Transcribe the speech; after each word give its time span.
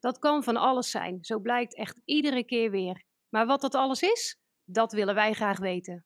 Dat 0.00 0.18
kan 0.18 0.42
van 0.42 0.56
alles 0.56 0.90
zijn, 0.90 1.24
zo 1.24 1.38
blijkt 1.38 1.76
echt 1.76 2.00
iedere 2.04 2.44
keer 2.44 2.70
weer. 2.70 3.02
Maar 3.28 3.46
wat 3.46 3.60
dat 3.60 3.74
alles 3.74 4.02
is, 4.02 4.40
dat 4.64 4.92
willen 4.92 5.14
wij 5.14 5.32
graag 5.32 5.58
weten. 5.58 6.04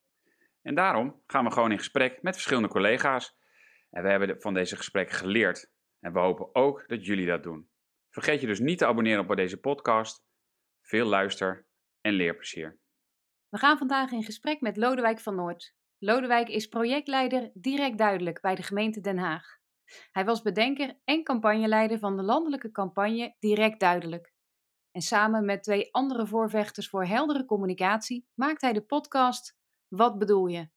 En 0.63 0.75
daarom 0.75 1.23
gaan 1.27 1.45
we 1.45 1.51
gewoon 1.51 1.71
in 1.71 1.79
gesprek 1.79 2.23
met 2.23 2.35
verschillende 2.35 2.69
collega's. 2.69 3.37
En 3.91 4.03
we 4.03 4.09
hebben 4.09 4.41
van 4.41 4.55
deze 4.55 4.77
gesprekken 4.77 5.17
geleerd. 5.17 5.71
En 6.01 6.13
we 6.13 6.19
hopen 6.19 6.55
ook 6.55 6.85
dat 6.87 7.07
jullie 7.07 7.27
dat 7.27 7.43
doen. 7.43 7.69
Vergeet 8.11 8.41
je 8.41 8.47
dus 8.47 8.61
niet 8.61 8.79
te 8.79 8.87
abonneren 8.87 9.29
op 9.29 9.37
deze 9.37 9.61
podcast. 9.61 10.25
Veel 10.81 11.07
luister 11.07 11.67
en 12.01 12.13
leerplezier. 12.13 12.79
We 13.49 13.59
gaan 13.59 13.79
vandaag 13.79 14.11
in 14.11 14.23
gesprek 14.23 14.61
met 14.61 14.77
Lodewijk 14.77 15.21
van 15.21 15.35
Noord. 15.35 15.75
Lodewijk 15.99 16.49
is 16.49 16.67
projectleider 16.67 17.51
Direct 17.55 17.99
Duidelijk 17.99 18.41
bij 18.41 18.55
de 18.55 18.63
gemeente 18.63 19.01
Den 19.01 19.19
Haag. 19.19 19.59
Hij 20.11 20.25
was 20.25 20.43
bedenker 20.43 20.99
en 21.05 21.25
campagneleider 21.25 21.99
van 21.99 22.17
de 22.17 22.23
landelijke 22.23 22.71
campagne 22.71 23.37
Direct 23.39 23.81
Duidelijk. 23.81 24.33
En 24.91 25.01
samen 25.01 25.45
met 25.45 25.63
twee 25.63 25.93
andere 25.93 26.27
voorvechters 26.27 26.89
voor 26.89 27.05
heldere 27.05 27.45
communicatie 27.45 28.27
maakt 28.35 28.61
hij 28.61 28.73
de 28.73 28.83
podcast 28.83 29.57
Wat 29.89 30.19
bedoel 30.19 30.47
je? 30.47 30.69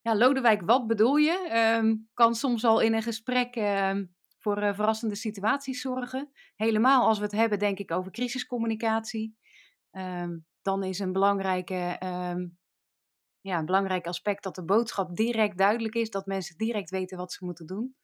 Ja, 0.00 0.16
Lodewijk, 0.16 0.62
wat 0.62 0.86
bedoel 0.86 1.16
je? 1.16 1.48
Ehm, 1.48 1.96
kan 2.14 2.34
soms 2.34 2.64
al 2.64 2.80
in 2.80 2.94
een 2.94 3.02
gesprek 3.02 3.56
ehm, 3.56 4.04
voor 4.38 4.62
uh, 4.62 4.74
verrassende 4.74 5.14
situaties 5.14 5.80
zorgen. 5.80 6.30
Helemaal 6.56 7.06
als 7.06 7.18
we 7.18 7.24
het 7.24 7.32
hebben, 7.32 7.58
denk 7.58 7.78
ik, 7.78 7.90
over 7.90 8.12
crisiscommunicatie. 8.12 9.36
Ehm, 9.90 10.38
dan 10.62 10.82
is 10.82 10.98
een 10.98 11.12
belangrijke 11.12 11.98
ja, 13.40 13.58
een 13.58 13.66
belangrijk 13.66 14.06
aspect 14.06 14.42
dat 14.42 14.54
de 14.54 14.64
boodschap 14.64 15.16
direct 15.16 15.58
duidelijk 15.58 15.94
is, 15.94 16.10
dat 16.10 16.26
mensen 16.26 16.56
direct 16.56 16.90
weten 16.90 17.18
wat 17.18 17.32
ze 17.32 17.44
moeten 17.44 17.66
doen. 17.66 17.96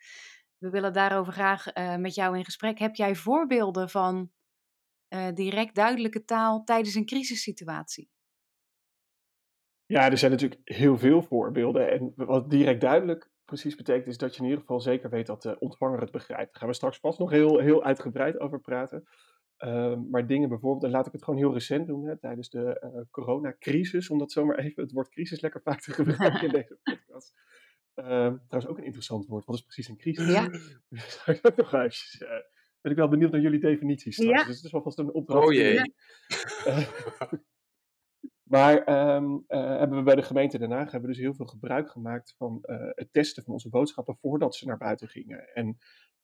We 0.58 0.70
willen 0.70 0.92
daarover 0.92 1.32
graag 1.32 1.76
uh, 1.76 1.96
met 1.96 2.14
jou 2.14 2.36
in 2.36 2.44
gesprek. 2.44 2.78
Heb 2.78 2.94
jij 2.94 3.14
voorbeelden 3.14 3.88
van 3.88 4.30
uh, 5.08 5.32
direct 5.32 5.74
duidelijke 5.74 6.24
taal 6.24 6.64
tijdens 6.64 6.94
een 6.94 7.06
crisissituatie? 7.06 8.10
Ja, 9.86 10.10
er 10.10 10.18
zijn 10.18 10.30
natuurlijk 10.30 10.60
heel 10.64 10.98
veel 10.98 11.22
voorbeelden. 11.22 11.90
En 11.90 12.12
wat 12.16 12.50
direct 12.50 12.80
duidelijk 12.80 13.30
precies 13.44 13.74
betekent, 13.74 14.06
is 14.06 14.18
dat 14.18 14.34
je 14.34 14.38
in 14.38 14.44
ieder 14.44 14.60
geval 14.60 14.80
zeker 14.80 15.10
weet 15.10 15.26
dat 15.26 15.42
de 15.42 15.58
ontvanger 15.58 16.00
het 16.00 16.10
begrijpt. 16.10 16.52
Daar 16.52 16.60
gaan 16.60 16.68
we 16.68 16.74
straks 16.74 16.98
vast 16.98 17.18
nog 17.18 17.30
heel, 17.30 17.58
heel 17.58 17.84
uitgebreid 17.84 18.38
over 18.38 18.60
praten. 18.60 19.08
Ehm, 19.56 20.10
maar 20.10 20.26
dingen 20.26 20.48
bijvoorbeeld, 20.48 20.84
en 20.84 20.90
laat 20.90 21.06
ik 21.06 21.12
het 21.12 21.24
gewoon 21.24 21.38
heel 21.38 21.52
recent 21.52 21.86
doen, 21.86 22.06
hè, 22.06 22.18
tijdens 22.18 22.50
de 22.50 22.90
uh, 22.94 23.02
coronacrisis, 23.10 24.10
om 24.10 24.18
dat 24.18 24.32
zomaar 24.32 24.58
even 24.58 24.82
het 24.82 24.92
woord 24.92 25.08
crisis 25.08 25.40
lekker 25.40 25.62
vaak 25.62 25.80
te 25.80 25.92
gebruiken 25.92 26.42
in 26.42 26.52
deze 26.60 26.78
podcast. 26.82 27.34
Um, 27.94 28.42
trouwens 28.46 28.66
ook 28.66 28.78
een 28.78 28.84
interessant 28.84 29.26
woord, 29.26 29.44
wat 29.44 29.54
is 29.54 29.62
precies 29.62 29.88
een 29.88 29.96
crisis? 29.96 30.28
Ja. 30.28 30.48
Dus 30.88 31.42
ook 31.42 31.56
nog 31.56 31.72
eventjes, 31.72 32.20
uh, 32.22 32.28
ben 32.80 32.92
ik 32.92 32.96
wel 32.96 33.08
benieuwd 33.08 33.30
naar 33.30 33.40
jullie 33.40 33.60
definities 33.60 34.14
straks, 34.14 34.40
ja. 34.40 34.46
dus 34.46 34.56
het 34.56 34.64
is 34.64 34.72
wel 34.72 34.82
vast 34.82 34.98
een 34.98 35.12
opdracht. 35.12 35.46
Oh 35.46 35.52
jee. 35.52 35.94
Uh, 36.66 36.88
maar 38.52 38.76
um, 39.14 39.44
hebben 39.48 39.98
we 39.98 40.04
bij 40.04 40.14
de 40.14 40.22
gemeente 40.22 40.58
Den 40.58 40.70
Haag 40.70 40.90
hebben 40.90 41.10
we 41.10 41.16
dus 41.16 41.24
heel 41.24 41.34
veel 41.34 41.46
gebruik 41.46 41.90
gemaakt 41.90 42.34
van 42.36 42.58
het 42.94 43.08
testen 43.12 43.42
van 43.42 43.52
onze 43.52 43.68
boodschappen 43.68 44.16
voordat 44.16 44.54
ze 44.54 44.66
naar 44.66 44.78
buiten 44.78 45.08
gingen. 45.08 45.54
En 45.54 45.78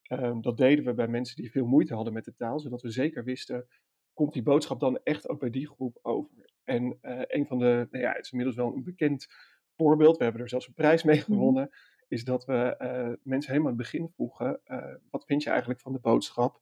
Um, 0.07 0.41
dat 0.41 0.57
deden 0.57 0.85
we 0.85 0.93
bij 0.93 1.07
mensen 1.07 1.35
die 1.35 1.51
veel 1.51 1.65
moeite 1.65 1.93
hadden 1.93 2.13
met 2.13 2.25
de 2.25 2.35
taal, 2.35 2.59
zodat 2.59 2.81
we 2.81 2.89
zeker 2.89 3.23
wisten, 3.23 3.67
komt 4.13 4.33
die 4.33 4.43
boodschap 4.43 4.79
dan 4.79 4.99
echt 5.03 5.29
ook 5.29 5.39
bij 5.39 5.49
die 5.49 5.67
groep 5.67 5.99
over? 6.01 6.51
En 6.63 6.97
uh, 7.01 7.21
een 7.27 7.47
van 7.47 7.59
de, 7.59 7.87
nou 7.91 8.03
ja, 8.03 8.11
het 8.11 8.25
is 8.25 8.31
inmiddels 8.31 8.57
wel 8.57 8.75
een 8.75 8.83
bekend 8.83 9.27
voorbeeld, 9.75 10.17
we 10.17 10.23
hebben 10.23 10.41
er 10.41 10.49
zelfs 10.49 10.67
een 10.67 10.73
prijs 10.73 11.03
mee 11.03 11.21
gewonnen, 11.21 11.69
is 12.07 12.23
dat 12.23 12.45
we 12.45 12.75
uh, 12.79 13.15
mensen 13.23 13.51
helemaal 13.51 13.71
in 13.71 13.77
het 13.77 13.91
begin 13.91 14.09
vroegen, 14.09 14.61
uh, 14.65 14.95
wat 15.09 15.25
vind 15.25 15.43
je 15.43 15.49
eigenlijk 15.49 15.79
van 15.79 15.93
de 15.93 15.99
boodschap, 15.99 16.61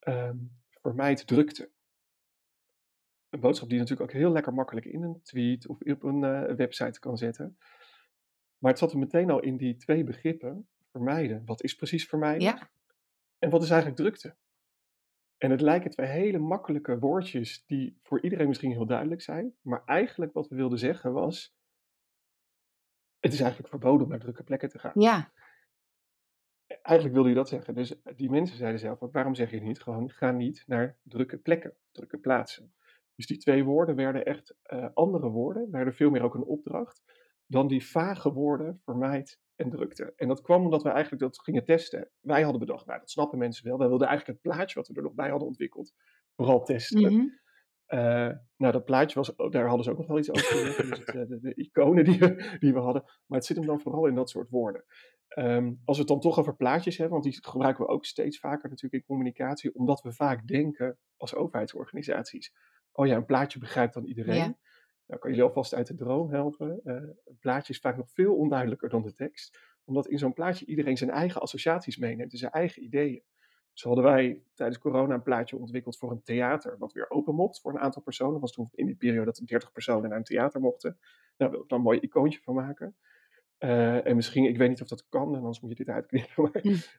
um, 0.00 0.50
vermijd 0.70 1.26
drukte. 1.26 1.70
Een 3.28 3.40
boodschap 3.40 3.68
die 3.68 3.76
je 3.76 3.82
natuurlijk 3.82 4.10
ook 4.10 4.20
heel 4.20 4.32
lekker 4.32 4.54
makkelijk 4.54 4.86
in 4.86 5.02
een 5.02 5.22
tweet 5.22 5.68
of 5.68 5.80
op 5.80 6.02
een 6.02 6.20
website 6.56 7.00
kan 7.00 7.16
zetten. 7.16 7.58
Maar 8.58 8.70
het 8.70 8.80
zat 8.80 8.92
er 8.92 8.98
meteen 8.98 9.30
al 9.30 9.40
in 9.40 9.56
die 9.56 9.76
twee 9.76 10.04
begrippen, 10.04 10.68
vermijden. 10.90 11.42
Wat 11.44 11.62
is 11.62 11.74
precies 11.74 12.06
vermijden? 12.06 12.42
Ja. 12.42 12.70
En 13.38 13.50
wat 13.50 13.62
is 13.62 13.70
eigenlijk 13.70 14.00
drukte? 14.00 14.36
En 15.36 15.50
het 15.50 15.60
lijken 15.60 15.90
twee 15.90 16.08
hele 16.08 16.38
makkelijke 16.38 16.98
woordjes 16.98 17.64
die 17.66 17.98
voor 18.02 18.20
iedereen 18.20 18.48
misschien 18.48 18.70
heel 18.70 18.86
duidelijk 18.86 19.22
zijn. 19.22 19.54
Maar 19.60 19.84
eigenlijk 19.84 20.32
wat 20.32 20.48
we 20.48 20.56
wilden 20.56 20.78
zeggen 20.78 21.12
was, 21.12 21.54
het 23.18 23.32
is 23.32 23.40
eigenlijk 23.40 23.70
verboden 23.70 24.02
om 24.02 24.10
naar 24.10 24.20
drukke 24.20 24.42
plekken 24.42 24.68
te 24.68 24.78
gaan. 24.78 24.92
Ja. 24.94 25.32
Eigenlijk 26.66 27.14
wilde 27.14 27.28
je 27.28 27.34
dat 27.34 27.48
zeggen. 27.48 27.74
Dus 27.74 28.00
die 28.16 28.30
mensen 28.30 28.56
zeiden 28.56 28.80
zelf, 28.80 28.98
waarom 28.98 29.34
zeg 29.34 29.50
je 29.50 29.60
niet 29.60 29.80
gewoon, 29.80 30.10
ga 30.10 30.30
niet 30.30 30.64
naar 30.66 30.98
drukke 31.02 31.38
plekken, 31.38 31.76
drukke 31.90 32.18
plaatsen. 32.18 32.74
Dus 33.14 33.26
die 33.26 33.38
twee 33.38 33.64
woorden 33.64 33.96
werden 33.96 34.24
echt 34.24 34.54
uh, 34.66 34.88
andere 34.94 35.28
woorden, 35.28 35.70
werden 35.70 35.94
veel 35.94 36.10
meer 36.10 36.22
ook 36.22 36.34
een 36.34 36.44
opdracht, 36.44 37.02
dan 37.46 37.68
die 37.68 37.86
vage 37.86 38.32
woorden 38.32 38.80
vermijd 38.84 39.40
en 39.60 39.70
drukte. 39.70 40.12
En 40.16 40.28
dat 40.28 40.40
kwam 40.40 40.64
omdat 40.64 40.82
we 40.82 40.88
eigenlijk 40.88 41.22
dat 41.22 41.40
gingen 41.40 41.64
testen. 41.64 42.10
Wij 42.20 42.42
hadden 42.42 42.60
bedacht, 42.60 42.86
nou 42.86 42.98
dat 42.98 43.10
snappen 43.10 43.38
mensen 43.38 43.66
wel. 43.66 43.78
Wij 43.78 43.88
wilden 43.88 44.08
eigenlijk 44.08 44.38
het 44.42 44.52
plaatje 44.52 44.74
wat 44.74 44.88
we 44.88 44.94
er 44.94 45.02
nog 45.02 45.14
bij 45.14 45.30
hadden 45.30 45.48
ontwikkeld, 45.48 45.92
vooral 46.36 46.64
testen. 46.64 47.12
Mm 47.12 47.18
-hmm. 47.18 47.38
uh, 47.98 48.36
nou, 48.56 48.72
dat 48.72 48.84
plaatje 48.84 49.18
was, 49.18 49.34
daar 49.50 49.66
hadden 49.66 49.84
ze 49.84 49.90
ook 49.90 49.98
nog 49.98 50.06
wel 50.06 50.18
iets 50.18 50.30
over 50.30 50.86
dus 50.88 50.98
het, 50.98 51.28
de, 51.28 51.38
de, 51.40 51.54
iconen 51.54 52.04
die 52.04 52.18
we, 52.18 52.56
die 52.58 52.72
we 52.72 52.78
hadden. 52.78 53.02
Maar 53.26 53.38
het 53.38 53.46
zit 53.46 53.56
hem 53.56 53.66
dan 53.66 53.80
vooral 53.80 54.06
in 54.06 54.14
dat 54.14 54.30
soort 54.30 54.50
woorden. 54.50 54.84
Um, 55.38 55.80
als 55.84 55.96
we 55.96 56.02
het 56.02 56.12
dan 56.12 56.20
toch 56.20 56.38
over 56.38 56.56
plaatjes 56.56 56.96
hebben, 56.96 57.20
want 57.20 57.32
die 57.32 57.44
gebruiken 57.44 57.84
we 57.84 57.90
ook 57.90 58.04
steeds 58.04 58.38
vaker 58.38 58.68
natuurlijk 58.68 59.02
in 59.02 59.08
communicatie, 59.08 59.74
omdat 59.74 60.00
we 60.00 60.12
vaak 60.12 60.46
denken 60.46 60.98
als 61.16 61.34
overheidsorganisaties, 61.34 62.52
oh 62.92 63.06
ja, 63.06 63.16
een 63.16 63.24
plaatje 63.24 63.58
begrijpt 63.58 63.94
dan 63.94 64.04
iedereen. 64.04 64.34
Ja. 64.34 64.58
Nou, 65.10 65.22
kan 65.22 65.34
je 65.34 65.42
alvast 65.42 65.74
uit 65.74 65.86
de 65.86 65.94
droom 65.94 66.30
helpen. 66.30 66.80
Uh, 66.84 66.94
een 66.94 67.38
plaatje 67.40 67.72
is 67.72 67.78
vaak 67.80 67.96
nog 67.96 68.10
veel 68.10 68.36
onduidelijker 68.36 68.88
dan 68.88 69.02
de 69.02 69.14
tekst, 69.14 69.58
omdat 69.84 70.06
in 70.06 70.18
zo'n 70.18 70.32
plaatje 70.32 70.66
iedereen 70.66 70.96
zijn 70.96 71.10
eigen 71.10 71.40
associaties 71.40 71.96
meeneemt 71.96 72.32
en 72.32 72.38
zijn 72.38 72.52
eigen 72.52 72.82
ideeën. 72.82 73.22
Zo 73.72 73.86
hadden 73.86 74.04
wij 74.04 74.42
tijdens 74.54 74.78
corona 74.78 75.14
een 75.14 75.22
plaatje 75.22 75.56
ontwikkeld 75.56 75.98
voor 75.98 76.10
een 76.10 76.22
theater, 76.22 76.78
wat 76.78 76.92
weer 76.92 77.10
open 77.10 77.34
mocht 77.34 77.60
voor 77.60 77.72
een 77.72 77.78
aantal 77.78 78.02
personen. 78.02 78.32
Dat 78.32 78.40
was 78.40 78.52
toen 78.52 78.68
in 78.72 78.86
die 78.86 78.94
periode 78.94 79.24
dat 79.24 79.38
er 79.38 79.46
30 79.46 79.72
personen 79.72 80.08
naar 80.08 80.18
een 80.18 80.24
theater 80.24 80.60
mochten. 80.60 80.98
Daar 81.00 81.10
nou, 81.36 81.50
wil 81.50 81.60
ik 81.60 81.68
dan 81.68 81.78
een 81.78 81.84
mooi 81.84 81.98
icoontje 82.00 82.40
van 82.42 82.54
maken. 82.54 82.96
Uh, 83.58 84.06
en 84.06 84.16
misschien, 84.16 84.44
ik 84.44 84.56
weet 84.56 84.68
niet 84.68 84.82
of 84.82 84.88
dat 84.88 85.08
kan, 85.08 85.28
en 85.28 85.38
anders 85.38 85.60
moet 85.60 85.70
je 85.70 85.84
dit 85.84 85.94
uitknippen. 85.94 86.50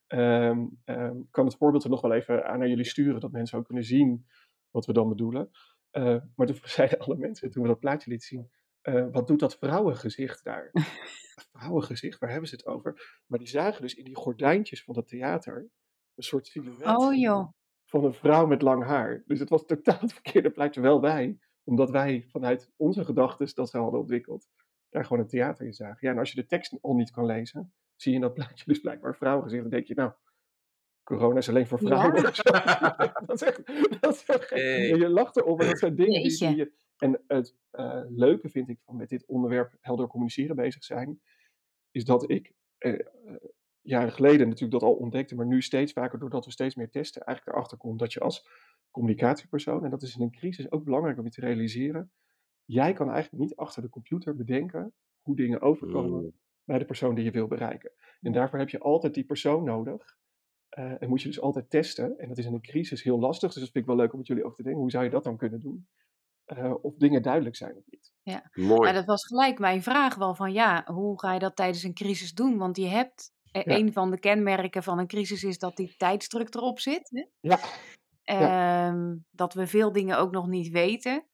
Maar 0.09 0.49
um, 0.49 0.81
um, 0.85 1.27
kan 1.31 1.45
het 1.45 1.55
voorbeeld 1.55 1.83
er 1.83 1.89
nog 1.89 2.01
wel 2.01 2.13
even 2.13 2.45
aan 2.45 2.59
naar 2.59 2.67
jullie 2.67 2.85
sturen, 2.85 3.19
dat 3.19 3.31
mensen 3.31 3.57
ook 3.57 3.65
kunnen 3.65 3.83
zien 3.83 4.25
wat 4.71 4.85
we 4.85 4.93
dan 4.93 5.09
bedoelen. 5.09 5.49
Uh, 5.91 6.17
maar 6.35 6.47
toen 6.47 6.59
zeiden 6.79 6.99
alle 6.99 7.17
mensen, 7.17 7.51
toen 7.51 7.61
we 7.61 7.69
dat 7.69 7.79
plaatje 7.79 8.09
lieten 8.09 8.27
zien, 8.27 8.51
uh, 8.83 9.07
wat 9.11 9.27
doet 9.27 9.39
dat 9.39 9.57
vrouwengezicht 9.57 10.43
daar? 10.43 10.69
vrouwengezicht, 11.51 12.19
waar 12.19 12.29
hebben 12.29 12.49
ze 12.49 12.55
het 12.55 12.65
over? 12.65 13.21
Maar 13.25 13.39
die 13.39 13.47
zagen 13.47 13.81
dus 13.81 13.93
in 13.93 14.03
die 14.03 14.15
gordijntjes 14.15 14.83
van 14.83 14.93
dat 14.93 15.07
theater 15.07 15.69
een 16.15 16.23
soort 16.23 16.47
silhouet 16.47 17.01
oh, 17.01 17.15
joh. 17.15 17.51
van 17.85 18.03
een 18.03 18.13
vrouw 18.13 18.45
met 18.45 18.61
lang 18.61 18.83
haar. 18.83 19.23
Dus 19.25 19.39
het 19.39 19.49
was 19.49 19.65
totaal 19.65 19.99
het 19.99 20.13
verkeerde 20.13 20.51
plaatje 20.51 20.81
wel 20.81 20.99
bij, 20.99 21.39
omdat 21.63 21.89
wij 21.89 22.25
vanuit 22.27 22.71
onze 22.75 23.05
gedachten 23.05 23.55
dat 23.55 23.69
ze 23.69 23.77
hadden 23.77 23.99
ontwikkeld, 23.99 24.47
daar 24.89 25.05
gewoon 25.05 25.21
een 25.21 25.29
theater 25.29 25.65
in 25.65 25.73
zagen. 25.73 26.07
Ja, 26.07 26.13
en 26.13 26.19
als 26.19 26.31
je 26.31 26.41
de 26.41 26.47
tekst 26.47 26.77
al 26.81 26.95
niet 26.95 27.11
kan 27.11 27.25
lezen, 27.25 27.73
zie 27.95 28.11
je 28.11 28.17
in 28.17 28.23
dat 28.23 28.33
plaatje 28.33 28.63
dus 28.65 28.79
blijkbaar 28.79 29.15
vrouwengezicht, 29.15 29.61
dan 29.61 29.71
denk 29.71 29.85
je, 29.85 29.93
nou, 29.93 30.11
corona 31.03 31.37
is 31.37 31.49
alleen 31.49 31.67
voor 31.67 31.79
vrouwen. 31.79 32.21
Ja. 32.21 32.31
dat 33.25 33.41
is 33.41 33.47
echt, 33.47 33.65
dat 34.01 34.13
is 34.13 34.25
echt 34.25 34.49
hey. 34.49 34.87
Je 34.87 35.09
lacht 35.09 35.37
erom, 35.37 35.57
maar 35.57 35.65
dat 35.65 35.79
zijn 35.79 35.95
dingen 35.95 36.21
die, 36.21 36.37
die 36.37 36.55
je... 36.55 36.71
En 36.97 37.23
het 37.27 37.55
uh, 37.71 38.01
leuke 38.07 38.49
vind 38.49 38.69
ik 38.69 38.79
van 38.85 38.95
met 38.95 39.09
dit 39.09 39.25
onderwerp 39.25 39.77
helder 39.79 40.07
communiceren 40.07 40.55
bezig 40.55 40.83
zijn, 40.83 41.21
is 41.91 42.05
dat 42.05 42.29
ik 42.29 42.53
uh, 42.79 42.93
uh, 42.93 43.35
jaren 43.81 44.11
geleden 44.11 44.47
natuurlijk 44.47 44.81
dat 44.81 44.89
al 44.89 44.95
ontdekte, 44.95 45.35
maar 45.35 45.45
nu 45.45 45.61
steeds 45.61 45.93
vaker, 45.93 46.19
doordat 46.19 46.45
we 46.45 46.51
steeds 46.51 46.75
meer 46.75 46.89
testen, 46.89 47.21
eigenlijk 47.21 47.57
erachter 47.57 47.77
komt 47.77 47.99
dat 47.99 48.13
je 48.13 48.19
als 48.19 48.47
communicatiepersoon, 48.91 49.83
en 49.83 49.89
dat 49.89 50.01
is 50.01 50.15
in 50.15 50.21
een 50.21 50.31
crisis 50.31 50.71
ook 50.71 50.83
belangrijk 50.83 51.17
om 51.17 51.23
je 51.23 51.31
te 51.31 51.41
realiseren, 51.41 52.11
jij 52.65 52.93
kan 52.93 53.09
eigenlijk 53.09 53.43
niet 53.43 53.55
achter 53.55 53.81
de 53.81 53.89
computer 53.89 54.35
bedenken 54.35 54.93
hoe 55.21 55.35
dingen 55.35 55.61
overkomen 55.61 56.23
mm. 56.23 56.33
bij 56.63 56.79
de 56.79 56.85
persoon 56.85 57.15
die 57.15 57.23
je 57.23 57.31
wil 57.31 57.47
bereiken. 57.47 57.91
En 58.21 58.31
daarvoor 58.31 58.59
heb 58.59 58.69
je 58.69 58.79
altijd 58.79 59.13
die 59.13 59.25
persoon 59.25 59.63
nodig. 59.63 60.17
Uh, 60.79 61.01
en 61.01 61.09
moet 61.09 61.21
je 61.21 61.27
dus 61.27 61.41
altijd 61.41 61.69
testen. 61.69 62.17
En 62.17 62.27
dat 62.27 62.37
is 62.37 62.45
in 62.45 62.53
een 62.53 62.61
crisis 62.61 63.03
heel 63.03 63.19
lastig. 63.19 63.53
Dus 63.53 63.61
dat 63.61 63.71
vind 63.71 63.83
ik 63.83 63.89
wel 63.89 63.95
leuk 63.99 64.11
om 64.11 64.17
met 64.17 64.27
jullie 64.27 64.43
over 64.43 64.55
te 64.57 64.63
denken. 64.63 64.81
Hoe 64.81 64.91
zou 64.91 65.03
je 65.03 65.09
dat 65.09 65.23
dan 65.23 65.37
kunnen 65.37 65.59
doen? 65.59 65.87
eh, 66.45 66.73
of 66.81 66.95
dingen 66.95 67.21
duidelijk 67.21 67.55
zijn 67.55 67.75
of 67.77 67.83
niet. 67.85 68.11
Ja. 68.21 68.49
Mooi. 68.53 68.79
Maar 68.81 68.93
dat 68.93 69.05
was 69.05 69.25
gelijk 69.25 69.59
mijn 69.59 69.83
vraag 69.83 70.15
wel 70.15 70.35
van 70.35 70.51
ja, 70.53 70.83
hoe 70.85 71.19
ga 71.19 71.33
je 71.33 71.39
dat 71.39 71.55
tijdens 71.55 71.83
een 71.83 71.93
crisis 71.93 72.33
doen? 72.33 72.57
Want 72.57 72.77
je 72.77 72.87
hebt, 72.87 73.31
eh, 73.51 73.63
Ja. 73.63 73.75
een 73.77 73.93
van 73.93 74.11
de 74.11 74.19
kenmerken 74.19 74.83
van 74.83 74.99
een 74.99 75.07
crisis 75.07 75.43
is 75.43 75.57
dat 75.57 75.75
die 75.77 75.95
tijdsdruk 75.97 76.55
erop 76.55 76.79
zit. 76.79 77.09
Hè? 77.09 77.25
Ja, 77.49 77.59
Ehm, 78.23 79.15
dat 79.31 79.53
we 79.53 79.67
veel 79.67 79.91
dingen 79.91 80.17
ook 80.17 80.31
nog 80.31 80.47
niet 80.47 80.69
weten. 80.69 81.25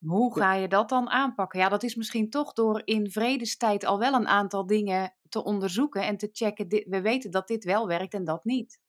Hoe 0.00 0.38
Ja. 0.38 0.44
ga 0.44 0.54
je 0.54 0.68
dat 0.68 0.88
dan 0.88 1.08
aanpakken? 1.08 1.58
Ja, 1.58 1.68
dat 1.68 1.82
is 1.82 1.94
misschien 1.94 2.30
toch 2.30 2.52
door 2.52 2.82
in 2.84 3.10
vredestijd 3.10 3.84
al 3.84 3.98
wel 3.98 4.14
een 4.14 4.28
aantal 4.28 4.66
dingen 4.66 5.14
te 5.28 5.44
onderzoeken 5.44 6.02
en 6.06 6.16
te 6.16 6.28
checken. 6.32 6.68
We 6.68 7.00
weten 7.00 7.30
dat 7.30 7.48
dit 7.48 7.64
wel 7.64 7.86
werkt 7.86 8.14
en 8.14 8.24
dat 8.24 8.44
niet. 8.44 8.80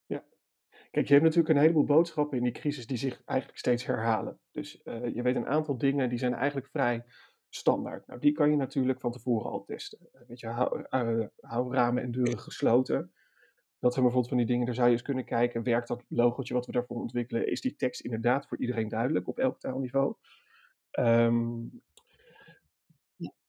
Kijk, 0.92 1.08
je 1.08 1.14
hebt 1.14 1.26
natuurlijk 1.26 1.56
een 1.56 1.62
heleboel 1.62 1.84
boodschappen 1.86 2.38
in 2.38 2.44
die 2.44 2.52
crisis 2.54 2.88
die 2.88 2.98
zich 2.98 3.22
eigenlijk 3.26 3.60
steeds 3.60 3.86
herhalen. 3.86 4.40
Dus 4.52 4.82
eh, 4.82 5.16
je 5.16 5.22
weet 5.22 5.36
een 5.36 5.48
aantal 5.48 5.78
dingen 5.78 6.10
die 6.10 6.18
zijn 6.18 6.34
eigenlijk 6.34 6.68
vrij 6.68 7.06
standaard. 7.50 8.08
Nou, 8.08 8.20
die 8.20 8.32
kan 8.32 8.50
je 8.50 8.56
natuurlijk 8.56 9.00
van 9.00 9.12
tevoren 9.12 9.52
al 9.52 9.64
testen. 9.64 10.00
Eh, 10.12 10.22
weet 10.28 10.40
je, 10.40 10.48
hou, 10.48 10.82
eh, 10.90 11.26
hou 11.40 11.74
ramen 11.74 12.04
en 12.04 12.12
deuren 12.12 12.40
gesloten. 12.40 13.14
Dat 13.80 13.94
zijn 13.94 14.06
bijvoorbeeld 14.06 14.28
van 14.28 14.38
die 14.38 14.46
dingen, 14.46 14.66
daar 14.66 14.76
zou 14.76 14.88
je 14.88 14.94
eens 14.94 15.02
kunnen 15.02 15.26
kijken, 15.26 15.64
werkt 15.64 15.88
dat 15.88 16.04
logootje 16.08 16.54
wat 16.54 16.66
we 16.66 16.72
daarvoor 16.72 16.98
ontwikkelen, 16.98 17.48
is 17.48 17.62
die 17.62 17.76
tekst 17.76 18.02
inderdaad 18.02 18.48
voor 18.48 18.58
iedereen 18.58 18.90
duidelijk 18.90 19.28
op 19.28 19.40
elk 19.40 19.60
taalniveau? 19.60 20.16
Ehm, 20.92 21.64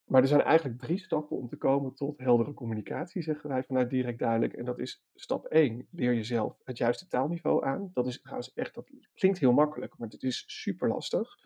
maar 0.05 0.23
er 0.23 0.29
zijn 0.29 0.43
eigenlijk 0.43 0.81
drie 0.81 0.99
stappen 0.99 1.37
om 1.37 1.49
te 1.49 1.57
komen 1.57 1.95
tot 1.95 2.19
heldere 2.19 2.55
communicatie, 2.55 3.23
zeggen 3.23 3.49
wij 3.49 3.63
vanuit 3.63 3.91
direct 3.91 4.19
duidelijk. 4.19 4.53
En 4.53 4.65
dat 4.65 4.79
is 4.79 5.05
stap 5.15 5.47
1, 5.47 5.87
leer 5.91 6.15
jezelf 6.15 6.61
het 6.65 6.79
juiste 6.79 7.09
taalniveau 7.09 7.65
aan. 7.65 7.91
Dat 7.95 8.07
is 8.07 8.21
trouwens 8.21 8.53
echt, 8.53 8.75
dat 8.75 8.91
klinkt 9.15 9.39
heel 9.39 9.53
makkelijk, 9.53 9.99
maar 9.99 10.09
het 10.09 10.23
is 10.23 10.45
super 10.47 10.89
lastig. 10.89 11.39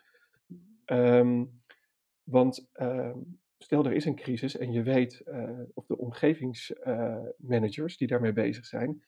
Ehm, 0.85 1.45
want 2.23 2.69
ehm, 2.73 3.17
stel 3.57 3.85
er 3.85 3.93
is 3.93 4.05
een 4.05 4.15
crisis 4.15 4.57
en 4.57 4.71
je 4.71 4.83
weet, 4.83 5.19
eh, 5.19 5.59
of 5.73 5.85
de 5.85 5.97
omgevingsmanagers 5.97 7.97
die 7.97 8.07
daarmee 8.07 8.33
bezig 8.33 8.65
zijn, 8.65 9.03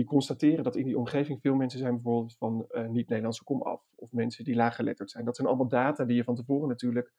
die 0.00 0.08
constateren 0.08 0.64
dat 0.64 0.76
in 0.76 0.84
die 0.84 0.98
omgeving 0.98 1.40
veel 1.40 1.54
mensen 1.54 1.78
zijn 1.78 1.94
bijvoorbeeld 1.94 2.36
van 2.36 2.66
eh, 2.68 2.88
niet-Nederlandse 2.88 3.44
komaf. 3.44 3.82
Of 3.94 4.12
mensen 4.12 4.44
die 4.44 4.54
laaggeletterd 4.54 5.10
zijn. 5.10 5.24
Dat 5.24 5.36
zijn 5.36 5.48
allemaal 5.48 5.68
data 5.68 6.04
die 6.04 6.16
je 6.16 6.24
van 6.24 6.34
tevoren 6.34 6.68
natuurlijk 6.68 7.12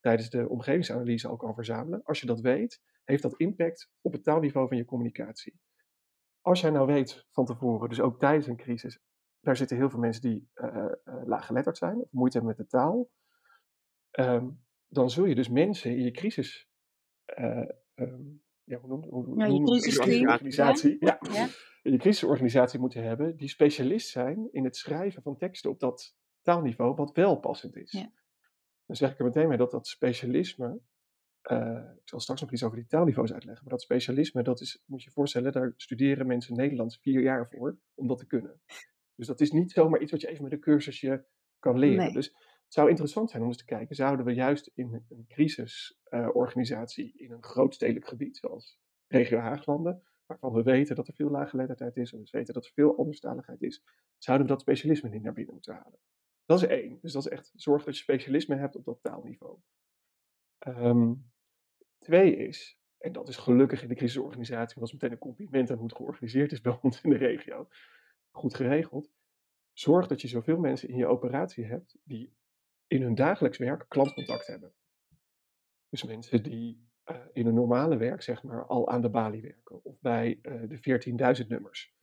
tijdens 0.00 0.30
de 0.30 0.48
omgevingsanalyse 0.48 1.28
al 1.28 1.36
kan 1.36 1.54
verzamelen. 1.54 2.02
Als 2.02 2.20
je 2.20 2.26
dat 2.26 2.40
weet, 2.40 2.80
heeft 3.04 3.22
dat 3.22 3.36
impact 3.36 3.90
op 4.00 4.12
het 4.12 4.24
taalniveau 4.24 4.68
van 4.68 4.76
je 4.76 4.84
communicatie. 4.84 5.60
Als 6.40 6.60
jij 6.60 6.70
nou 6.70 6.86
weet 6.86 7.26
van 7.30 7.44
tevoren, 7.44 7.88
dus 7.88 8.00
ook 8.00 8.18
tijdens 8.18 8.46
een 8.46 8.56
crisis, 8.56 9.00
daar 9.40 9.56
zitten 9.56 9.76
heel 9.76 9.90
veel 9.90 10.00
mensen 10.00 10.22
die 10.22 10.48
eh, 10.54 10.86
laaggeletterd 11.24 11.76
zijn 11.76 11.96
of 12.00 12.12
moeite 12.12 12.38
hebben 12.38 12.56
met 12.56 12.70
de 12.70 12.76
taal. 12.76 13.10
Ehm, 14.10 14.48
dan 14.88 15.10
zul 15.10 15.24
je 15.24 15.34
dus 15.34 15.48
mensen 15.48 15.90
in 15.90 16.04
je 16.04 16.10
crisis. 16.10 16.68
eh, 17.24 17.68
ehm, 17.94 18.22
ja, 18.70 18.78
hoe 18.78 19.38
Ja, 19.38 19.46
je 19.46 19.62
crisisteam, 19.62 20.20
ja. 20.20 20.32
organisatie. 20.32 20.96
Ja. 21.00 21.18
Je 21.82 21.96
crisisorganisatie 21.96 22.80
moeten 22.80 23.02
hebben 23.02 23.36
die 23.36 23.48
specialist 23.48 24.08
zijn 24.08 24.48
in 24.52 24.64
het 24.64 24.76
schrijven 24.76 25.22
van 25.22 25.36
teksten 25.36 25.70
op 25.70 25.80
dat 25.80 26.16
taalniveau 26.42 26.94
wat 26.94 27.12
wel 27.12 27.36
passend 27.36 27.76
is. 27.76 27.92
Ja. 27.92 28.12
Dan 28.86 28.96
zeg 28.96 29.12
ik 29.12 29.18
er 29.18 29.24
meteen 29.24 29.48
mee 29.48 29.56
dat 29.56 29.70
dat 29.70 29.86
specialisme. 29.86 30.80
eh, 31.40 31.82
ik 32.00 32.08
zal 32.08 32.20
straks 32.20 32.40
nog 32.40 32.52
iets 32.52 32.62
over 32.62 32.76
die 32.76 32.86
taalniveaus 32.86 33.32
uitleggen. 33.32 33.64
Maar 33.64 33.72
dat 33.72 33.82
specialisme, 33.82 34.42
dat 34.42 34.60
is, 34.60 34.82
moet 34.86 35.02
je 35.02 35.08
je 35.08 35.14
voorstellen, 35.14 35.52
daar 35.52 35.72
studeren 35.76 36.26
mensen 36.26 36.56
Nederlands 36.56 36.98
vier 37.00 37.22
jaar 37.22 37.48
voor 37.48 37.78
om 37.94 38.06
dat 38.06 38.18
te 38.18 38.26
kunnen. 38.26 38.60
Dus 39.14 39.26
dat 39.26 39.40
is 39.40 39.50
niet 39.50 39.70
zomaar 39.72 40.00
iets 40.00 40.10
wat 40.10 40.20
je 40.20 40.28
even 40.28 40.42
met 40.42 40.52
een 40.52 40.60
cursusje 40.60 41.26
kan 41.58 41.78
leren. 41.78 42.04
Nee. 42.04 42.12
Dus 42.12 42.34
het 42.70 42.78
zou 42.78 42.90
interessant 42.90 43.30
zijn 43.30 43.42
om 43.42 43.48
eens 43.48 43.58
te 43.58 43.64
kijken, 43.64 43.96
zouden 43.96 44.26
we 44.26 44.32
juist 44.32 44.70
in 44.74 45.04
een 45.08 45.26
crisisorganisatie 45.28 47.12
in 47.16 47.32
een 47.32 47.42
grootstedelijk 47.42 48.06
gebied, 48.06 48.36
zoals 48.36 48.78
regio 49.06 49.38
Haaglanden, 49.38 50.02
waarvan 50.26 50.52
we 50.52 50.62
weten 50.62 50.96
dat 50.96 51.08
er 51.08 51.14
veel 51.14 51.30
laaggeletterdheid 51.30 51.96
is 51.96 52.12
en 52.12 52.18
we 52.18 52.28
weten 52.30 52.54
dat 52.54 52.64
er 52.64 52.72
veel 52.72 52.96
anderstaligheid 52.96 53.62
is, 53.62 53.84
zouden 54.18 54.46
we 54.46 54.52
dat 54.52 54.60
specialisme 54.60 55.08
niet 55.08 55.22
naar 55.22 55.32
binnen 55.32 55.54
moeten 55.54 55.74
halen. 55.74 55.98
Dat 56.44 56.62
is 56.62 56.68
één. 56.68 56.98
Dus 57.00 57.12
dat 57.12 57.26
is 57.26 57.32
echt 57.32 57.52
zorg 57.54 57.84
dat 57.84 57.96
je 57.96 58.02
specialisme 58.02 58.56
hebt 58.56 58.76
op 58.76 58.84
dat 58.84 59.02
taalniveau. 59.02 59.58
Ehm, 60.58 61.12
twee 61.98 62.36
is, 62.36 62.78
en 62.98 63.12
dat 63.12 63.28
is 63.28 63.36
gelukkig 63.36 63.82
in 63.82 63.88
de 63.88 63.94
crisisorganisatie, 63.94 64.78
dat 64.78 64.88
is 64.88 64.92
meteen 64.92 65.12
een 65.12 65.18
compliment 65.18 65.70
aan 65.70 65.76
hoe 65.76 65.86
het 65.86 65.96
georganiseerd 65.96 66.52
is 66.52 66.60
bij 66.60 66.78
ons 66.82 67.02
in 67.02 67.10
de 67.10 67.16
regio, 67.16 67.68
goed 68.30 68.54
geregeld. 68.54 69.10
Zorg 69.72 70.06
dat 70.06 70.20
je 70.20 70.28
zoveel 70.28 70.58
mensen 70.58 70.88
in 70.88 70.96
je 70.96 71.06
operatie 71.06 71.64
hebt 71.64 71.96
die 72.02 72.38
in 72.90 73.02
hun 73.02 73.14
dagelijks 73.14 73.58
werk 73.58 73.84
klantcontact 73.88 74.46
hebben. 74.46 74.72
Dus 75.88 76.04
mensen 76.04 76.42
die 76.42 76.88
eh, 77.04 77.16
in 77.32 77.44
hun 77.44 77.54
normale 77.54 77.96
werk, 77.96 78.22
zeg 78.22 78.42
maar, 78.42 78.66
al 78.66 78.88
aan 78.88 79.00
de 79.00 79.10
balie 79.10 79.42
werken. 79.42 79.84
Of 79.84 80.00
bij 80.00 80.38
eh, 80.42 80.62
de 80.68 81.38
14.000 81.42 81.46
nummers. 81.48 81.94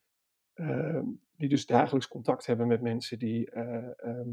Ehm, 0.53 1.05
die 1.35 1.49
dus 1.49 1.65
dagelijks 1.65 2.07
contact 2.07 2.45
hebben 2.45 2.67
met 2.67 2.81
mensen 2.81 3.19
die 3.19 3.51
eh, 3.51 4.07
ehm, 4.09 4.29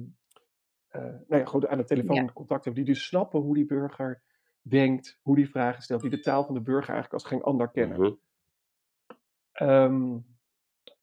eh, 0.89 1.03
nou 1.03 1.41
ja, 1.41 1.45
gewoon 1.45 1.69
aan 1.69 1.79
de 1.79 1.85
telefoon 1.85 2.17
Ja. 2.17 2.33
contact 2.33 2.65
hebben. 2.65 2.85
Die 2.85 2.95
dus 2.95 3.07
snappen 3.07 3.41
hoe 3.41 3.55
die 3.55 3.67
burger 3.67 4.23
denkt, 4.61 5.19
hoe 5.23 5.37
die 5.37 5.51
vragen 5.51 5.83
stelt. 5.83 6.01
Die 6.01 6.11
de 6.11 6.21
taal 6.21 6.45
van 6.45 6.55
de 6.55 6.61
burger 6.61 6.93
eigenlijk 6.95 7.13
als 7.13 7.33
geen 7.33 7.43
ander 7.43 7.71
kennen. 7.71 8.01
Mhm. 8.01 8.15
Ehm, 9.53 10.19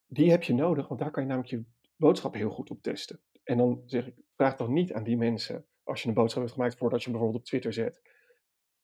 die 0.06 0.30
heb 0.30 0.42
je 0.42 0.54
nodig, 0.54 0.88
want 0.88 1.00
daar 1.00 1.10
kan 1.10 1.22
je 1.22 1.28
namelijk 1.28 1.52
je 1.52 1.64
boodschap 1.96 2.34
heel 2.34 2.50
goed 2.50 2.70
op 2.70 2.82
testen. 2.82 3.20
En 3.42 3.56
dan 3.56 3.82
zeg 3.86 4.06
ik, 4.06 4.14
vraag 4.42 4.56
dan 4.56 4.72
niet 4.72 4.92
aan 4.92 5.04
die 5.04 5.16
mensen, 5.16 5.66
als 5.82 6.02
je 6.02 6.08
een 6.08 6.14
boodschap 6.14 6.42
hebt 6.42 6.54
gemaakt 6.54 6.76
voordat 6.76 6.98
je 6.98 7.10
hem 7.10 7.12
bijvoorbeeld 7.12 7.42
op 7.42 7.48
Twitter 7.48 7.72
zet. 7.72 8.02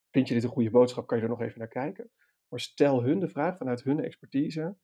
Vind 0.09 0.27
je 0.27 0.33
dit 0.33 0.43
een 0.43 0.49
goede 0.49 0.69
boodschap, 0.69 1.07
kan 1.07 1.17
je 1.17 1.23
er 1.23 1.29
nog 1.29 1.41
even 1.41 1.59
naar 1.59 1.67
kijken. 1.67 2.11
Maar 2.47 2.59
stel 2.59 3.03
hun 3.03 3.19
de 3.19 3.27
vraag 3.27 3.57
vanuit 3.57 3.83
hun 3.83 3.99
expertise. 3.99 4.77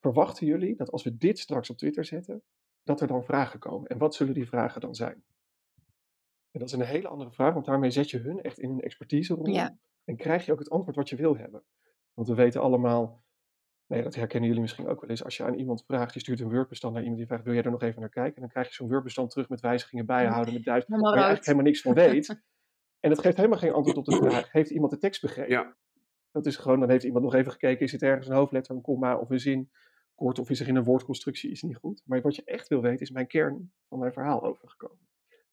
Verwachten 0.00 0.46
jullie 0.46 0.76
dat 0.76 0.90
als 0.90 1.02
we 1.02 1.16
dit 1.16 1.38
straks 1.38 1.70
op 1.70 1.76
Twitter 1.76 2.04
zetten, 2.04 2.42
dat 2.82 3.00
er 3.00 3.06
dan 3.06 3.24
vragen 3.24 3.58
komen? 3.58 3.88
En 3.88 3.98
wat 3.98 4.14
zullen 4.14 4.34
die 4.34 4.48
vragen 4.48 4.80
dan 4.80 4.94
zijn? 4.94 5.24
En 6.50 6.60
dat 6.60 6.68
is 6.68 6.72
een 6.72 6.80
hele 6.80 7.08
andere 7.08 7.32
vraag, 7.32 7.52
want 7.52 7.66
daarmee 7.66 7.90
zet 7.90 8.10
je 8.10 8.18
hun 8.18 8.40
echt 8.42 8.58
in 8.58 8.68
hun 8.68 8.80
expertise. 8.80 9.38
Ja. 9.42 9.78
En 10.04 10.16
krijg 10.16 10.46
je 10.46 10.52
ook 10.52 10.58
het 10.58 10.70
antwoord 10.70 10.96
wat 10.96 11.08
je 11.08 11.16
wil 11.16 11.36
hebben. 11.36 11.64
Want 12.14 12.28
we 12.28 12.34
weten 12.34 12.60
allemaal, 12.60 13.24
nee, 13.86 14.02
dat 14.02 14.14
herkennen 14.14 14.48
jullie 14.48 14.62
misschien 14.62 14.88
ook 14.88 15.00
wel 15.00 15.10
eens. 15.10 15.24
Als 15.24 15.36
je 15.36 15.44
aan 15.44 15.54
iemand 15.54 15.84
vraagt, 15.84 16.14
je 16.14 16.20
stuurt 16.20 16.40
een 16.40 16.50
Word-bestand 16.50 16.92
naar 16.94 17.02
iemand 17.02 17.20
die 17.20 17.28
vraagt, 17.28 17.44
wil 17.44 17.54
jij 17.54 17.62
er 17.62 17.70
nog 17.70 17.82
even 17.82 18.00
naar 18.00 18.08
kijken? 18.08 18.34
En 18.34 18.40
dan 18.40 18.50
krijg 18.50 18.68
je 18.68 18.74
zo'n 18.74 18.88
Word-bestand 18.88 19.30
terug 19.30 19.48
met 19.48 19.60
wijzigingen 19.60 20.06
bijhouden, 20.06 20.54
met 20.54 20.64
duizend, 20.64 21.00
waar 21.00 21.10
je 21.10 21.14
eigenlijk 21.14 21.44
helemaal 21.44 21.66
niks 21.66 21.80
van 21.80 21.94
weet. 21.94 22.28
En 23.00 23.12
dat 23.12 23.20
geeft 23.20 23.36
helemaal 23.36 23.58
geen 23.58 23.72
antwoord 23.72 23.96
op 23.96 24.04
de 24.04 24.16
vraag, 24.16 24.52
heeft 24.52 24.70
iemand 24.70 24.92
de 24.92 24.98
tekst 24.98 25.20
begrepen? 25.20 25.52
Ja. 25.52 25.76
Dat 26.30 26.46
is 26.46 26.56
gewoon, 26.56 26.80
dan 26.80 26.90
heeft 26.90 27.04
iemand 27.04 27.24
nog 27.24 27.34
even 27.34 27.52
gekeken, 27.52 27.84
is 27.84 27.92
het 27.92 28.02
ergens 28.02 28.28
een 28.28 28.34
hoofdletter, 28.34 28.74
een 28.74 28.82
komma 28.82 29.16
of 29.16 29.30
een 29.30 29.40
zin 29.40 29.70
kort 30.16 30.38
of 30.38 30.50
is 30.50 30.60
er 30.60 30.68
in 30.68 30.76
een 30.76 30.84
woordconstructie 30.84 31.50
iets 31.50 31.62
niet 31.62 31.76
goed. 31.76 32.02
Maar 32.04 32.20
wat 32.20 32.36
je 32.36 32.44
echt 32.44 32.68
wil 32.68 32.80
weten, 32.80 33.00
is 33.00 33.10
mijn 33.10 33.26
kern 33.26 33.72
van 33.88 33.98
mijn 33.98 34.12
verhaal 34.12 34.44
overgekomen. 34.44 35.08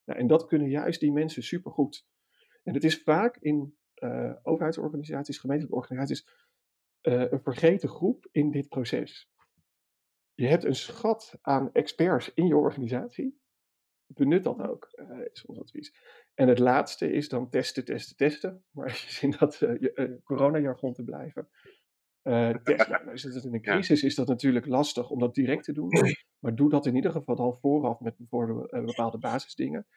Nou, 0.05 0.19
en 0.19 0.27
dat 0.27 0.45
kunnen 0.45 0.69
juist 0.69 0.99
die 0.99 1.11
mensen 1.11 1.43
supergoed. 1.43 2.07
En 2.63 2.73
het 2.73 2.83
is 2.83 3.03
vaak 3.03 3.37
in 3.37 3.77
eh, 3.93 4.33
overheidsorganisaties, 4.43 5.37
gemeentelijke 5.37 5.77
organisaties, 5.77 6.27
eh, 7.03 7.31
een 7.31 7.41
vergeten 7.43 7.89
groep 7.89 8.27
in 8.31 8.51
dit 8.51 8.67
proces. 8.69 9.29
Je 10.33 10.47
hebt 10.47 10.63
een 10.63 10.75
schat 10.75 11.37
aan 11.41 11.69
experts 11.71 12.33
in 12.33 12.47
je 12.47 12.55
organisatie. 12.55 13.41
Benut 14.05 14.43
dat 14.43 14.59
ook, 14.59 14.87
eh, 14.91 15.19
is 15.31 15.45
ons 15.45 15.59
advies. 15.59 15.93
En 16.33 16.47
het 16.47 16.59
laatste 16.59 17.11
is 17.11 17.29
dan 17.29 17.49
testen, 17.49 17.85
testen, 17.85 18.15
testen. 18.15 18.63
Maar 18.71 18.89
als 18.89 19.19
je 19.19 19.25
in 19.27 19.35
dat 19.39 19.61
eh, 19.61 19.79
je- 19.79 20.19
coronajargon 20.23 20.93
te 20.93 21.03
blijven. 21.03 21.49
testen. 22.63 22.89
Nou, 22.89 23.11
is 23.11 23.23
het 23.23 23.43
in 23.43 23.53
een 23.53 23.61
crisis 23.61 24.03
is 24.03 24.15
dat 24.15 24.27
natuurlijk 24.27 24.65
lastig 24.65 25.09
om 25.09 25.19
dat 25.19 25.35
direct 25.35 25.63
te 25.63 25.73
doen. 25.73 25.89
Maar 26.39 26.55
doe 26.55 26.69
dat 26.69 26.85
in 26.85 26.95
ieder 26.95 27.11
geval 27.11 27.35
dan 27.35 27.57
vooraf 27.59 27.99
met 27.99 28.17
bijvoorbeeld 28.17 28.69
bepaalde 28.85 29.17
basisdingen. 29.17 29.87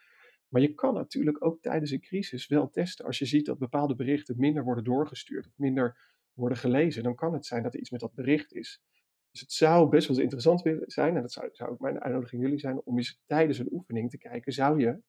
Maar 0.48 0.62
je 0.62 0.74
kan 0.74 0.94
natuurlijk 0.94 1.44
ook 1.44 1.60
tijdens 1.62 1.90
een 1.90 2.00
crisis 2.00 2.46
wel 2.46 2.70
testen. 2.70 3.04
Als 3.04 3.18
je 3.18 3.26
ziet 3.26 3.46
dat 3.46 3.58
bepaalde 3.58 3.94
berichten 3.94 4.34
minder 4.38 4.64
worden 4.64 4.84
doorgestuurd 4.84 5.46
of 5.46 5.52
minder 5.56 6.14
worden 6.36 6.58
gelezen, 6.58 7.02
dan 7.02 7.14
kan 7.14 7.32
het 7.32 7.46
zijn 7.46 7.62
dat 7.62 7.74
er 7.74 7.80
iets 7.80 7.90
met 7.90 8.00
dat 8.00 8.14
bericht 8.14 8.52
is. 8.52 8.82
Dus 9.30 9.40
het 9.40 9.52
zou 9.52 9.88
best 9.88 10.08
wel 10.08 10.18
interessant 10.18 10.62
willen 10.62 10.90
zijn, 10.90 11.16
en 11.16 11.22
dat 11.22 11.32
zou, 11.32 11.48
zou 11.52 11.70
ook 11.70 11.80
mijn 11.80 12.00
uitnodiging 12.00 12.42
jullie 12.42 12.58
zijn, 12.58 12.80
om 12.84 12.96
eens 12.96 13.22
tijdens 13.26 13.58
een 13.58 13.72
oefening 13.72 14.10
te 14.10 14.18
kijken, 14.18 14.52
zou 14.52 14.80
je 14.80 15.00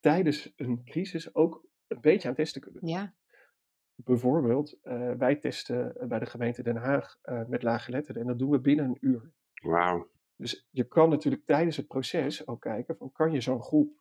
tijdens 0.00 0.52
een 0.56 0.84
crisis 0.84 1.34
ook 1.34 1.66
een 1.86 2.00
beetje 2.00 2.28
aan 2.28 2.34
testen 2.34 2.60
kunnen 2.60 2.80
doen? 2.80 2.90
Ja. 2.90 3.14
Bijvoorbeeld, 3.94 4.78
eh, 4.82 5.12
wij 5.12 5.36
testen 5.36 5.96
eh, 5.96 6.08
bij 6.08 6.18
de 6.18 6.26
gemeente 6.26 6.62
Den 6.62 6.76
Haag 6.76 7.18
eh, 7.22 7.44
met 7.46 7.62
laaggeletterden 7.62 8.22
en 8.22 8.28
dat 8.28 8.38
doen 8.38 8.50
we 8.50 8.60
binnen 8.60 8.84
een 8.84 8.98
uur. 9.00 9.32
Wauw. 9.62 10.10
Dus 10.36 10.66
je 10.70 10.84
kan 10.84 11.10
natuurlijk 11.10 11.46
tijdens 11.46 11.76
het 11.76 11.86
proces 11.86 12.46
ook 12.46 12.60
kijken 12.60 12.96
van 12.96 13.12
kan 13.12 13.32
je 13.32 13.40
zo'n 13.40 13.62
groep 13.62 13.92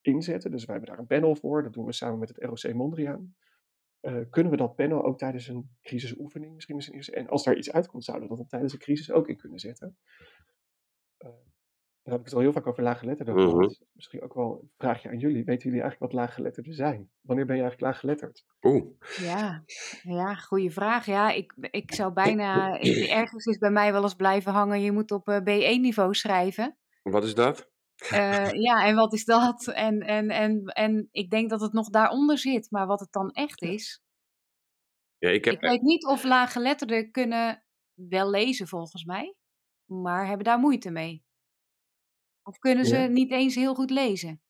inzetten. 0.00 0.50
Dus 0.50 0.64
wij 0.64 0.74
hebben 0.74 0.94
daar 0.94 1.02
een 1.02 1.20
panel 1.20 1.36
voor, 1.36 1.62
dat 1.62 1.72
doen 1.72 1.84
we 1.84 1.92
samen 1.92 2.18
met 2.18 2.28
het 2.28 2.38
ROC 2.38 2.74
Mondriaan. 2.74 3.34
Eh, 4.00 4.16
kunnen 4.30 4.52
we 4.52 4.58
dat 4.58 4.74
panel 4.74 5.04
ook 5.04 5.18
tijdens 5.18 5.48
een 5.48 5.70
crisisoefening 5.82 6.54
misschien 6.54 6.80
eens. 6.94 7.10
En 7.10 7.28
als 7.28 7.44
daar 7.44 7.56
iets 7.56 7.72
uitkomt, 7.72 8.04
zouden 8.04 8.24
we 8.28 8.30
dat 8.30 8.38
dan 8.38 8.48
tijdens 8.48 8.72
een 8.72 8.78
crisis 8.78 9.10
ook 9.10 9.28
in 9.28 9.36
kunnen 9.36 9.58
zetten. 9.58 9.96
Eh, 11.16 11.28
dan 12.02 12.12
heb 12.12 12.18
ik 12.18 12.24
het 12.24 12.34
al 12.34 12.40
heel 12.40 12.52
vaak 12.52 12.66
over 12.66 12.82
laaggeletterden 12.82 13.34
Mhm. 13.34 13.48
gehad. 13.48 13.80
Misschien 13.92 14.22
ook 14.22 14.34
wel 14.34 14.58
een 14.62 14.70
vraagje 14.76 15.08
aan 15.08 15.18
jullie. 15.18 15.44
Weten 15.44 15.64
jullie 15.68 15.82
eigenlijk 15.82 16.12
wat 16.12 16.20
laaggeletterden 16.20 16.74
zijn? 16.74 17.10
Wanneer 17.20 17.46
ben 17.46 17.56
je 17.56 17.62
eigenlijk 17.62 17.92
laaggeletterd? 17.92 18.44
Oeh, 18.60 18.84
Ja, 19.20 19.64
ja, 20.02 20.34
goede 20.34 20.70
vraag. 20.70 21.06
Ja, 21.06 21.30
ik, 21.30 21.54
ik 21.70 21.94
zou 21.94 22.12
bijna. 22.12 22.78
ergens 23.20 23.44
is 23.46 23.58
bij 23.58 23.70
mij 23.70 23.92
wel 23.92 24.02
eens 24.02 24.14
blijven 24.14 24.52
hangen. 24.52 24.80
Je 24.80 24.92
moet 24.92 25.10
op 25.10 25.28
eh, 25.28 25.36
B1-niveau 25.40 26.14
schrijven. 26.14 26.76
wat 27.02 27.24
is 27.24 27.34
dat? 27.34 27.69
Eh, 28.08 28.50
ja, 28.68 28.86
en 28.86 28.94
wat 28.96 29.12
is 29.12 29.24
dat? 29.24 29.66
En, 29.66 30.00
en, 30.00 30.30
en, 30.30 30.64
en 30.64 31.08
ik 31.10 31.30
denk 31.30 31.50
dat 31.50 31.60
het 31.60 31.72
nog 31.72 31.88
daaronder 31.88 32.38
zit. 32.38 32.70
Maar 32.70 32.86
wat 32.86 33.00
het 33.00 33.12
dan 33.12 33.30
echt 33.30 33.62
is. 33.62 34.00
Ja, 35.18 35.28
ik 35.28 35.44
heb, 35.44 35.54
Ik 35.54 35.60
weet 35.60 35.80
niet 35.82 36.06
of 36.06 36.24
laaggeletterden 36.24 37.10
kunnen 37.10 37.64
wel 37.94 38.30
lezen, 38.30 38.68
volgens 38.68 39.04
mij. 39.04 39.34
Maar 39.84 40.26
hebben 40.26 40.44
daar 40.44 40.58
moeite 40.58 40.90
mee. 40.90 41.24
Of 42.42 42.58
kunnen 42.58 42.84
ze 42.84 42.96
Ja. 42.98 43.06
niet 43.06 43.30
eens 43.30 43.54
heel 43.54 43.74
goed 43.74 43.90
lezen? 43.90 44.42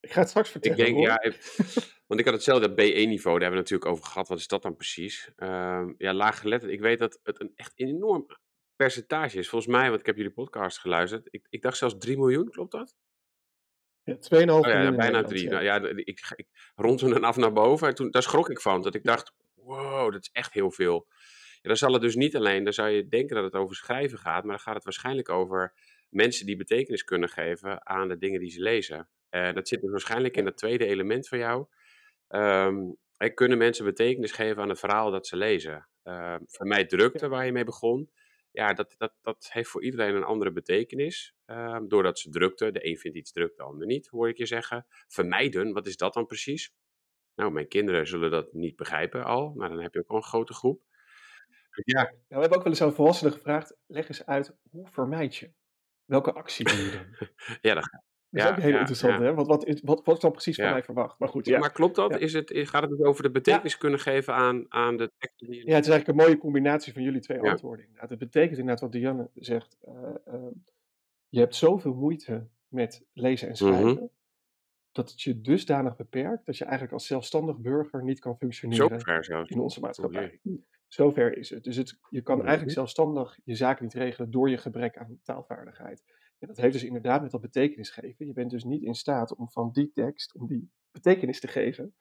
Ik 0.00 0.12
ga 0.12 0.20
het 0.20 0.28
straks 0.28 0.46
ik 0.46 0.52
vertellen. 0.52 0.78
denk, 0.78 0.96
hoor. 0.96 1.06
ja, 1.06 1.22
ik- 1.28 2.02
want 2.06 2.20
ik 2.20 2.26
had 2.26 2.34
hetzelfde 2.34 2.70
B1-niveau, 2.70 3.38
daar 3.38 3.40
hebben 3.40 3.40
we 3.40 3.44
het 3.44 3.70
natuurlijk 3.70 3.90
over 3.90 4.04
gehad. 4.04 4.28
Wat 4.28 4.38
is 4.38 4.46
dat 4.48 4.62
dan 4.62 4.76
precies? 4.76 5.32
Ehm 5.36 5.92
ja, 5.98 6.12
laaggeletterd. 6.14 6.72
Ik 6.72 6.80
weet 6.80 6.98
dat 6.98 7.18
het 7.22 7.40
een 7.40 7.52
echt 7.54 7.72
enorm 7.74 8.26
percentage 8.76 9.38
is. 9.38 9.48
Volgens 9.48 9.72
mij, 9.72 9.88
want 9.88 10.00
ik 10.00 10.06
heb 10.06 10.16
jullie 10.16 10.32
podcast 10.32 10.78
geluisterd. 10.78 11.28
Ik, 11.30 11.46
ik 11.48 11.62
dacht 11.62 11.76
zelfs 11.76 11.94
3 11.98 12.16
miljoen, 12.16 12.50
klopt 12.50 12.72
dat? 12.72 12.96
Ja, 14.02 14.14
2,5 14.14 14.20
Oh 14.20 14.30
ja, 14.30 14.44
miljoen 14.44 14.66
ja, 14.70 14.90
bijna 14.90 15.20
Nederland, 15.20 15.28
3. 15.28 15.42
ja. 15.42 15.50
Nou, 15.50 15.64
ja, 15.64 15.88
ik, 16.04 16.20
ik 16.36 16.48
en 17.14 17.24
af 17.24 17.36
naar 17.36 17.52
boven. 17.52 17.88
En 17.88 17.94
toen, 17.94 18.10
daar 18.10 18.22
schrok 18.22 18.50
ik 18.50 18.60
van. 18.60 18.82
Dat 18.82 18.94
ik 18.94 19.04
dacht, 19.04 19.32
wow, 19.54 20.12
dat 20.12 20.22
is 20.22 20.30
echt 20.32 20.52
heel 20.52 20.70
veel. 20.70 21.06
Ja, 21.54 21.68
dan 21.68 21.76
zal 21.76 21.92
het 21.92 22.02
dus 22.02 22.14
niet 22.14 22.36
alleen, 22.36 22.64
dan 22.64 22.72
zou 22.72 22.88
je 22.88 23.08
denken 23.08 23.36
dat 23.36 23.44
het 23.44 23.54
over 23.54 23.76
schrijven 23.76 24.18
gaat. 24.18 24.42
Maar 24.42 24.54
dan 24.54 24.64
gaat 24.64 24.74
het 24.74 24.84
waarschijnlijk 24.84 25.28
over 25.28 25.74
mensen 26.08 26.46
die 26.46 26.56
betekenis 26.56 27.04
kunnen 27.04 27.28
geven 27.28 27.86
aan 27.86 28.08
de 28.08 28.18
dingen 28.18 28.40
die 28.40 28.50
ze 28.50 28.60
lezen. 28.60 29.08
Eh, 29.28 29.52
dat 29.52 29.68
zit 29.68 29.80
dus 29.80 29.90
waarschijnlijk 29.90 30.36
in 30.36 30.44
dat 30.44 30.56
tweede 30.56 30.86
element 30.86 31.28
van 31.28 31.38
jou. 31.38 31.66
Ehm, 32.28 32.90
kunnen 33.34 33.58
mensen 33.58 33.84
betekenis 33.84 34.32
geven 34.32 34.62
aan 34.62 34.68
het 34.68 34.78
verhaal 34.78 35.10
dat 35.10 35.26
ze 35.26 35.36
lezen? 35.36 35.88
Ehm 36.02 36.38
voor 36.46 36.66
mij 36.66 36.84
drukte, 36.84 37.28
waar 37.28 37.46
je 37.46 37.52
mee 37.52 37.64
begon. 37.64 38.10
Ja, 38.54 38.72
dat, 38.72 38.94
dat, 38.98 39.12
dat 39.22 39.48
heeft 39.52 39.68
voor 39.68 39.84
iedereen 39.84 40.14
een 40.14 40.24
andere 40.24 40.52
betekenis. 40.52 41.34
Ehm, 41.44 41.86
doordat 41.86 42.18
ze 42.18 42.30
drukte, 42.30 42.70
de 42.70 42.86
een 42.86 42.96
vindt 42.96 43.16
iets 43.16 43.32
druk, 43.32 43.56
de 43.56 43.62
ander 43.62 43.86
niet, 43.86 44.06
hoor 44.06 44.28
ik 44.28 44.36
je 44.36 44.46
zeggen. 44.46 44.86
Vermijden, 45.06 45.72
wat 45.72 45.86
is 45.86 45.96
dat 45.96 46.14
dan 46.14 46.26
precies? 46.26 46.74
Nou, 47.34 47.52
mijn 47.52 47.68
kinderen 47.68 48.06
zullen 48.06 48.30
dat 48.30 48.52
niet 48.52 48.76
begrijpen 48.76 49.24
al, 49.24 49.52
maar 49.54 49.68
dan 49.68 49.80
heb 49.80 49.94
je 49.94 50.00
ook 50.00 50.08
al 50.08 50.16
een 50.16 50.22
grote 50.22 50.54
groep. 50.54 50.82
Ja, 51.84 52.02
Nou, 52.02 52.16
we 52.28 52.34
hebben 52.40 52.56
ook 52.56 52.62
wel 52.62 52.72
eens 52.72 52.82
aan 52.82 52.94
volwassenen 52.94 53.32
gevraagd. 53.32 53.76
Leg 53.86 54.08
eens 54.08 54.26
uit, 54.26 54.56
hoe 54.70 54.88
vermijd 54.88 55.36
je? 55.36 55.52
Welke 56.04 56.32
actie 56.32 56.64
doe 56.64 56.76
je 56.76 56.90
dan? 56.90 57.28
ja, 57.70 57.74
dat, 57.74 58.02
Dat 58.34 58.42
is 58.42 58.48
Ja, 58.50 58.56
ook 58.56 58.62
heel 58.62 58.70
ja, 58.72 58.78
interessant, 58.78 59.18
hè? 59.20 59.34
Want 59.34 59.46
wat 59.46 59.66
is, 59.66 59.80
wat, 59.84 60.04
wat 60.04 60.14
is 60.14 60.20
dan 60.20 60.32
precies 60.32 60.56
van 60.56 60.70
mij 60.70 60.82
verwacht? 60.82 61.18
Maar 61.18 61.28
goed, 61.28 61.46
ja. 61.46 61.58
Maar 61.58 61.72
klopt 61.72 61.94
dat? 61.96 62.18
Is 62.18 62.32
het, 62.32 62.50
gaat 62.54 62.82
het 62.82 62.90
dus 62.90 63.00
over 63.06 63.22
de 63.22 63.30
betekenis 63.30 63.78
kunnen 63.78 63.98
geven 64.00 64.34
aan, 64.34 64.66
aan 64.68 64.96
de 64.96 65.10
teksten 65.18 65.46
die. 65.50 65.66
Ja, 65.66 65.74
het 65.74 65.84
is 65.84 65.90
eigenlijk 65.90 66.08
een 66.08 66.24
mooie 66.24 66.38
combinatie 66.38 66.92
van 66.92 67.02
jullie 67.02 67.20
twee 67.20 67.40
antwoorden. 67.40 67.84
inderdaad. 67.84 68.10
Het 68.10 68.18
betekent 68.18 68.58
inderdaad 68.58 68.80
wat 68.80 68.92
Dianne 68.92 69.30
zegt. 69.34 69.76
eh, 69.80 70.14
eh, 70.24 70.42
je 71.28 71.40
hebt 71.40 71.54
zoveel 71.54 71.94
moeite 71.94 72.46
met 72.68 73.04
lezen 73.12 73.48
en 73.48 73.56
schrijven. 73.56 73.86
Mhm. 73.94 74.04
Dat 74.92 75.10
het 75.10 75.22
je 75.22 75.40
dusdanig 75.40 75.96
beperkt 75.96 76.46
dat 76.46 76.56
je 76.56 76.64
eigenlijk 76.64 76.92
als 76.92 77.06
zelfstandig 77.06 77.56
burger 77.58 78.02
niet 78.04 78.20
kan 78.20 78.36
functioneren 78.36 79.00
Zo 79.00 79.22
zelfs. 79.22 79.50
in 79.50 79.60
onze 79.60 79.78
Oh, 79.78 79.84
maatschappij. 79.84 80.38
jee. 80.42 80.64
Zover 80.88 81.36
is 81.36 81.50
het. 81.50 81.64
Dus 81.64 81.76
het, 81.76 81.98
je 82.10 82.20
kan 82.22 82.36
Mhm. 82.36 82.44
eigenlijk 82.46 82.76
zelfstandig 82.76 83.38
je 83.44 83.54
zaken 83.54 83.84
niet 83.84 83.94
regelen 83.94 84.30
door 84.30 84.50
je 84.50 84.56
gebrek 84.58 84.96
aan 84.96 85.18
taalvaardigheid. 85.22 86.02
En 86.44 86.50
dat 86.50 86.56
heeft 86.62 86.72
dus 86.72 86.84
inderdaad 86.84 87.22
met 87.22 87.30
dat 87.30 87.40
betekenis 87.40 87.90
geven. 87.90 88.26
Je 88.26 88.32
bent 88.32 88.50
dus 88.50 88.64
niet 88.64 88.82
in 88.82 88.94
staat 88.94 89.34
om 89.34 89.50
van 89.50 89.70
die 89.72 89.90
tekst, 89.92 90.34
om 90.34 90.46
die 90.46 90.70
betekenis 90.90 91.40
te 91.40 91.48
geven. 91.48 91.94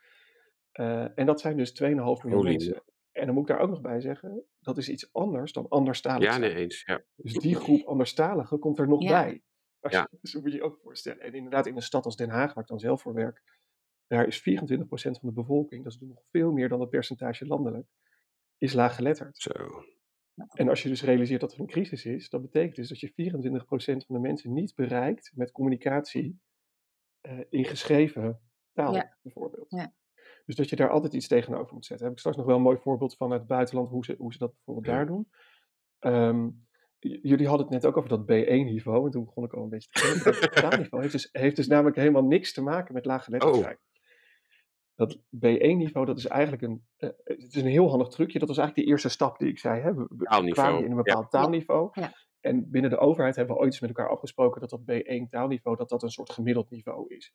Eh, 0.72 1.18
en 1.20 1.26
dat 1.26 1.40
zijn 1.42 1.58
dus 1.58 1.72
2,5 1.72 1.86
miljoen 1.88 2.32
Holy 2.32 2.50
mensen. 2.50 2.84
En 3.12 3.26
dan 3.26 3.34
moet 3.34 3.50
ik 3.50 3.56
daar 3.56 3.60
ook 3.64 3.70
nog 3.70 3.82
bij 3.82 4.02
zeggen, 4.02 4.44
dat 4.60 4.78
is 4.78 4.90
iets 4.90 5.14
anders 5.14 5.52
dan 5.54 5.68
anderstalig 5.68 6.24
Ja, 6.24 6.30
zijn. 6.30 6.42
nee 6.42 6.54
eens. 6.56 6.82
Ja. 6.86 7.04
Dus 7.16 7.34
die 7.34 7.56
groep 7.56 7.82
anderstaligen 7.86 8.60
komt 8.60 8.80
er 8.80 8.88
nog 8.88 9.02
Ja. 9.02 9.24
bij. 9.24 9.42
Als 9.80 9.92
je, 9.92 9.98
Ja. 9.98 10.08
Dus 10.22 10.32
dat 10.32 10.42
moet 10.42 10.52
je 10.52 10.58
je 10.58 10.64
ook 10.64 10.80
voorstellen. 10.84 11.22
En 11.22 11.34
inderdaad, 11.34 11.66
in 11.68 11.76
een 11.76 11.82
stad 11.82 12.06
als 12.06 12.16
Den 12.16 12.30
Haag, 12.30 12.54
waar 12.54 12.64
ik 12.64 12.70
dan 12.70 12.80
zelf 12.80 13.02
voor 13.02 13.14
werk, 13.14 13.42
daar 14.08 14.28
is 14.28 14.42
24% 14.42 15.20
van 15.20 15.30
de 15.30 15.36
bevolking, 15.36 15.84
dat 15.84 15.94
is 15.94 16.00
nog 16.00 16.24
veel 16.32 16.52
meer 16.52 16.70
dan 16.70 16.80
het 16.80 16.90
percentage 16.90 17.46
landelijk, 17.46 17.88
is 18.58 18.74
laaggeletterd. 18.74 19.38
Zo. 19.38 19.52
En 20.54 20.70
als 20.70 20.84
je 20.84 20.90
dus 20.90 21.04
realiseert 21.04 21.42
dat 21.42 21.54
er 21.54 21.60
een 21.60 21.68
crisis 21.68 22.06
is, 22.06 22.30
dat 22.30 22.42
betekent 22.42 22.76
dus 22.76 22.90
dat 22.90 23.00
je 23.00 23.12
24% 23.12 24.06
van 24.06 24.16
de 24.16 24.20
mensen 24.20 24.54
niet 24.54 24.76
bereikt 24.76 25.32
met 25.36 25.52
communicatie 25.52 26.40
eh, 27.22 27.40
in 27.50 27.66
geschreven 27.66 28.40
taal, 28.74 28.94
Ja. 28.96 29.18
bijvoorbeeld. 29.22 29.66
Ja. 29.70 29.94
Dus 30.46 30.56
dat 30.56 30.70
je 30.70 30.76
daar 30.76 30.90
altijd 30.90 31.14
iets 31.14 31.28
tegenover 31.28 31.74
moet 31.74 31.86
zetten. 31.86 31.98
Daar 31.98 32.06
heb 32.08 32.12
ik 32.14 32.20
straks 32.20 32.38
nog 32.38 32.46
wel 32.46 32.56
een 32.56 32.62
mooi 32.62 32.78
voorbeeld 32.78 33.16
van 33.16 33.32
uit 33.32 33.40
het 33.40 33.50
buitenland, 33.50 33.90
hoe 33.90 34.06
ze, 34.06 34.16
hoe 34.18 34.34
ze 34.34 34.38
dat 34.38 34.54
bijvoorbeeld 34.54 34.86
Ja. 34.86 34.94
daar 34.94 35.06
doen. 35.06 35.30
Ehm, 36.00 36.50
jullie 37.00 37.48
hadden 37.48 37.66
het 37.66 37.76
net 37.76 37.86
ook 37.86 37.98
over 37.98 38.10
dat 38.10 38.22
B1-niveau, 38.26 39.06
en 39.06 39.12
toen 39.12 39.24
begon 39.26 39.44
ik 39.44 39.54
al 39.54 39.64
een 39.64 39.70
beetje 39.70 39.90
te 39.92 40.50
taalniveau 40.54 41.02
heeft 41.04 41.14
dus, 41.14 41.30
heeft 41.32 41.56
dus 41.56 41.68
namelijk 41.68 41.96
helemaal 41.96 42.26
niks 42.26 42.54
te 42.54 42.62
maken 42.62 42.94
met 42.94 43.06
laaggeletterd 43.06 43.56
Oh. 43.56 43.70
Dat 44.96 45.18
B1-niveau, 45.18 46.06
dat 46.06 46.18
is 46.18 46.26
eigenlijk 46.26 46.62
een, 46.62 46.86
eh, 46.98 47.10
het 47.24 47.56
is 47.56 47.62
een 47.62 47.68
heel 47.68 47.90
handig 47.90 48.08
trucje. 48.08 48.40
Dat 48.40 48.48
was 48.48 48.58
eigenlijk 48.58 48.88
de 48.88 48.94
eerste 48.94 49.10
stap 49.10 49.38
die 49.40 49.50
ik 49.50 49.60
zei. 49.60 49.82
Hè? 49.82 49.94
We, 49.94 50.08
kwamen 50.50 50.84
in 50.84 50.92
een 50.92 50.98
bepaald 50.98 51.32
ja. 51.32 51.40
taalniveau. 51.40 51.90
Ja. 51.92 52.14
En 52.40 52.70
binnen 52.70 52.92
de 52.92 52.98
overheid 52.98 53.36
hebben 53.36 53.56
we 53.56 53.62
ooit 53.62 53.72
eens 53.72 53.82
met 53.82 53.90
elkaar 53.90 54.10
afgesproken 54.10 54.62
dat 54.62 54.70
dat 54.70 54.82
B1 54.82 55.30
taalniveau, 55.30 55.78
dat 55.78 55.90
dat 55.90 56.04
een 56.04 56.10
soort 56.10 56.32
gemiddeld 56.32 56.70
niveau 56.70 57.16
is. 57.16 57.34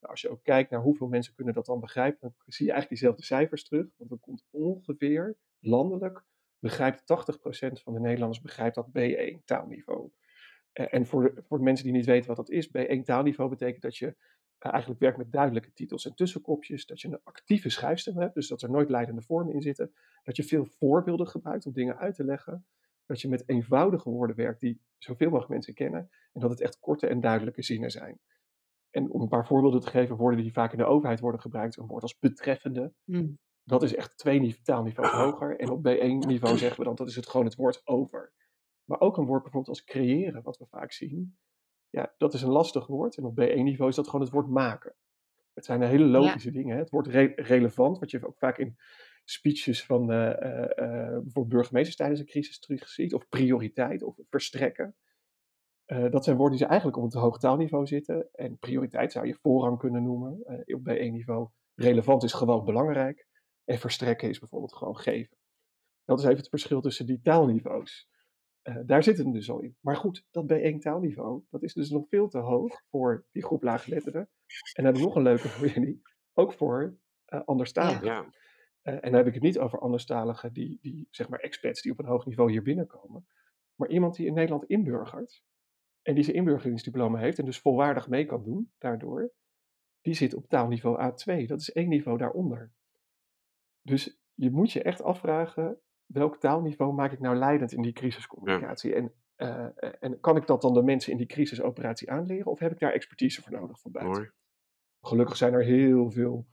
Nou, 0.00 0.12
als 0.12 0.20
je 0.20 0.28
ook 0.28 0.42
kijkt 0.42 0.70
naar 0.70 0.80
hoeveel 0.80 1.08
mensen 1.08 1.34
kunnen 1.34 1.54
dat 1.54 1.66
dan 1.66 1.80
begrijpen, 1.80 2.20
dan 2.20 2.52
zie 2.52 2.66
je 2.66 2.72
eigenlijk 2.72 3.00
diezelfde 3.00 3.24
cijfers 3.24 3.64
terug. 3.64 3.86
Want 3.96 4.10
er 4.10 4.18
komt 4.18 4.44
ongeveer 4.50 5.36
landelijk, 5.58 6.24
begrijpt 6.58 7.00
80% 7.00 7.82
van 7.82 7.92
de 7.92 8.00
Nederlanders 8.00 8.40
begrijpt 8.40 8.74
dat 8.74 8.88
B1 8.88 9.44
taalniveau. 9.44 10.10
Eh, 10.72 10.94
En 10.94 11.06
voor 11.06 11.22
de, 11.22 11.42
voor 11.42 11.58
de 11.58 11.64
mensen 11.64 11.84
die 11.84 11.94
niet 11.94 12.06
weten 12.06 12.26
wat 12.26 12.36
dat 12.36 12.50
is, 12.50 12.68
B1 12.68 13.02
taalniveau 13.02 13.50
betekent 13.50 13.82
dat 13.82 13.96
je 13.96 14.06
eh, 14.06 14.14
eigenlijk 14.58 15.00
werkt 15.00 15.18
met 15.18 15.32
duidelijke 15.32 15.72
titels 15.72 16.06
en 16.06 16.14
tussenkopjes, 16.14 16.86
dat 16.86 17.00
je 17.00 17.08
een 17.08 17.20
actieve 17.24 17.68
schrijfstem 17.68 18.16
hebt, 18.18 18.34
dus 18.34 18.48
dat 18.48 18.62
er 18.62 18.70
nooit 18.70 18.90
leidende 18.90 19.22
vormen 19.22 19.54
in 19.54 19.62
zitten, 19.62 19.92
dat 20.22 20.36
je 20.36 20.42
veel 20.44 20.64
voorbeelden 20.66 21.28
gebruikt 21.28 21.66
om 21.66 21.72
dingen 21.72 21.96
uit 21.98 22.14
te 22.14 22.24
leggen, 22.24 22.66
dat 23.06 23.20
je 23.20 23.28
met 23.28 23.48
eenvoudige 23.48 24.10
woorden 24.10 24.36
werkt 24.36 24.60
die 24.60 24.80
zoveel 24.98 25.26
mogelijk 25.26 25.52
mensen 25.52 25.74
kennen 25.74 26.10
en 26.32 26.40
dat 26.40 26.50
het 26.50 26.60
echt 26.60 26.78
korte 26.78 27.06
en 27.06 27.20
duidelijke 27.20 27.62
zinnen 27.62 27.90
zijn. 27.90 28.20
En 28.90 29.10
om 29.10 29.20
een 29.20 29.28
paar 29.28 29.46
voorbeelden 29.46 29.80
te 29.80 29.90
geven, 29.90 30.16
woorden 30.16 30.42
die 30.42 30.52
vaak 30.52 30.72
in 30.72 30.78
de 30.78 30.84
overheid 30.84 31.20
worden 31.20 31.40
gebruikt, 31.40 31.76
een 31.76 31.86
woord 31.86 32.02
als 32.02 32.18
betreffende, 32.18 32.92
Hm. 33.04 33.28
dat 33.64 33.82
is 33.82 33.94
echt 33.94 34.18
twee 34.18 34.40
nive- 34.40 34.62
taalniveaus 34.62 35.10
hoger. 35.24 35.58
En 35.60 35.70
op 35.70 35.78
B1-niveau 35.88 36.56
zeggen 36.56 36.78
we 36.78 36.84
dan, 36.84 36.94
dat 36.94 37.08
is 37.08 37.16
het 37.16 37.28
gewoon 37.28 37.46
het 37.46 37.54
woord 37.54 37.80
over. 37.86 38.32
Maar 38.84 39.00
ook 39.00 39.16
een 39.16 39.26
woord 39.26 39.42
bijvoorbeeld 39.42 39.76
als 39.76 39.84
creëren, 39.84 40.42
wat 40.42 40.58
we 40.58 40.66
vaak 40.66 40.92
zien. 40.92 41.36
Ja, 41.90 42.14
dat 42.18 42.34
is 42.34 42.42
een 42.42 42.50
lastig 42.50 42.86
woord. 42.86 43.16
En 43.16 43.24
op 43.24 43.40
B1-niveau 43.40 43.88
is 43.88 43.96
dat 43.96 44.06
gewoon 44.06 44.20
het 44.20 44.30
woord 44.30 44.48
maken. 44.48 44.94
Het 45.52 45.64
zijn 45.64 45.82
hele 45.82 46.04
logische 46.04 46.50
dingen. 46.50 46.74
Hè? 46.74 46.80
Het 46.80 46.90
woord 46.90 47.06
re- 47.06 47.32
relevant, 47.36 47.98
wat 47.98 48.10
je 48.10 48.26
ook 48.26 48.38
vaak 48.38 48.58
in 48.58 48.76
speeches 49.24 49.84
van 49.84 50.12
eh, 50.12 50.42
eh, 50.42 50.62
eh, 50.62 51.10
bijvoorbeeld 51.10 51.48
burgemeesters 51.48 51.96
tijdens 51.96 52.20
een 52.20 52.26
crisis 52.26 52.58
terugziet. 52.58 53.14
Of 53.14 53.28
prioriteit, 53.28 54.02
of 54.02 54.16
verstrekken. 54.28 54.96
Dat 55.86 56.24
zijn 56.24 56.36
woorden 56.36 56.58
die 56.58 56.66
eigenlijk 56.66 56.96
op 56.98 57.02
een 57.04 57.10
te 57.10 57.18
hoog 57.18 57.38
taalniveau 57.38 57.86
zitten. 57.86 58.28
En 58.32 58.58
prioriteit 58.58 59.12
zou 59.12 59.26
je 59.26 59.34
voorrang 59.34 59.78
kunnen 59.78 60.02
noemen 60.02 60.44
op 60.66 60.88
B1-niveau. 60.88 61.48
Relevant 61.74 62.22
is 62.22 62.32
gewoon 62.32 62.64
belangrijk. 62.64 63.26
En 63.64 63.78
verstrekken 63.78 64.28
is 64.28 64.38
bijvoorbeeld 64.38 64.74
gewoon 64.74 64.96
geven. 64.96 65.36
Dat 66.04 66.18
is 66.18 66.24
even 66.24 66.36
het 66.36 66.48
verschil 66.48 66.80
tussen 66.80 67.06
die 67.06 67.20
taalniveaus. 67.20 68.08
Eh, 68.66 68.76
daar 68.86 69.02
zit 69.02 69.18
het 69.18 69.32
dus 69.32 69.50
al 69.50 69.60
in. 69.60 69.76
Maar 69.80 69.96
goed, 69.96 70.26
dat 70.30 70.52
B1 70.52 70.78
taalniveau, 70.78 71.42
dat 71.50 71.62
is 71.62 71.72
dus 71.74 71.90
nog 71.90 72.08
veel 72.08 72.28
te 72.28 72.38
hoog 72.38 72.82
voor 72.90 73.26
die 73.30 73.44
groep 73.44 73.62
laaggeletterden. 73.62 74.20
En 74.20 74.84
dan 74.84 74.84
heb 74.84 74.94
ik 74.94 75.00
nog 75.00 75.16
een 75.16 75.22
leuke 75.22 75.48
voor 75.48 75.68
jullie. 75.68 76.02
Ook 76.32 76.52
voor 76.52 76.98
eh 77.24 77.40
anderstaligen. 77.44 78.06
Ja. 78.06 78.30
Eh, 78.82 78.94
en 78.94 79.00
dan 79.00 79.14
heb 79.14 79.26
ik 79.26 79.34
het 79.34 79.42
niet 79.42 79.58
over 79.58 79.78
anderstaligen 79.78 80.52
die, 80.52 80.78
die, 80.80 81.06
zeg 81.10 81.28
maar, 81.28 81.38
expats 81.38 81.82
die 81.82 81.92
op 81.92 81.98
een 81.98 82.06
hoog 82.06 82.26
niveau 82.26 82.50
hier 82.50 82.62
binnenkomen. 82.62 83.26
Maar 83.74 83.88
iemand 83.88 84.14
die 84.16 84.26
in 84.26 84.34
Nederland 84.34 84.64
inburgert. 84.64 85.42
En 86.02 86.14
die 86.14 86.24
zijn 86.24 86.36
inburgeringsdiploma 86.36 87.18
heeft 87.18 87.38
en 87.38 87.44
dus 87.44 87.60
volwaardig 87.60 88.08
mee 88.08 88.24
kan 88.24 88.42
doen 88.42 88.72
daardoor. 88.78 89.32
Die 90.00 90.14
zit 90.14 90.34
op 90.34 90.48
taalniveau 90.48 91.12
A2. 91.12 91.46
Dat 91.46 91.60
is 91.60 91.72
één 91.72 91.88
niveau 91.88 92.18
daaronder. 92.18 92.72
Dus 93.82 94.20
je 94.34 94.50
moet 94.50 94.72
je 94.72 94.82
echt 94.82 95.02
afvragen, 95.02 95.80
welk 96.06 96.40
taalniveau 96.40 96.94
maak 96.94 97.12
ik 97.12 97.20
nou 97.20 97.36
leidend 97.36 97.72
in 97.72 97.82
die 97.82 97.92
crisiscommunicatie? 97.92 98.94
En, 98.94 99.12
eh, 99.34 99.66
en 100.00 100.20
kan 100.20 100.36
ik 100.36 100.46
dat 100.46 100.62
dan 100.62 100.74
de 100.74 100.82
mensen 100.82 101.12
in 101.12 101.18
die 101.18 101.26
crisisoperatie 101.26 102.10
aanleren? 102.10 102.46
Of 102.46 102.58
heb 102.58 102.72
ik 102.72 102.78
daar 102.78 102.92
expertise 102.92 103.42
voor 103.42 103.52
nodig 103.52 103.80
van 103.80 103.92
buiten? 103.92 104.14
Mooi. 104.14 104.30
Gelukkig 105.00 105.36
zijn 105.36 105.52
er 105.52 105.64
heel 105.64 106.10
veel 106.10 106.46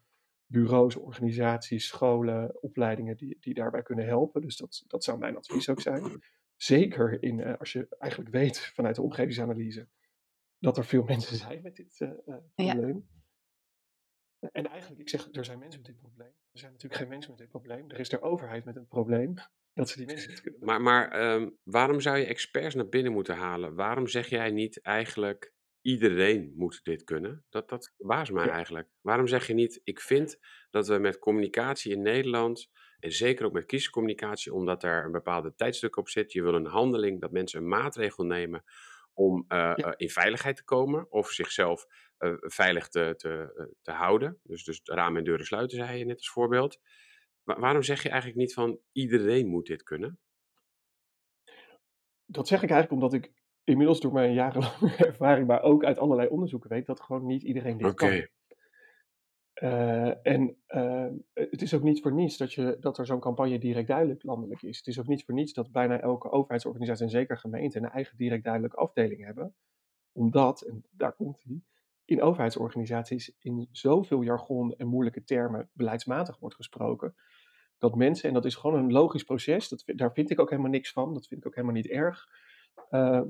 bureaus, 0.45 0.95
organisaties, 0.95 1.88
scholen, 1.88 2.62
opleidingen 2.62 3.17
die, 3.17 3.38
die 3.39 3.53
daarbij 3.53 3.81
kunnen 3.81 4.05
helpen. 4.05 4.41
Dus 4.41 4.57
dat, 4.57 4.83
dat 4.88 5.03
zou 5.03 5.17
mijn 5.17 5.38
advies 5.38 5.69
ook 5.69 5.81
zijn. 5.81 6.22
Zeker 6.55 7.24
in, 7.24 7.39
eh, 7.39 7.60
als 7.60 7.72
je 7.72 7.88
eigenlijk 7.98 8.31
weet 8.31 8.60
vanuit 8.60 8.95
de 8.95 9.01
omgevingsanalyse 9.01 9.88
dat 10.60 10.77
er 10.77 10.86
veel 10.86 11.03
mensen 11.13 11.38
zijn 11.38 11.62
met 11.62 11.75
dit 11.75 12.00
uh, 12.00 12.36
probleem. 12.55 13.07
En 14.52 14.68
eigenlijk, 14.68 15.02
ik 15.02 15.10
zeg, 15.10 15.28
er 15.32 15.46
zijn 15.46 15.60
mensen 15.60 15.82
met 15.82 15.90
dit 15.90 16.00
probleem. 16.00 16.34
Er 16.52 16.60
zijn 16.60 16.72
natuurlijk 16.72 17.02
geen 17.02 17.10
mensen 17.10 17.32
met 17.32 17.40
dit 17.40 17.50
probleem. 17.50 17.90
Er 17.90 18.00
is 18.00 18.10
de 18.10 18.22
overheid 18.22 18.66
met 18.66 18.76
een 18.76 18.88
probleem 18.88 19.34
dat 19.74 19.90
ze 19.90 19.98
die 19.98 20.06
mensen 20.06 20.30
niet 20.30 20.42
kunnen. 20.42 20.66
Maar, 20.66 20.82
maar 20.82 21.34
um, 21.34 21.58
waarom 21.64 22.00
zou 22.00 22.18
je 22.18 22.26
experts 22.26 22.76
naar 22.76 22.90
binnen 22.90 23.12
moeten 23.12 23.36
halen? 23.36 23.76
Waarom 23.76 24.08
zeg 24.08 24.28
jij 24.28 24.52
niet 24.52 24.82
eigenlijk 24.82 25.54
iedereen 25.82 26.54
moet 26.56 26.84
dit 26.84 27.04
kunnen? 27.04 27.46
Dat, 27.50 27.70
dat 27.70 27.94
verbaast 27.98 28.32
mij 28.32 28.46
ja. 28.46 28.52
eigenlijk. 28.52 28.90
Waarom 29.02 29.28
zeg 29.28 29.48
je 29.48 29.54
niet, 29.54 29.82
ik 29.84 30.00
vind 30.00 30.38
dat 30.70 30.88
we 30.88 30.98
met 30.98 31.20
communicatie 31.20 31.92
in 31.92 32.02
Nederland, 32.02 32.70
en 33.00 33.12
zeker 33.12 33.46
ook 33.46 33.54
met 33.54 33.66
kiescommunicatie, 33.66 34.54
omdat 34.54 34.84
er 34.84 35.06
een 35.06 35.12
bepaalde 35.12 35.56
tijdstuk 35.56 35.98
op 35.98 36.10
zit, 36.10 36.32
je 36.32 36.44
wil 36.44 36.54
een 36.54 36.66
handeling, 36.66 37.22
dat 37.22 37.32
mensen 37.32 37.62
een 37.62 37.68
maatregel 37.68 38.26
nemen 38.26 38.64
om 39.13 39.46
uh, 39.48 39.58
ja. 39.75 39.88
uh, 39.88 39.93
in 39.96 40.10
veiligheid 40.10 40.55
te 40.55 40.63
komen 40.63 41.12
of 41.12 41.29
zichzelf 41.29 41.86
uh, 42.20 42.34
veilig 42.39 42.88
te, 42.88 43.13
te, 43.17 43.74
te 43.82 43.91
houden. 43.91 44.39
Dus, 44.43 44.63
dus 44.63 44.82
ramen 44.84 45.17
en 45.17 45.24
deuren 45.24 45.46
sluiten, 45.46 45.77
zei 45.77 45.98
je 45.98 46.05
net 46.05 46.17
als 46.17 46.29
voorbeeld. 46.29 46.79
Maar 47.43 47.60
waarom 47.60 47.84
zeg 47.84 48.03
je 48.03 48.10
eigenlijk 48.10 48.39
niet 48.39 48.53
van 48.53 48.79
iedereen 48.91 49.48
moet 49.48 49.65
dit 49.65 49.84
kunnen? 49.84 50.20
Dat 52.25 52.48
zeg 52.48 52.63
ik 52.63 52.70
eigenlijk 52.70 53.01
omdat 53.01 53.13
ik 53.24 53.34
inmiddels 53.63 54.00
door 54.00 54.13
mijn 54.13 54.34
jarenlange 54.34 54.96
ervaring, 55.08 55.48
maar 55.48 55.62
ook 55.62 55.84
uit 55.86 55.98
allerlei 55.98 56.27
onderzoeken 56.27 56.70
weet 56.70 56.86
dat 56.86 57.01
gewoon 57.01 57.25
niet 57.25 57.43
iedereen 57.43 57.77
dit 57.77 57.88
okay. 57.88 58.20
kan. 58.20 58.27
Uh, 59.63 60.27
en 60.27 60.55
uh, 60.67 61.08
het 61.34 61.62
is 61.62 61.74
ook 61.74 61.84
niet 61.84 62.01
voor 62.01 62.13
niets 62.13 62.38
dat, 62.38 62.53
je, 62.53 62.77
dat 62.79 62.98
er 62.98 63.05
zo'n 63.05 63.20
campagne 63.20 63.60
direct 63.60 63.88
duidelijk 63.88 64.24
landelijk 64.24 64.62
is. 64.62 64.77
Het 64.77 64.88
is 64.88 65.00
ook 65.00 65.08
niet 65.08 65.24
voor 65.25 65.34
niets 65.34 65.53
dat 65.53 65.72
bijna 65.72 66.00
elke 66.00 66.32
overheidsorganisatie 66.32 67.03
en 67.03 67.10
zeker 67.10 67.38
gemeente 67.38 67.77
een 67.77 67.89
eigen 67.89 68.17
direct 68.17 68.43
duidelijke 68.43 68.77
afdeling 68.77 69.25
hebben. 69.25 69.55
Omdat, 70.12 70.62
en 70.62 70.86
daar 70.91 71.13
komt 71.13 71.43
hij, 71.43 71.62
in 72.05 72.22
overheidsorganisaties 72.22 73.36
in 73.39 73.67
zoveel 73.72 74.22
jargon 74.22 74.75
en 74.75 74.88
moeilijke 74.88 75.24
termen 75.24 75.70
beleidsmatig 75.74 76.39
wordt 76.39 76.55
gesproken. 76.55 77.15
Dat 77.77 77.96
mensen, 77.96 78.27
en 78.27 78.34
dat 78.34 78.46
is 78.46 78.55
gewoon 78.55 78.79
een 78.79 78.91
logisch 78.91 79.24
proces, 79.24 79.70
dat, 79.70 79.84
daar 79.86 80.13
vind 80.13 80.29
ik 80.29 80.39
ook 80.39 80.50
helemaal 80.50 80.72
niks 80.72 80.91
van, 80.91 81.13
dat 81.13 81.27
vind 81.27 81.39
ik 81.39 81.48
ook 81.48 81.55
helemaal 81.55 81.75
niet 81.75 81.88
erg. 81.88 82.27
Uh, 82.89 83.22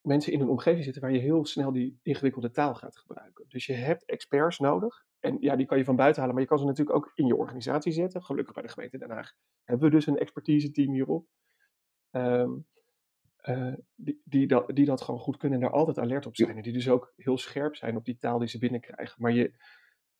mensen 0.00 0.32
in 0.32 0.40
een 0.40 0.48
omgeving 0.48 0.84
zitten 0.84 1.02
waar 1.02 1.12
je 1.12 1.18
heel 1.18 1.44
snel 1.44 1.72
die 1.72 1.98
ingewikkelde 2.02 2.50
taal 2.50 2.74
gaat 2.74 2.98
gebruiken. 2.98 3.44
Dus 3.48 3.66
je 3.66 3.72
hebt 3.72 4.04
experts 4.04 4.58
nodig. 4.58 5.04
En 5.26 5.36
ja, 5.40 5.56
die 5.56 5.66
kan 5.66 5.78
je 5.78 5.84
van 5.84 5.96
buiten 5.96 6.20
halen, 6.20 6.34
maar 6.34 6.44
je 6.44 6.50
kan 6.50 6.58
ze 6.58 6.64
natuurlijk 6.64 6.96
ook 6.96 7.10
in 7.14 7.26
je 7.26 7.36
organisatie 7.36 7.92
zetten. 7.92 8.22
Gelukkig 8.22 8.54
bij 8.54 8.62
de 8.62 8.68
gemeente 8.68 8.98
Den 8.98 9.10
Haag 9.10 9.32
hebben 9.64 9.88
we 9.88 9.94
dus 9.94 10.06
een 10.06 10.18
expertise 10.18 10.70
team 10.70 10.92
hierop. 10.92 11.26
Um, 12.10 12.66
uh, 13.42 13.74
die, 13.94 14.20
die, 14.24 14.46
dat, 14.46 14.70
die 14.74 14.84
dat 14.84 15.02
gewoon 15.02 15.20
goed 15.20 15.36
kunnen 15.36 15.58
en 15.58 15.64
daar 15.64 15.74
altijd 15.74 15.98
alert 15.98 16.26
op 16.26 16.36
zijn. 16.36 16.56
En 16.56 16.62
die 16.62 16.72
dus 16.72 16.88
ook 16.88 17.12
heel 17.16 17.38
scherp 17.38 17.76
zijn 17.76 17.96
op 17.96 18.04
die 18.04 18.18
taal 18.18 18.38
die 18.38 18.48
ze 18.48 18.58
binnenkrijgen. 18.58 19.22
Maar 19.22 19.32
je, 19.32 19.52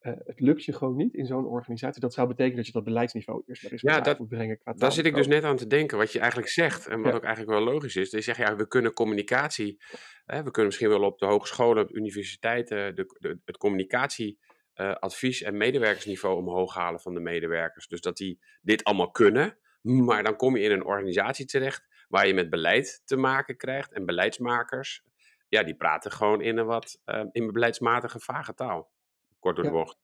uh, 0.00 0.12
het 0.24 0.40
lukt 0.40 0.64
je 0.64 0.72
gewoon 0.72 0.96
niet 0.96 1.14
in 1.14 1.26
zo'n 1.26 1.46
organisatie. 1.46 2.00
Dat 2.00 2.14
zou 2.14 2.28
betekenen 2.28 2.56
dat 2.56 2.66
je 2.66 2.72
dat 2.72 2.84
beleidsniveau 2.84 3.42
eerst 3.46 3.62
maar 3.62 3.72
eens 3.72 3.82
ja, 3.82 4.00
dat, 4.00 4.18
moet 4.18 4.28
brengen. 4.28 4.58
Qua 4.58 4.72
daar 4.72 4.92
zit 4.92 5.06
ik 5.06 5.14
dus 5.14 5.26
net 5.26 5.44
aan 5.44 5.56
te 5.56 5.66
denken. 5.66 5.98
Wat 5.98 6.12
je 6.12 6.18
eigenlijk 6.18 6.50
zegt, 6.50 6.86
en 6.86 7.00
wat 7.00 7.10
ja. 7.10 7.16
ook 7.16 7.24
eigenlijk 7.24 7.58
wel 7.58 7.72
logisch 7.72 7.96
is. 7.96 8.08
Zeg 8.08 8.36
je, 8.36 8.42
ja, 8.42 8.56
we 8.56 8.68
kunnen 8.68 8.92
communicatie, 8.92 9.76
hè, 10.24 10.42
we 10.42 10.50
kunnen 10.50 10.66
misschien 10.66 10.88
wel 10.88 11.02
op 11.02 11.18
de 11.18 11.26
hogescholen, 11.26 11.82
op 11.82 11.94
universiteiten, 11.94 12.94
de, 12.94 13.04
de, 13.18 13.38
het 13.44 13.56
communicatieadvies 13.56 14.54
uh, 14.76 15.46
en 15.46 15.56
medewerkersniveau 15.56 16.36
omhoog 16.36 16.74
halen 16.74 17.00
van 17.00 17.14
de 17.14 17.20
medewerkers. 17.20 17.88
Dus 17.88 18.00
dat 18.00 18.16
die 18.16 18.40
dit 18.62 18.84
allemaal 18.84 19.10
kunnen. 19.10 19.58
Maar 19.82 20.22
dan 20.22 20.36
kom 20.36 20.56
je 20.56 20.62
in 20.62 20.70
een 20.70 20.84
organisatie 20.84 21.46
terecht 21.46 21.86
waar 22.08 22.26
je 22.26 22.34
met 22.34 22.50
beleid 22.50 23.02
te 23.04 23.16
maken 23.16 23.56
krijgt. 23.56 23.92
En 23.92 24.06
beleidsmakers, 24.06 25.02
ja, 25.48 25.62
die 25.62 25.76
praten 25.76 26.12
gewoon 26.12 26.40
in 26.40 26.58
een 26.58 26.66
wat 26.66 27.00
uh, 27.06 27.24
in 27.32 27.52
beleidsmatige 27.52 28.20
vage 28.20 28.54
taal. 28.54 28.90
Kort 29.38 29.56
door 29.56 29.64
de 29.64 29.70
bocht. 29.70 29.98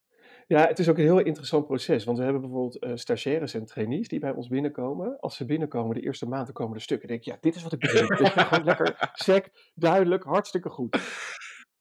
Ja, 0.47 0.67
het 0.67 0.79
is 0.79 0.89
ook 0.89 0.97
een 0.97 1.03
heel 1.03 1.19
interessant 1.19 1.67
proces. 1.67 2.05
Want 2.05 2.19
we 2.19 2.25
hebben 2.25 2.43
bijvoorbeeld 2.43 2.85
uh, 2.85 2.93
stagiaires 2.95 3.55
en 3.55 3.65
trainees 3.65 4.09
die 4.09 4.21
bij 4.21 4.31
ons 4.31 4.49
binnenkomen. 4.49 5.21
Als 5.21 5.37
ze 5.37 5.45
binnenkomen, 5.45 5.95
de 5.95 6.03
eerste 6.03 6.27
maanden 6.27 6.55
komen 6.55 6.75
er 6.75 6.83
stukken. 6.83 7.09
Denk 7.09 7.21
ik, 7.21 7.27
ja, 7.27 7.39
dit 7.41 7.55
is 7.55 7.63
wat 7.63 7.73
ik 7.73 7.79
bedoel. 7.79 8.07
dit 8.07 8.21
is 8.21 8.29
gewoon 8.31 8.65
lekker 8.65 9.11
sec, 9.13 9.71
duidelijk, 9.75 10.25
hartstikke 10.25 10.69
goed. 10.69 10.99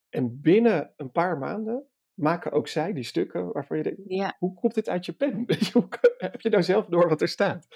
En 0.10 0.42
binnen 0.42 0.94
een 0.98 1.12
paar 1.12 1.38
maanden 1.38 1.91
maken 2.14 2.52
ook 2.52 2.68
zij 2.68 2.94
die 2.94 3.04
stukken 3.04 3.52
waarvan 3.52 3.78
je 3.78 3.84
denkt, 3.84 4.02
ja. 4.06 4.36
hoe 4.40 4.54
komt 4.54 4.74
dit 4.74 4.90
uit 4.90 5.06
je 5.06 5.14
pen? 5.14 5.44
Heb 6.18 6.42
je 6.42 6.50
nou 6.50 6.64
zelf 6.64 6.86
door 6.86 7.10
wat 7.10 7.22
er 7.22 7.28
staat? 7.28 7.68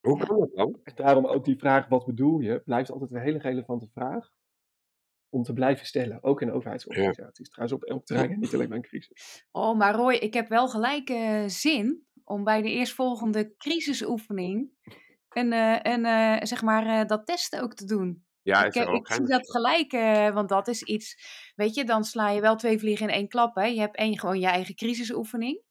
Hoe 0.00 0.26
kan 0.26 0.38
dat 0.38 0.50
dan? 0.54 0.80
En 0.84 0.92
daarom 0.94 1.26
ook 1.26 1.44
die 1.44 1.58
vraag, 1.58 1.88
wat 1.88 2.06
bedoel 2.06 2.40
je, 2.40 2.62
blijft 2.64 2.90
altijd 2.90 3.10
een 3.10 3.20
hele 3.20 3.38
relevante 3.38 3.88
vraag 3.92 4.32
om 5.28 5.42
te 5.42 5.52
blijven 5.52 5.86
stellen, 5.86 6.22
ook 6.22 6.40
in 6.42 6.52
overheidsorganisaties. 6.52 7.46
Ja. 7.46 7.52
Trouwens 7.52 7.82
op 7.82 7.88
elk 7.88 8.06
terrein 8.06 8.30
en 8.30 8.38
niet 8.38 8.54
alleen 8.54 8.68
bij 8.68 8.76
een 8.76 8.82
crisis. 8.82 9.46
Oh, 9.50 9.78
maar 9.78 9.94
Roy, 9.94 10.14
ik 10.14 10.34
heb 10.34 10.48
wel 10.48 10.68
gelijk 10.68 11.10
uh, 11.10 11.42
zin 11.46 12.06
om 12.24 12.44
bij 12.44 12.62
de 12.62 12.70
eerstvolgende 12.70 13.54
crisisoefening 13.56 14.70
een, 15.28 15.52
uh, 15.52 15.78
een, 15.82 16.04
uh, 16.04 16.36
zeg 16.40 16.62
maar, 16.62 17.06
dat 17.06 17.26
testen 17.26 17.62
ook 17.62 17.74
te 17.74 17.84
doen. 17.84 18.23
Ja, 18.44 18.64
ik, 18.64 18.74
ik 18.74 19.12
zie 19.12 19.26
dat 19.26 19.50
gelijk, 19.50 19.92
want 20.34 20.48
dat 20.48 20.68
is 20.68 20.82
iets, 20.82 21.16
weet 21.54 21.74
je, 21.74 21.84
dan 21.84 22.04
sla 22.04 22.30
je 22.30 22.40
wel 22.40 22.56
twee 22.56 22.78
vliegen 22.78 23.08
in 23.08 23.14
één 23.14 23.28
klap. 23.28 23.54
Hè? 23.54 23.64
Je 23.64 23.80
hebt 23.80 23.96
één, 23.96 24.18
gewoon 24.18 24.40
je 24.40 24.46
eigen 24.46 24.74
crisisoefening. 24.74 25.62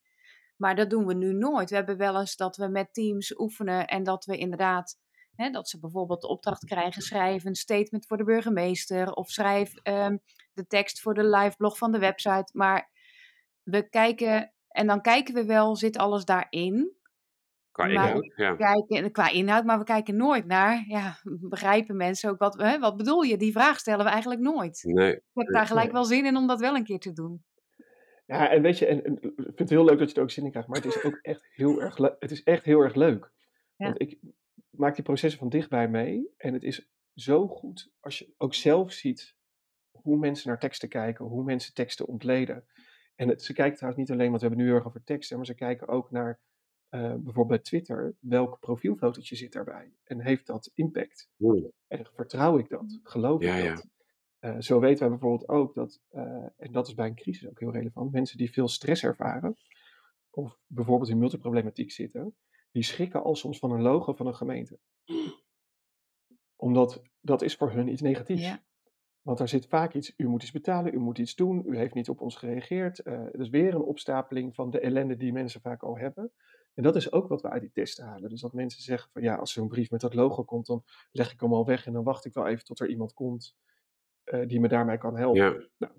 Maar 0.56 0.76
dat 0.76 0.90
doen 0.90 1.06
we 1.06 1.14
nu 1.14 1.32
nooit. 1.32 1.70
We 1.70 1.76
hebben 1.76 1.96
wel 1.96 2.20
eens 2.20 2.36
dat 2.36 2.56
we 2.56 2.68
met 2.68 2.94
teams 2.94 3.38
oefenen 3.38 3.86
en 3.86 4.02
dat 4.02 4.24
we 4.24 4.36
inderdaad, 4.36 4.98
hè, 5.34 5.50
dat 5.50 5.68
ze 5.68 5.78
bijvoorbeeld 5.78 6.20
de 6.20 6.28
opdracht 6.28 6.64
krijgen, 6.64 7.02
schrijf 7.02 7.44
een 7.44 7.54
statement 7.54 8.06
voor 8.06 8.16
de 8.16 8.24
burgemeester 8.24 9.12
of 9.12 9.30
schrijf 9.30 9.74
um, 9.82 10.20
de 10.52 10.66
tekst 10.66 11.00
voor 11.00 11.14
de 11.14 11.24
live 11.24 11.56
blog 11.56 11.78
van 11.78 11.92
de 11.92 11.98
website. 11.98 12.50
Maar 12.52 12.90
we 13.62 13.88
kijken, 13.88 14.54
en 14.68 14.86
dan 14.86 15.00
kijken 15.00 15.34
we 15.34 15.44
wel, 15.44 15.76
zit 15.76 15.96
alles 15.96 16.24
daarin? 16.24 16.96
Qua 17.74 17.86
inhoud, 17.86 18.32
ja. 18.36 18.54
Kijken, 18.54 19.12
qua 19.12 19.30
inhoud, 19.30 19.64
maar 19.64 19.78
we 19.78 19.84
kijken 19.84 20.16
nooit 20.16 20.46
naar, 20.46 20.84
ja, 20.88 21.16
begrijpen 21.54 21.96
mensen 21.96 22.30
ook 22.30 22.38
wat, 22.38 22.54
hè, 22.54 22.78
wat 22.78 22.96
bedoel 22.96 23.22
je? 23.22 23.36
Die 23.36 23.52
vraag 23.52 23.78
stellen 23.78 24.04
we 24.04 24.10
eigenlijk 24.10 24.40
nooit. 24.40 24.82
Nee. 24.82 25.12
Ik 25.12 25.22
heb 25.32 25.46
daar 25.46 25.66
gelijk 25.66 25.92
wel 25.92 26.04
zin 26.04 26.26
in 26.26 26.36
om 26.36 26.46
dat 26.46 26.60
wel 26.60 26.74
een 26.74 26.84
keer 26.84 26.98
te 26.98 27.12
doen. 27.12 27.44
Ja, 28.26 28.50
en 28.50 28.62
weet 28.62 28.78
je, 28.78 28.86
en, 28.86 29.04
en, 29.04 29.12
ik 29.22 29.32
vind 29.34 29.58
het 29.58 29.70
heel 29.70 29.84
leuk 29.84 29.98
dat 29.98 30.10
je 30.10 30.16
er 30.16 30.22
ook 30.22 30.30
zin 30.30 30.44
in 30.44 30.50
krijgt, 30.50 30.68
maar 30.68 30.80
het 30.80 30.94
is 30.96 31.04
ook 31.04 31.18
echt 31.22 31.46
heel 31.50 31.82
erg, 31.82 31.96
het 32.18 32.30
is 32.30 32.42
echt 32.42 32.64
heel 32.64 32.80
erg 32.80 32.94
leuk. 32.94 33.30
Ja. 33.76 33.86
Want 33.86 34.00
ik 34.00 34.18
maak 34.70 34.94
die 34.94 35.04
processen 35.04 35.40
van 35.40 35.48
dichtbij 35.48 35.88
mee 35.88 36.32
en 36.36 36.52
het 36.52 36.62
is 36.62 36.88
zo 37.14 37.48
goed 37.48 37.90
als 38.00 38.18
je 38.18 38.34
ook 38.36 38.54
zelf 38.54 38.92
ziet 38.92 39.34
hoe 39.90 40.18
mensen 40.18 40.48
naar 40.48 40.58
teksten 40.58 40.88
kijken, 40.88 41.24
hoe 41.24 41.44
mensen 41.44 41.74
teksten 41.74 42.06
ontleden. 42.06 42.64
En 43.14 43.28
het, 43.28 43.42
ze 43.42 43.52
kijken 43.52 43.76
trouwens 43.76 44.02
niet 44.02 44.12
alleen, 44.16 44.28
want 44.28 44.40
we 44.40 44.46
hebben 44.46 44.64
nu 44.64 44.70
heel 44.70 44.78
erg 44.78 44.88
over 44.88 45.04
teksten, 45.04 45.36
maar 45.36 45.46
ze 45.46 45.54
kijken 45.54 45.88
ook 45.88 46.10
naar 46.10 46.40
uh, 46.94 47.00
bijvoorbeeld 47.00 47.48
bij 47.48 47.58
Twitter, 47.58 48.14
welk 48.20 48.60
profielfotootje 48.60 49.36
zit 49.36 49.52
daarbij? 49.52 49.92
En 50.04 50.20
heeft 50.20 50.46
dat 50.46 50.70
impact? 50.74 51.28
En 51.86 52.06
vertrouw 52.12 52.58
ik 52.58 52.68
dat? 52.68 53.00
Geloof 53.02 53.42
ja, 53.42 53.56
ik 53.56 53.68
dat? 53.68 53.86
Ja. 54.38 54.54
Uh, 54.54 54.60
zo 54.60 54.80
weten 54.80 55.00
wij 55.00 55.08
bijvoorbeeld 55.08 55.48
ook 55.48 55.74
dat, 55.74 56.00
uh, 56.12 56.46
en 56.56 56.72
dat 56.72 56.86
is 56.86 56.94
bij 56.94 57.06
een 57.06 57.14
crisis 57.14 57.48
ook 57.48 57.60
heel 57.60 57.72
relevant, 57.72 58.12
mensen 58.12 58.38
die 58.38 58.52
veel 58.52 58.68
stress 58.68 59.04
ervaren, 59.04 59.56
of 60.30 60.58
bijvoorbeeld 60.66 61.10
in 61.10 61.18
multiproblematiek 61.18 61.90
zitten, 61.90 62.36
die 62.70 62.82
schrikken 62.82 63.22
al 63.22 63.34
soms 63.34 63.58
van 63.58 63.70
een 63.70 63.82
logo 63.82 64.12
van 64.12 64.26
een 64.26 64.34
gemeente. 64.34 64.78
Omdat 66.56 67.02
dat 67.20 67.42
is 67.42 67.56
voor 67.56 67.72
hun 67.72 67.88
iets 67.88 68.02
negatiefs. 68.02 68.42
Ja. 68.42 68.62
Want 69.20 69.38
daar 69.38 69.48
zit 69.48 69.66
vaak 69.66 69.94
iets, 69.94 70.14
u 70.16 70.28
moet 70.28 70.42
iets 70.42 70.52
betalen, 70.52 70.94
u 70.94 70.98
moet 70.98 71.18
iets 71.18 71.34
doen, 71.34 71.64
u 71.66 71.76
heeft 71.76 71.94
niet 71.94 72.08
op 72.08 72.20
ons 72.20 72.36
gereageerd. 72.36 73.06
Uh, 73.06 73.24
het 73.24 73.40
is 73.40 73.48
weer 73.48 73.74
een 73.74 73.82
opstapeling 73.82 74.54
van 74.54 74.70
de 74.70 74.80
ellende 74.80 75.16
die 75.16 75.32
mensen 75.32 75.60
vaak 75.60 75.82
al 75.82 75.98
hebben. 75.98 76.32
En 76.74 76.82
dat 76.82 76.96
is 76.96 77.12
ook 77.12 77.28
wat 77.28 77.42
we 77.42 77.50
uit 77.50 77.60
die 77.60 77.72
testen 77.72 78.04
halen. 78.04 78.30
Dus 78.30 78.40
dat 78.40 78.52
mensen 78.52 78.82
zeggen 78.82 79.10
van 79.12 79.22
ja, 79.22 79.34
als 79.34 79.52
zo'n 79.52 79.68
brief 79.68 79.90
met 79.90 80.00
dat 80.00 80.14
logo 80.14 80.44
komt, 80.44 80.66
dan 80.66 80.84
leg 81.10 81.32
ik 81.32 81.40
hem 81.40 81.52
al 81.52 81.66
weg 81.66 81.86
en 81.86 81.92
dan 81.92 82.04
wacht 82.04 82.24
ik 82.24 82.34
wel 82.34 82.46
even 82.46 82.64
tot 82.64 82.80
er 82.80 82.88
iemand 82.88 83.12
komt 83.12 83.56
uh, 84.24 84.46
die 84.46 84.60
me 84.60 84.68
daarmee 84.68 84.98
kan 84.98 85.16
helpen. 85.16 85.42
Ja. 85.42 85.68
Nou, 85.76 85.92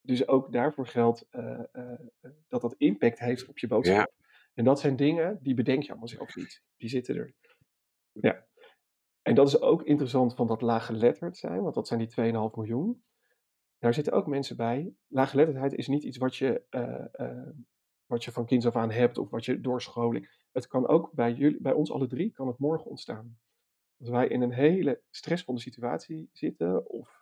dus 0.00 0.28
ook 0.28 0.52
daarvoor 0.52 0.86
geldt 0.86 1.26
uh, 1.30 1.60
uh, 1.72 1.92
dat 2.48 2.60
dat 2.60 2.74
impact 2.78 3.18
heeft 3.18 3.48
op 3.48 3.58
je 3.58 3.66
boodschap. 3.66 3.96
Ja. 3.96 4.26
En 4.54 4.64
dat 4.64 4.80
zijn 4.80 4.96
dingen 4.96 5.38
die 5.42 5.54
bedenk 5.54 5.82
je 5.82 5.90
allemaal 5.90 6.08
zelf 6.08 6.36
niet. 6.36 6.62
Die 6.76 6.88
zitten 6.88 7.16
er. 7.16 7.34
Ja. 8.12 8.46
En 9.22 9.34
dat 9.34 9.48
is 9.48 9.60
ook 9.60 9.82
interessant 9.82 10.34
van 10.34 10.46
dat 10.46 10.62
laaggeletterd 10.62 11.36
zijn, 11.36 11.62
want 11.62 11.74
dat 11.74 11.86
zijn 11.86 12.00
die 12.00 12.10
2,5 12.10 12.32
miljoen. 12.54 13.04
Daar 13.78 13.94
zitten 13.94 14.12
ook 14.12 14.26
mensen 14.26 14.56
bij. 14.56 14.94
Laaggeletterdheid 15.06 15.74
is 15.74 15.88
niet 15.88 16.02
iets 16.02 16.18
wat 16.18 16.36
je, 16.36 16.62
wat 18.12 18.24
je 18.24 18.32
van 18.32 18.46
kinds 18.46 18.66
af 18.66 18.76
aan 18.76 18.90
hebt 18.90 19.18
of 19.18 19.30
wat 19.30 19.44
je 19.44 19.60
door 19.60 19.82
scholing. 19.82 20.40
Het 20.52 20.66
kan 20.66 20.88
ook 20.88 21.12
bij, 21.12 21.32
jullie, 21.32 21.60
bij 21.60 21.72
ons 21.72 21.90
alle 21.92 22.06
drie, 22.06 22.32
kan 22.32 22.46
het 22.46 22.58
morgen 22.58 22.90
ontstaan. 22.90 23.38
Als 23.98 24.08
wij 24.08 24.28
in 24.28 24.42
een 24.42 24.52
hele 24.52 25.02
stressvolle 25.10 25.60
situatie 25.60 26.28
zitten 26.32 26.88
of 26.88 27.20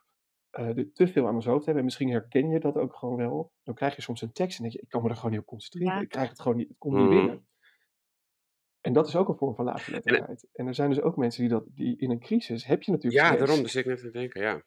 er 0.51 0.93
te 0.93 1.09
veel 1.09 1.27
aan 1.27 1.35
ons 1.35 1.45
hoofd 1.45 1.65
hebben, 1.65 1.79
en 1.79 1.85
misschien 1.85 2.11
herken 2.11 2.49
je 2.51 2.61
dat 2.61 2.77
ook 2.77 2.97
gewoon 2.97 3.17
wel, 3.17 3.53
dan 3.63 3.75
krijg 3.75 3.97
je 3.97 4.03
soms 4.03 4.23
een 4.23 4.33
tekst 4.33 4.57
en 4.57 4.63
denk 4.63 4.75
je, 4.75 4.81
ik 4.83 4.89
kan 4.89 5.03
me 5.03 5.09
er 5.09 5.17
gewoon 5.17 5.31
niet 5.31 5.41
op 5.41 5.47
concentreren. 5.47 5.95
Ja. 5.95 6.01
Ik 6.01 6.09
krijg 6.09 6.29
het 6.29 6.41
gewoon 6.41 6.57
niet, 6.57 6.69
het 6.69 6.79
komt 6.79 6.97
niet 6.97 7.09
binnen. 7.09 7.35
Mm. 7.35 7.49
En 8.81 8.93
dat 8.93 9.09
is 9.09 9.17
ook 9.17 9.29
een 9.29 9.37
vorm 9.37 9.55
van 9.55 9.65
laaggeletterdheid. 9.65 10.49
En 10.53 10.67
er 10.67 10.75
zijn 10.75 10.89
dus 10.91 11.01
ook 11.01 11.17
mensen 11.17 11.41
die 11.41 11.51
dat, 11.51 11.65
die 11.69 11.97
in 11.99 12.11
een 12.11 12.21
crisis, 12.21 12.65
heb 12.65 12.83
je 12.83 12.91
natuurlijk 12.91 13.23
Ja, 13.23 13.29
stress. 13.29 13.45
daarom, 13.47 13.65
dus 13.65 13.75
ik 13.77 13.87
net 13.87 14.01
te 14.01 14.11
denken, 14.11 14.41
ja. 14.41 14.63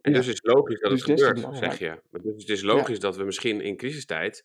En 0.00 0.12
Ja. 0.12 0.18
dus 0.18 0.26
is 0.26 0.34
het 0.34 0.54
logisch 0.54 0.80
dat 0.80 0.90
Dus 0.90 1.04
het 1.04 1.16
te 1.16 1.26
gebeurt, 1.26 1.56
zeg 1.56 1.78
je. 1.78 2.02
Maar 2.10 2.20
Dus 2.20 2.42
het 2.42 2.48
is 2.48 2.62
logisch 2.62 3.00
dat 3.00 3.16
we 3.16 3.24
misschien 3.24 3.60
in 3.60 3.76
crisistijd 3.76 4.44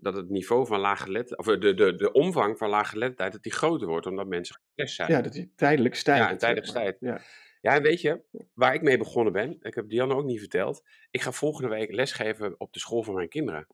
dat 0.00 0.14
het 0.14 0.28
niveau 0.28 0.66
van 0.66 0.80
laaggeletterdheid, 0.80 1.56
of 1.56 1.60
de, 1.60 1.74
de, 1.74 1.94
de 1.94 2.12
omvang 2.12 2.58
van 2.58 2.68
laaggeletterdheid, 2.68 3.32
dat 3.32 3.42
die 3.42 3.52
groter 3.52 3.86
wordt, 3.88 4.06
omdat 4.06 4.26
mensen 4.26 4.54
gestrest 4.54 4.94
zijn. 4.94 5.10
Ja, 5.10 5.20
dat 5.20 5.32
die 5.32 5.52
tijdelijk 5.56 5.94
stijgt. 5.94 6.24
Ja, 6.24 6.30
een 6.30 6.38
tijdelijk 6.38 6.74
maar. 6.74 6.96
Ja. 7.00 7.20
Ja, 7.60 7.74
en 7.74 7.82
weet 7.82 8.00
je, 8.00 8.22
waar 8.54 8.74
ik 8.74 8.82
mee 8.82 8.98
begonnen 8.98 9.32
ben, 9.32 9.56
ik 9.60 9.74
heb 9.74 9.88
Dianne 9.88 10.14
ook 10.14 10.24
niet 10.24 10.38
verteld, 10.38 10.82
ik 11.10 11.20
ga 11.20 11.32
volgende 11.32 11.68
week 11.68 11.92
lesgeven 11.92 12.54
op 12.58 12.72
de 12.72 12.78
school 12.78 13.02
van 13.02 13.14
mijn 13.14 13.28
kinderen. 13.28 13.66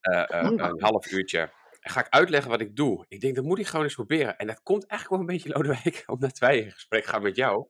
Eh, 0.00 0.30
eh, 0.30 0.52
Oh. 0.52 0.68
Een 0.68 0.82
half 0.82 1.10
uurtje. 1.10 1.38
En 1.80 1.90
ga 1.90 2.00
ik 2.00 2.08
uitleggen 2.08 2.50
wat 2.50 2.60
ik 2.60 2.76
doe. 2.76 3.04
Ik 3.08 3.20
denk, 3.20 3.34
dat 3.34 3.44
moet 3.44 3.58
ik 3.58 3.66
gewoon 3.66 3.84
eens 3.84 3.94
proberen. 3.94 4.36
En 4.36 4.46
dat 4.46 4.62
komt 4.62 4.86
eigenlijk 4.86 5.10
wel 5.10 5.20
een 5.20 5.34
beetje, 5.36 5.48
Lodewijk, 5.48 6.02
omdat 6.14 6.38
wij 6.38 6.58
in 6.58 6.70
gesprek 6.70 7.04
gaan 7.04 7.22
met 7.22 7.36
jou. 7.36 7.66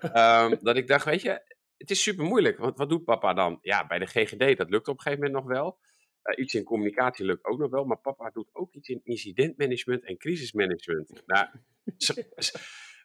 Ehm, 0.00 0.56
dat 0.62 0.76
ik 0.76 0.86
dacht, 0.86 1.04
weet 1.04 1.22
je, 1.22 1.54
het 1.76 1.90
is 1.90 2.02
super 2.02 2.24
moeilijk. 2.24 2.58
Want 2.58 2.78
wat 2.78 2.88
doet 2.88 3.04
papa 3.04 3.34
dan? 3.34 3.58
Ja, 3.60 3.86
bij 3.86 3.98
de 3.98 4.06
GGD, 4.06 4.56
dat 4.56 4.70
lukt 4.70 4.88
op 4.88 4.96
een 4.96 5.02
gegeven 5.02 5.24
moment 5.24 5.44
nog 5.44 5.56
wel. 5.56 5.78
Eh, 6.26 6.42
iets 6.42 6.54
in 6.54 6.64
communicatie 6.64 7.24
lukt 7.24 7.44
ook 7.44 7.58
nog 7.58 7.70
wel. 7.70 7.84
Maar 7.84 7.98
papa 7.98 8.30
doet 8.30 8.48
ook 8.52 8.72
iets 8.72 8.88
in 8.88 9.00
incidentmanagement 9.04 10.04
en 10.04 10.16
crisismanagement. 10.16 11.22
Nou, 11.26 11.48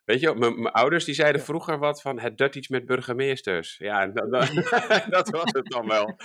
Weet 0.05 0.19
je, 0.19 0.35
mijn 0.35 0.71
ouders 0.71 1.05
die 1.05 1.13
zeiden 1.13 1.41
vroeger 1.41 1.77
wat 1.77 2.01
van 2.01 2.19
het 2.19 2.37
doet 2.37 2.55
iets 2.55 2.67
met 2.67 2.85
burgemeesters. 2.85 3.77
Ja, 3.77 4.07
dat, 4.07 4.31
dat, 4.31 4.49
dat 5.17 5.29
was 5.29 5.51
het 5.51 5.65
dan 5.65 5.87
wel. 5.87 6.15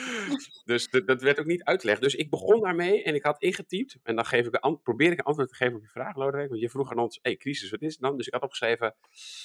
Dus 0.64 0.90
dat, 0.90 1.22
werd 1.22 1.40
ook 1.40 1.46
niet 1.46 1.64
uitgelegd. 1.64 2.00
Dus 2.00 2.14
ik 2.14 2.30
begon 2.30 2.60
daarmee 2.60 3.02
en 3.02 3.14
ik 3.14 3.22
had 3.22 3.42
ingetypt. 3.42 3.98
En 4.02 4.16
dan 4.16 4.24
geef 4.24 4.46
ik 4.46 4.58
een 4.60 4.82
probeer 4.82 5.12
ik 5.12 5.18
een 5.18 5.24
antwoord 5.24 5.48
te 5.48 5.54
geven 5.54 5.74
op 5.74 5.82
je 5.82 5.88
vraag, 5.88 6.16
Lodewijk. 6.16 6.48
Want 6.48 6.60
je 6.60 6.70
vroeg 6.70 6.90
aan 6.90 6.98
ons, 6.98 7.18
hey, 7.22 7.36
crisis, 7.36 7.70
wat 7.70 7.82
is 7.82 7.92
het 7.92 8.00
dan? 8.00 8.16
Dus 8.16 8.26
ik 8.26 8.32
had 8.32 8.42
opgeschreven, 8.42 8.94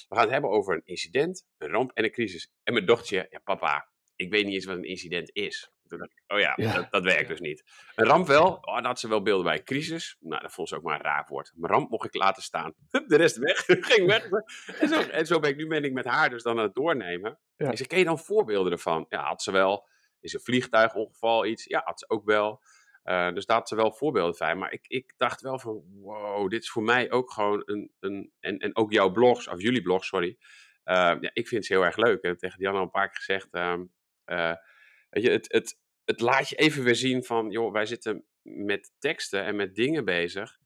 we 0.08 0.14
gaan 0.14 0.24
het 0.24 0.32
hebben 0.32 0.50
over 0.50 0.74
een 0.74 0.82
incident, 0.84 1.46
een 1.58 1.68
ramp 1.68 1.90
en 1.94 2.04
een 2.04 2.10
crisis. 2.12 2.50
En 2.62 2.72
mijn 2.72 2.86
dochtertje, 2.86 3.26
ja 3.30 3.38
papa, 3.44 3.91
ik 4.22 4.30
weet 4.30 4.44
niet 4.44 4.54
eens 4.54 4.64
wat 4.64 4.76
een 4.76 4.84
incident 4.84 5.30
is. 5.32 5.70
Toen 5.86 5.98
dacht 5.98 6.12
ik, 6.12 6.22
oh 6.26 6.38
ja, 6.38 6.52
Ja. 6.56 6.74
Dat, 6.74 6.90
dat 6.90 7.04
werkt 7.04 7.28
dus 7.28 7.40
niet. 7.40 7.62
Een 7.94 8.06
ramp 8.06 8.26
wel, 8.26 8.46
oh, 8.54 8.74
daar 8.74 8.84
had 8.86 9.00
ze 9.00 9.08
wel 9.08 9.22
beelden 9.22 9.44
bij. 9.44 9.62
Crisis, 9.62 10.16
nou, 10.20 10.42
dat 10.42 10.52
vond 10.52 10.68
ze 10.68 10.76
ook 10.76 10.82
maar 10.82 10.94
een 10.94 11.04
raar 11.04 11.24
woord. 11.28 11.52
Mijn 11.54 11.72
ramp 11.72 11.90
mocht 11.90 12.04
ik 12.06 12.14
laten 12.14 12.42
staan. 12.42 12.74
Hup, 12.90 13.08
de 13.08 13.16
rest 13.16 13.36
weg, 13.36 13.64
ging 13.90 14.06
weg. 14.06 14.28
En 14.80 14.88
zo, 14.88 15.00
en 15.00 15.26
zo 15.26 15.38
ben 15.38 15.50
ik, 15.50 15.56
nu 15.56 15.66
ben 15.66 15.84
ik 15.84 15.92
met 15.92 16.04
haar 16.04 16.30
dus 16.30 16.42
dan 16.42 16.58
aan 16.58 16.64
het 16.64 16.74
doornemen. 16.74 17.38
Ja. 17.56 17.70
Ik 17.70 17.76
zei, 17.76 17.88
ken 17.88 17.98
je 17.98 18.04
dan 18.04 18.18
voorbeelden 18.18 18.72
ervan? 18.72 19.06
Ja, 19.08 19.22
had 19.22 19.42
ze 19.42 19.52
wel. 19.52 19.88
Is 20.20 20.32
een 20.32 20.40
vliegtuigongeval 20.40 21.46
iets? 21.46 21.64
Ja, 21.64 21.82
had 21.84 21.98
ze 21.98 22.08
ook 22.08 22.24
wel. 22.24 22.62
Eh, 23.02 23.32
dus 23.32 23.46
daar 23.46 23.56
had 23.56 23.68
ze 23.68 23.76
wel 23.76 23.92
voorbeelden 23.92 24.36
van. 24.36 24.58
Maar 24.58 24.72
ik, 24.72 24.84
ik 24.86 25.14
dacht 25.16 25.40
wel 25.40 25.58
van, 25.58 25.82
wow, 26.00 26.50
dit 26.50 26.62
is 26.62 26.70
voor 26.70 26.82
mij 26.82 27.10
ook 27.10 27.30
gewoon 27.32 27.62
een... 27.64 27.92
een 28.00 28.32
en, 28.40 28.58
en 28.58 28.76
ook 28.76 28.92
jouw 28.92 29.10
blogs, 29.10 29.48
of 29.48 29.60
jullie 29.62 29.82
blogs, 29.82 30.06
sorry. 30.06 30.38
Eh, 30.84 30.94
ja, 31.20 31.30
ik 31.32 31.48
vind 31.48 31.66
ze 31.66 31.72
heel 31.72 31.84
erg 31.84 31.96
leuk. 31.96 32.16
Ik 32.16 32.22
heb 32.22 32.38
tegen 32.38 32.58
Diana 32.58 32.76
al 32.76 32.82
een 32.82 32.90
paar 32.90 33.06
keer 33.08 33.16
gezegd. 33.16 33.48
ehm, 33.50 33.80
eh, 33.80 33.86
weet 34.24 35.22
je, 35.24 35.30
het, 35.30 35.52
het, 35.52 35.78
het 36.04 36.20
laat 36.20 36.48
je 36.48 36.56
even 36.56 36.84
weer 36.84 36.94
zien 36.96 37.24
van, 37.24 37.50
joh, 37.50 37.72
wij 37.72 37.86
zitten 37.86 38.24
met 38.42 38.92
teksten 38.98 39.44
en 39.44 39.56
met 39.56 39.74
dingen 39.74 40.04
bezig. 40.04 40.58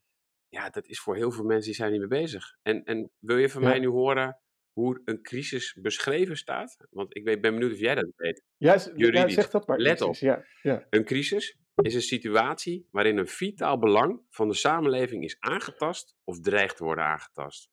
Ja, 0.49 0.69
dat 0.69 0.87
is 0.87 0.99
voor 0.99 1.15
heel 1.15 1.31
veel 1.31 1.43
mensen 1.45 1.65
die 1.65 1.75
zijn 1.75 1.91
niet 1.91 1.99
mee 1.99 2.21
bezig. 2.21 2.57
En, 2.61 2.83
en 2.83 3.11
wil 3.19 3.37
je 3.37 3.49
van 3.49 3.61
Ja. 3.61 3.67
mij 3.67 3.79
nu 3.79 3.87
horen 3.87 4.39
hoe 4.71 5.01
een 5.05 5.21
crisis 5.21 5.77
beschreven 5.81 6.37
staat? 6.37 6.77
Want 6.89 7.15
ik 7.15 7.23
ben 7.23 7.41
benieuwd 7.41 7.71
of 7.71 7.79
jij 7.79 7.95
dat 7.95 8.07
weet. 8.15 8.43
Ja, 8.57 8.77
Juridisch. 8.95 9.33
zeg 9.33 9.49
dat 9.49 9.67
maar. 9.67 9.79
Let. 9.79 10.17
Ja, 10.19 10.45
ja. 10.61 10.85
Een 10.89 11.05
crisis 11.05 11.57
is 11.75 11.93
een 11.95 12.01
situatie 12.01 12.87
waarin 12.91 13.17
een 13.17 13.27
vitaal 13.27 13.79
belang 13.79 14.21
van 14.29 14.47
de 14.47 14.53
samenleving 14.53 15.23
is 15.23 15.39
aangetast 15.39 16.15
of 16.23 16.39
dreigt 16.39 16.77
te 16.77 16.83
worden 16.83 17.05
aangetast. 17.05 17.69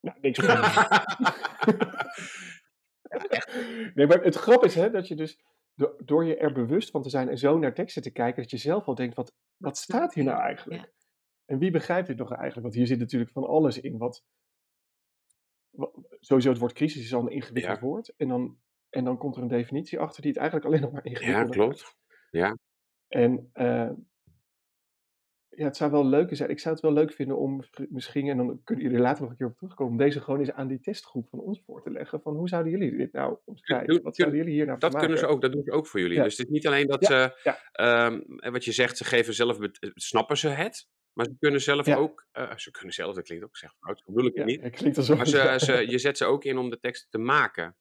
Nou, 0.00 0.18
niks 0.20 0.38
Nee, 3.94 4.06
maar 4.06 4.22
het 4.22 4.34
grap 4.34 4.64
is 4.64 4.74
hè, 4.74 4.90
dat 4.90 5.08
je 5.08 5.14
dus 5.16 5.40
do- 5.74 5.96
door 6.04 6.24
je 6.24 6.36
er 6.36 6.52
bewust 6.52 6.90
van 6.90 7.02
te 7.02 7.08
zijn 7.10 7.28
en 7.28 7.38
zo 7.38 7.58
naar 7.58 7.74
teksten 7.74 8.02
te 8.02 8.10
kijken, 8.10 8.42
dat 8.42 8.50
je 8.50 8.56
zelf 8.56 8.86
al 8.86 8.94
denkt, 8.94 9.14
wat, 9.16 9.32
wat 9.56 9.76
staat 9.76 10.14
hier 10.14 10.24
nou 10.24 10.40
eigenlijk? 10.40 10.80
Ja. 10.82 10.88
En 11.44 11.58
wie 11.58 11.70
begrijpt 11.70 12.06
dit 12.06 12.16
nog 12.18 12.30
eigenlijk? 12.32 12.62
Want 12.62 12.74
hier 12.74 12.86
zit 12.86 12.98
natuurlijk 12.98 13.30
van 13.30 13.44
alles 13.46 13.80
in. 13.80 13.98
Wat, 13.98 14.24
wa- 15.70 15.90
sowieso 16.20 16.48
het 16.50 16.58
woord 16.58 16.72
crisis 16.72 17.04
is 17.04 17.14
al 17.14 17.20
een 17.22 17.28
ingewikkeld 17.32 17.78
Ja. 17.80 17.84
woord. 17.86 18.14
En 18.16 18.28
dan, 18.28 18.58
en 18.88 19.04
dan 19.04 19.18
komt 19.18 19.36
er 19.36 19.42
een 19.42 19.48
definitie 19.48 19.98
achter 19.98 20.22
die 20.22 20.30
het 20.30 20.40
eigenlijk 20.40 20.68
alleen 20.70 20.80
nog 20.82 20.92
maar 20.92 21.04
Ja, 21.04 21.10
ingewikkelder 21.10 21.66
maakt. 21.66 21.96
klopt. 22.30 22.56
En 23.08 23.50
eh, 23.52 23.90
ja, 25.58 25.64
het 25.64 25.76
zou 25.76 25.90
wel 25.90 26.06
leuk 26.06 26.36
zijn. 26.36 26.50
Ik 26.50 26.58
zou 26.58 26.74
het 26.74 26.82
wel 26.82 26.92
leuk 26.92 27.12
vinden 27.12 27.38
om 27.38 27.62
misschien, 27.88 28.28
en 28.28 28.36
dan 28.36 28.60
kunnen 28.64 28.84
jullie 28.84 28.98
er 28.98 29.04
later 29.04 29.22
nog 29.22 29.30
een 29.30 29.36
keer 29.36 29.46
op 29.46 29.56
terugkomen, 29.56 29.92
om 29.92 29.98
deze 29.98 30.20
gewoon 30.20 30.40
eens 30.40 30.52
aan 30.52 30.68
die 30.68 30.80
testgroep 30.80 31.28
van 31.28 31.38
ons 31.38 31.62
voor 31.66 31.82
te 31.82 31.90
leggen. 31.90 32.20
Van 32.20 32.36
hoe 32.36 32.48
zouden 32.48 32.72
jullie 32.72 32.96
dit 32.96 33.12
nou 33.12 33.38
omschrijven? 33.44 34.02
Wat 34.02 34.16
zouden 34.16 34.38
jullie 34.38 34.54
hier 34.54 34.66
nou 34.66 34.78
Dat 34.78 34.96
kunnen 34.96 35.18
ze 35.18 35.26
ook, 35.26 35.40
dat 35.40 35.52
doen 35.52 35.62
ze 35.64 35.72
ook 35.72 35.86
voor 35.86 36.00
jullie. 36.00 36.16
Ja. 36.16 36.22
Dus 36.22 36.36
het 36.36 36.46
is 36.46 36.52
niet 36.52 36.66
alleen 36.66 36.86
dat 36.86 37.08
Ja, 37.08 37.08
ze, 37.08 37.40
ja. 37.42 37.58
ehm, 37.72 38.20
en 38.36 38.52
wat 38.52 38.64
je 38.64 38.72
zegt, 38.72 38.96
ze 38.96 39.04
geven 39.04 39.34
zelf, 39.34 39.60
eh, 39.60 39.90
snappen 39.94 40.36
ze 40.36 40.48
het, 40.48 40.88
maar 41.12 41.26
ze 41.26 41.36
kunnen 41.38 41.60
zelf 41.60 41.88
ook, 41.88 42.26
eh, 42.32 42.56
ze 42.56 42.70
kunnen 42.70 42.94
zelf, 42.94 43.14
dat 43.14 43.24
klinkt 43.24 43.44
ook 43.44 43.56
zeg 43.56 43.74
fout, 43.80 43.96
dat 43.96 44.14
bedoel 44.14 44.30
ik 44.30 44.44
niet. 44.44 44.62
het 44.62 44.76
klinkt 44.76 44.96
alsof... 44.96 45.16
Maar 45.16 45.26
ze, 45.26 45.54
ze, 45.56 45.90
je 45.90 45.98
zet 45.98 46.16
ze 46.16 46.24
ook 46.24 46.44
in 46.44 46.58
om 46.58 46.70
de 46.70 46.78
tekst 46.78 47.06
te 47.10 47.18
maken. 47.18 47.76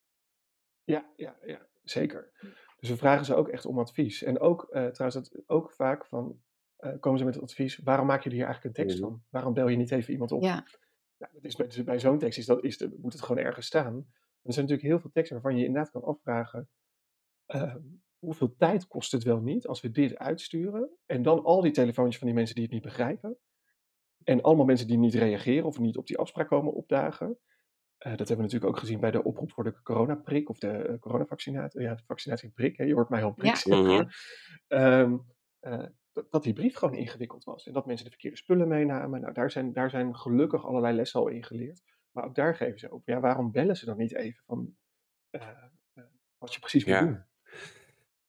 Ja, 0.84 1.12
ja, 1.16 1.38
ja, 1.46 1.68
zeker. 1.84 2.32
Dus 2.80 2.90
we 2.90 2.98
vragen 2.98 3.26
ze 3.26 3.36
ook 3.36 3.48
echt 3.48 3.66
om 3.66 3.80
advies. 3.80 4.24
En 4.24 4.40
ook, 4.40 4.68
eh, 4.70 4.88
trouwens, 4.88 5.30
dat, 5.30 5.42
ook 5.48 5.72
vaak 5.72 6.06
van, 6.06 6.42
eh, 6.78 7.00
komen 7.00 7.20
ze 7.20 7.26
met 7.26 7.34
het 7.34 7.44
advies, 7.44 7.78
waarom 7.78 8.08
maak 8.08 8.24
je 8.24 8.30
er 8.30 8.36
hier 8.36 8.46
eigenlijk 8.46 8.78
een 8.78 8.84
tekst 8.86 9.00
van? 9.00 9.24
Waarom 9.30 9.54
bel 9.54 9.68
je 9.68 9.78
niet 9.78 9.92
even 9.92 10.14
iemand 10.14 10.32
op? 10.32 10.42
Ja, 10.42 10.66
Nou, 11.18 11.34
dat 11.34 11.44
is 11.44 11.56
bij, 11.56 11.68
dus 11.68 11.84
bij 11.84 12.00
zo'n 12.00 12.20
tekst 12.20 12.38
is 12.40 12.46
dat, 12.46 12.64
is 12.64 12.78
de, 12.78 12.96
moet 13.02 13.14
het 13.14 13.22
gewoon 13.22 13.44
ergens 13.44 13.66
staan. 13.66 13.96
Er 14.42 14.54
zijn 14.54 14.66
natuurlijk 14.66 14.94
heel 14.94 15.00
veel 15.00 15.12
teksten 15.12 15.42
waarvan 15.42 15.60
je 15.60 15.66
inderdaad 15.66 15.92
kan 15.92 16.04
afvragen, 16.04 16.70
ehm, 17.46 17.82
hoeveel 18.20 18.56
tijd 18.58 18.88
kost 18.88 19.12
het 19.12 19.24
wel 19.24 19.40
niet 19.42 19.68
als 19.68 19.82
we 19.82 19.92
dit 19.92 20.18
uitsturen? 20.18 20.90
En 21.06 21.22
dan 21.22 21.44
al 21.44 21.62
die 21.62 21.72
telefoontjes 21.72 22.18
van 22.18 22.28
die 22.28 22.36
mensen 22.36 22.56
die 22.56 22.64
het 22.64 22.74
niet 22.74 22.84
begrijpen. 22.84 23.38
En 24.24 24.42
allemaal 24.42 24.66
mensen 24.66 24.88
die 24.88 24.98
niet 24.98 25.14
reageren 25.14 25.66
of 25.66 25.80
niet 25.80 25.98
op 25.98 26.08
die 26.08 26.18
afspraak 26.18 26.48
komen 26.48 26.74
opdagen. 26.74 27.28
Eh, 27.98 28.10
dat 28.10 28.18
hebben 28.28 28.38
we 28.38 28.44
natuurlijk 28.44 28.72
ook 28.72 28.80
gezien 28.80 29.00
bij 29.00 29.12
de 29.12 29.24
oproep 29.24 29.52
voor 29.52 29.64
de 29.64 29.82
coronaprik 29.82 30.50
of 30.50 30.60
de 30.60 30.70
eh, 30.72 31.00
coronavaccinatie. 31.00 31.82
Ja, 31.82 31.96
de 31.96 32.04
vaccinatieprik. 32.06 32.78
Hè? 32.78 32.84
Je 32.84 32.94
hoort 32.94 33.10
mij 33.10 33.24
al 33.24 33.34
prik 33.34 33.50
Ja. 33.50 33.56
zeggen. 33.56 34.10
Dat, 34.68 35.92
dat 36.30 36.44
die 36.44 36.54
brief 36.54 36.76
gewoon 36.76 36.96
ingewikkeld 36.96 37.44
was. 37.44 37.68
En 37.68 37.74
dat 37.74 37.86
mensen 37.86 38.06
de 38.06 38.12
verkeerde 38.12 38.38
spullen 38.38 38.68
meenamen. 38.68 39.22
Nou, 39.22 39.34
daar 39.34 39.52
zijn, 39.52 39.74
daar 39.74 39.90
zijn 39.90 40.16
gelukkig 40.16 40.66
allerlei 40.66 40.96
lessen 40.96 41.20
al 41.20 41.28
in 41.28 41.44
geleerd. 41.44 41.82
Maar 42.12 42.26
ook 42.26 42.36
daar 42.36 42.56
geven 42.56 42.80
ze 42.80 42.92
op. 42.94 43.08
Ja, 43.08 43.20
waarom 43.20 43.52
bellen 43.52 43.76
ze 43.76 43.86
dan 43.86 43.98
niet 43.98 44.16
even 44.16 44.44
van 44.46 44.76
eh, 45.30 45.42
eh, 45.94 46.04
wat 46.38 46.54
je 46.54 46.60
precies 46.60 46.86
moet 46.86 46.94
Ja. 46.94 47.02
doen? 47.02 47.24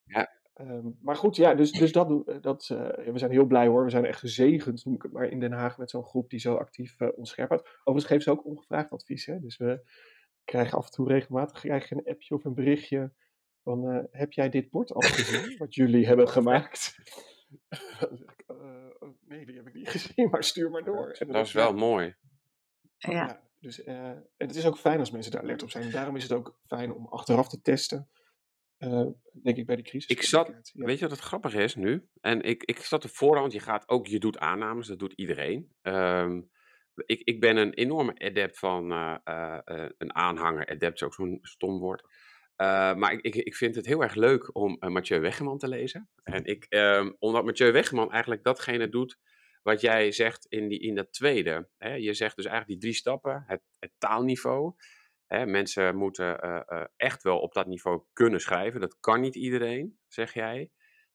Ja. 0.05 0.37
Ehm, 0.55 0.87
maar 1.01 1.17
goed, 1.17 1.37
ja, 1.37 1.55
dus, 1.55 1.73
dus 1.73 1.93
dat, 1.93 2.09
doen- 2.09 2.27
eh, 2.27 2.41
dat, 2.41 2.67
ja, 2.67 3.13
we 3.13 3.19
zijn 3.19 3.31
heel 3.31 3.47
blij 3.47 3.67
hoor. 3.67 3.85
We 3.85 3.91
zijn 3.91 4.05
echt 4.05 4.19
gezegend, 4.19 4.85
noem 4.85 4.95
ik 4.95 5.03
het 5.03 5.13
maar, 5.13 5.25
in 5.29 5.41
Den 5.41 5.53
Haag 5.53 5.79
met 5.79 5.91
zo'n 5.91 6.05
groep 6.05 6.31
die 6.31 6.41
zo 6.41 6.55
actief 6.55 7.01
ons 7.01 7.31
scherp 7.31 7.49
houdt. 7.49 7.69
Overigens 7.69 8.05
geven 8.05 8.23
ze 8.23 8.31
ook 8.31 8.45
ongevraagd 8.45 8.91
advies. 8.93 9.27
Hè? 9.27 9.41
Dus 9.41 9.57
we 9.57 9.91
krijgen 10.45 10.79
af 10.79 10.85
en 10.87 10.93
toe 10.93 11.09
regelmatig 11.09 11.61
krijg 11.61 11.89
je 11.89 11.95
een 11.95 12.07
appje 12.13 12.35
of 12.35 12.45
een 12.45 12.55
berichtje 12.55 13.13
van 13.63 14.09
heb 14.11 14.33
jij 14.33 14.49
dit 14.49 14.71
bord 14.71 14.93
al 14.93 15.01
gezien, 15.01 15.57
wat 15.59 15.75
jullie 15.75 16.07
hebben 16.07 16.29
gemaakt? 16.29 16.95
Dan 18.01 18.17
zeg 18.17 18.33
ik, 18.33 18.45
eh, 18.47 18.57
oh, 18.99 19.09
nee, 19.27 19.47
die 19.47 19.57
heb 19.57 19.67
ik 19.67 19.75
niet 19.75 19.89
gezien, 19.99 20.31
maar 20.31 20.45
stuur 20.45 20.71
maar 20.71 20.85
door. 20.85 21.17
Dat 21.27 21.47
is 21.47 21.53
wel 21.53 21.73
mooi. 21.73 22.15
ja. 22.97 23.11
ja, 23.13 23.43
dus, 23.61 23.83
eh, 23.83 24.09
en 24.11 24.27
het 24.37 24.57
is 24.57 24.67
ook 24.67 24.79
fijn 24.79 24.99
als 24.99 25.11
mensen 25.11 25.33
daar 25.33 25.43
alert 25.43 25.63
op 25.63 25.71
zijn. 25.71 25.85
En 25.85 25.91
daarom 25.91 26.17
is 26.17 26.23
het 26.23 26.33
ook 26.33 26.61
fijn 26.67 26.93
om 26.93 27.07
achteraf 27.07 27.49
te 27.49 27.61
testen. 27.61 28.09
eh, 28.79 29.07
denk 29.43 29.57
ik 29.57 29.67
bij 29.67 29.77
de 29.77 29.83
crisis. 29.83 30.11
Ik 30.11 30.23
zat, 30.23 30.71
weet 30.73 30.99
je 30.99 31.09
wat 31.09 31.17
het 31.17 31.27
grappig 31.27 31.55
is 31.55 31.75
nu? 31.75 32.09
En 32.21 32.43
ik, 32.43 32.63
ik 32.63 32.79
zat 32.79 33.05
op 33.05 33.11
voorhand, 33.11 33.53
je 33.53 33.61
gaat 33.61 33.89
ook, 33.89 34.07
je 34.07 34.19
doet 34.19 34.39
aannames, 34.39 34.87
dat 34.87 34.99
doet 34.99 35.13
iedereen. 35.13 35.75
Ehm, 35.83 36.41
ik, 37.07 37.21
ik 37.23 37.41
ben 37.41 37.57
een 37.57 37.73
enorme 37.73 38.19
adept 38.19 38.59
van, 38.59 38.93
eh, 38.93 39.17
eh, 39.25 39.59
eh, 39.65 39.91
een 39.99 40.15
aanhanger, 40.15 40.67
adept 40.69 40.95
is 40.95 41.03
ook 41.03 41.15
zo'n 41.15 41.39
stom 41.43 41.79
woord. 41.79 42.03
Eh, 42.59 42.95
maar 42.95 43.13
ik, 43.13 43.21
ik, 43.21 43.35
ik 43.35 43.55
vind 43.55 43.75
het 43.75 43.87
heel 43.87 44.03
erg 44.03 44.15
leuk 44.15 44.55
om 44.57 44.77
uh, 44.81 44.91
Mathieu 44.91 45.21
Weggeman 45.21 45.59
te 45.59 45.69
lezen. 45.69 46.09
En 46.23 46.45
ik, 46.45 46.67
ehm, 46.69 47.13
omdat 47.19 47.45
Mathieu 47.45 47.73
Weggeman 47.73 48.13
eigenlijk 48.13 48.45
datgene 48.45 48.89
doet 48.89 49.19
wat 49.63 49.81
jij 49.81 50.13
zegt 50.13 50.47
in, 50.47 50.69
die, 50.69 50.79
in 50.79 50.95
dat 50.95 51.13
tweede. 51.13 51.69
Hè? 51.77 51.95
Je 51.95 52.15
zegt 52.15 52.37
dus 52.37 52.45
eigenlijk 52.45 52.81
die 52.81 52.91
drie 52.91 53.01
stappen, 53.01 53.45
het, 53.47 53.63
het 53.79 53.93
taalniveau. 53.99 54.75
Hè, 55.27 55.47
mensen 55.47 55.97
moeten 55.97 56.45
uh, 56.45 56.85
echt 56.97 57.23
wel 57.23 57.39
op 57.39 57.55
dat 57.55 57.67
niveau 57.67 58.03
kunnen 58.13 58.41
schrijven. 58.41 58.81
Dat 58.81 58.97
kan 59.01 59.21
niet 59.21 59.35
iedereen, 59.35 59.99
zeg 60.07 60.35
jij. 60.35 60.71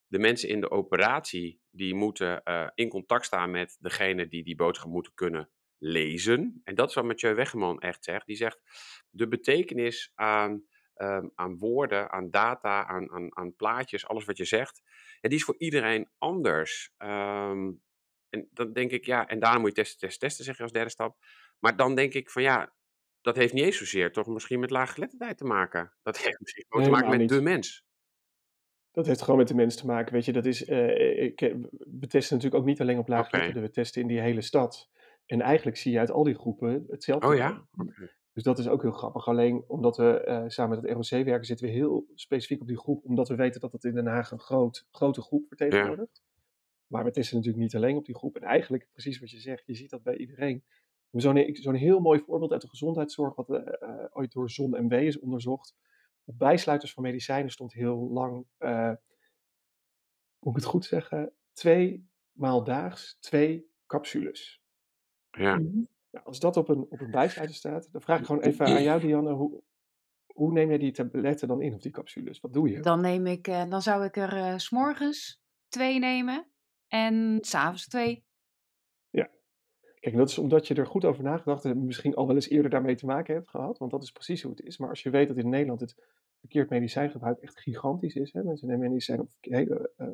De 0.08 0.20
mensen 0.20 0.50
in 0.50 0.62
de 0.62 0.72
operatie 0.72 1.62
die 1.70 1.96
moeten 1.96 2.44
in 2.76 2.90
contact 2.90 3.26
staan 3.26 3.52
met 3.52 3.78
degene 3.80 4.28
die 4.28 4.44
die 4.44 4.56
boodschap 4.56 4.90
moeten 4.90 5.14
kunnen 5.14 5.50
lezen. 5.78 6.62
En 6.64 6.76
dat 6.76 6.90
is 6.90 6.96
wat 6.96 7.06
Mathieu 7.06 7.36
Weggeman 7.36 7.80
echt 7.80 8.04
zegt. 8.04 8.26
Die 8.26 8.36
zegt 8.36 8.60
de 9.10 9.28
betekenis 9.28 10.12
aan, 10.16 10.64
um, 10.98 11.32
aan 11.36 11.58
woorden, 11.58 12.12
aan 12.12 12.30
data, 12.30 12.86
aan, 12.86 13.12
aan, 13.12 13.38
aan, 13.38 13.56
plaatjes, 13.56 14.08
alles 14.08 14.26
wat 14.26 14.38
je 14.38 14.46
zegt, 14.46 14.82
ja, 15.22 15.30
die 15.30 15.38
is 15.38 15.44
voor 15.44 15.58
iedereen 15.58 16.10
anders. 16.18 16.94
Um, 16.98 17.82
en 18.30 18.48
dan 18.52 18.74
denk 18.74 18.92
ik, 18.92 19.06
ja, 19.06 19.28
en 19.28 19.40
daarom 19.40 19.62
moet 19.62 19.70
je 19.70 19.76
testen, 19.76 20.00
testen, 20.00 20.28
testen, 20.28 20.46
zeg 20.46 20.58
je 20.58 20.64
als 20.64 20.72
derde 20.72 20.90
stap. 20.90 21.18
Maar 21.60 21.76
dan 21.76 21.96
denk 21.96 22.14
ik 22.14 22.30
van 22.30 22.42
ja, 22.42 22.74
dat 23.22 23.36
heeft 23.36 23.54
niet 23.54 23.64
eens 23.64 23.78
zozeer 23.78 24.12
toch 24.12 24.28
misschien 24.28 24.60
met 24.60 24.70
laaggeletterdheid 24.70 25.38
te 25.38 25.46
maken. 25.46 25.94
Dat 26.02 26.18
heeft 26.18 26.40
misschien 26.40 26.66
Nee, 26.70 26.84
te 26.84 26.90
maken 26.90 27.18
met 27.18 27.30
de 27.30 27.42
mens. 27.42 27.86
Dat 28.92 29.06
heeft 29.06 29.22
gewoon 29.22 29.38
met 29.38 29.48
de 29.48 29.56
mens 29.56 29.76
te 29.76 29.86
maken. 29.86 30.14
Weet 30.14 30.26
je, 30.26 30.32
dat 30.32 30.46
is, 30.46 30.66
eh, 30.66 31.24
ik, 31.24 31.42
eh, 31.42 31.56
we 31.78 32.08
testen 32.08 32.36
natuurlijk 32.36 32.62
ook 32.62 32.66
niet 32.66 32.82
alleen 32.82 32.98
op 32.98 33.08
laaggeletterden, 33.08 33.62
we 33.62 33.70
testen 33.70 34.02
in 34.02 34.08
die 34.08 34.20
hele 34.20 34.42
stad. 34.42 34.90
En 35.26 35.42
eigenlijk 35.42 35.78
zie 35.78 35.92
je 35.92 36.00
uit 36.00 36.12
al 36.12 36.24
die 36.24 36.36
groepen 36.36 36.86
hetzelfde. 36.88 37.28
Oh 37.28 37.36
ja? 37.36 37.68
Dus 38.34 38.44
dat 38.44 38.60
is 38.60 38.68
ook 38.68 38.82
heel 38.82 38.92
grappig. 38.92 39.28
Alleen 39.28 39.64
omdat 39.68 39.98
we 39.98 40.20
eh, 40.20 40.44
samen 40.48 40.80
met 40.80 40.90
het 40.90 41.10
ROC 41.12 41.26
werken, 41.26 41.46
zitten 41.46 41.66
we 41.66 41.72
heel 41.72 42.06
specifiek 42.16 42.62
op 42.62 42.68
die 42.68 42.78
groep. 42.78 43.06
Omdat 43.06 43.28
we 43.28 43.36
weten 43.36 43.62
dat 43.62 43.72
het 43.72 43.84
in 43.84 43.94
Den 43.94 44.06
Haag 44.06 44.32
een 44.32 44.40
groot, 44.40 44.88
grote 44.92 45.22
groep 45.22 45.48
vertegenwoordigt. 45.48 46.22
Maar 46.88 47.04
we 47.04 47.12
testen 47.12 47.36
natuurlijk 47.38 47.64
niet 47.64 47.76
alleen 47.76 47.98
op 47.98 48.06
die 48.06 48.16
groep. 48.16 48.36
En 48.36 48.42
eigenlijk, 48.42 48.88
precies 48.92 49.20
wat 49.20 49.32
je 49.32 49.40
zegt, 49.40 49.66
je 49.66 49.76
ziet 49.76 49.90
dat 49.90 50.04
bij 50.04 50.18
iedereen. 50.18 50.64
Zo'n 51.12 51.50
zo'n 51.54 51.76
heel 51.76 52.00
mooi 52.00 52.20
voorbeeld 52.20 52.52
uit 52.52 52.62
de 52.62 52.70
gezondheidszorg, 52.70 53.36
wat 53.36 53.50
eh, 53.50 53.74
eh, 53.80 54.06
ooit 54.12 54.32
door 54.32 54.50
Zon 54.50 54.86
MW 54.86 54.94
is 54.94 55.20
onderzocht. 55.20 55.76
Op 56.24 56.38
bijsluiters 56.38 56.94
van 56.94 57.04
medicijnen 57.04 57.52
stond 57.52 57.74
heel 57.74 58.10
lang, 58.10 58.46
eh, 58.58 58.94
moet 60.40 60.56
ik 60.56 60.62
het 60.62 60.66
goed 60.66 60.86
zeggen, 60.86 61.34
twee 61.52 62.08
maal 62.32 62.64
daags 62.64 63.18
twee 63.20 63.72
capsules. 63.86 64.62
Ja. 65.32 65.62
Mhm. 66.14 66.22
Nou, 66.22 66.26
als 66.26 66.40
dat 66.40 66.58
op 66.58 66.70
een, 66.70 66.86
op 66.90 67.00
een 67.02 67.12
bijsluiter 67.12 67.56
staat, 67.56 67.92
dan 67.92 68.02
vraag 68.02 68.20
ik 68.20 68.26
gewoon 68.26 68.42
even 68.42 68.66
aan 68.66 68.84
jou, 68.90 69.00
Dianne, 69.02 69.32
hoe, 69.34 69.64
hoe 70.26 70.52
neem 70.52 70.70
jij 70.70 70.78
die 70.78 70.92
tabletten 70.92 71.48
dan 71.48 71.62
in, 71.62 71.74
of 71.74 71.82
die 71.82 71.92
capsules? 71.92 72.40
Wat 72.40 72.54
doe 72.54 72.70
je? 72.70 72.80
Dan, 72.80 73.02
neem 73.02 73.28
ik, 73.28 73.48
eh, 73.48 73.70
dan 73.70 73.82
zou 73.82 74.06
ik 74.06 74.18
er 74.18 74.34
eh, 74.38 74.58
s 74.58 74.64
s'morgens 74.66 75.42
twee 75.68 76.00
nemen 76.00 76.48
en 76.88 77.38
s'avonds 77.42 77.88
twee. 77.88 78.24
Kijk, 80.00 80.16
dat 80.16 80.30
is 80.30 80.38
omdat 80.38 80.68
je 80.68 80.74
er 80.74 80.88
goed 80.88 81.06
over 81.06 81.24
nagedacht 81.24 81.64
hebt 81.64 81.76
en 81.76 81.86
misschien 81.86 82.16
al 82.16 82.28
wel 82.28 82.36
eens 82.36 82.50
eerder 82.50 82.72
daarmee 82.72 82.96
te 82.96 83.06
maken 83.06 83.34
hebt 83.34 83.50
gehad, 83.50 83.78
want 83.78 83.92
dat 83.92 84.04
is 84.04 84.12
precies 84.12 84.42
hoe 84.42 84.52
het 84.52 84.62
is. 84.62 84.78
Maar 84.78 84.90
als 84.90 85.04
je 85.04 85.10
weet 85.10 85.28
dat 85.28 85.38
in 85.38 85.50
Nederland 85.50 85.80
het 85.80 85.96
verkeerd 86.40 86.70
medicijngebruik 86.70 87.40
echt 87.40 87.60
gigantisch 87.60 88.16
is, 88.16 88.34
hè, 88.34 88.44
mensen 88.44 88.68
nemen 88.68 88.90
medicijn 88.90 89.20
op, 89.20 89.30
verke- 89.32 89.56
hele, 89.56 89.92
eh, 89.98 90.08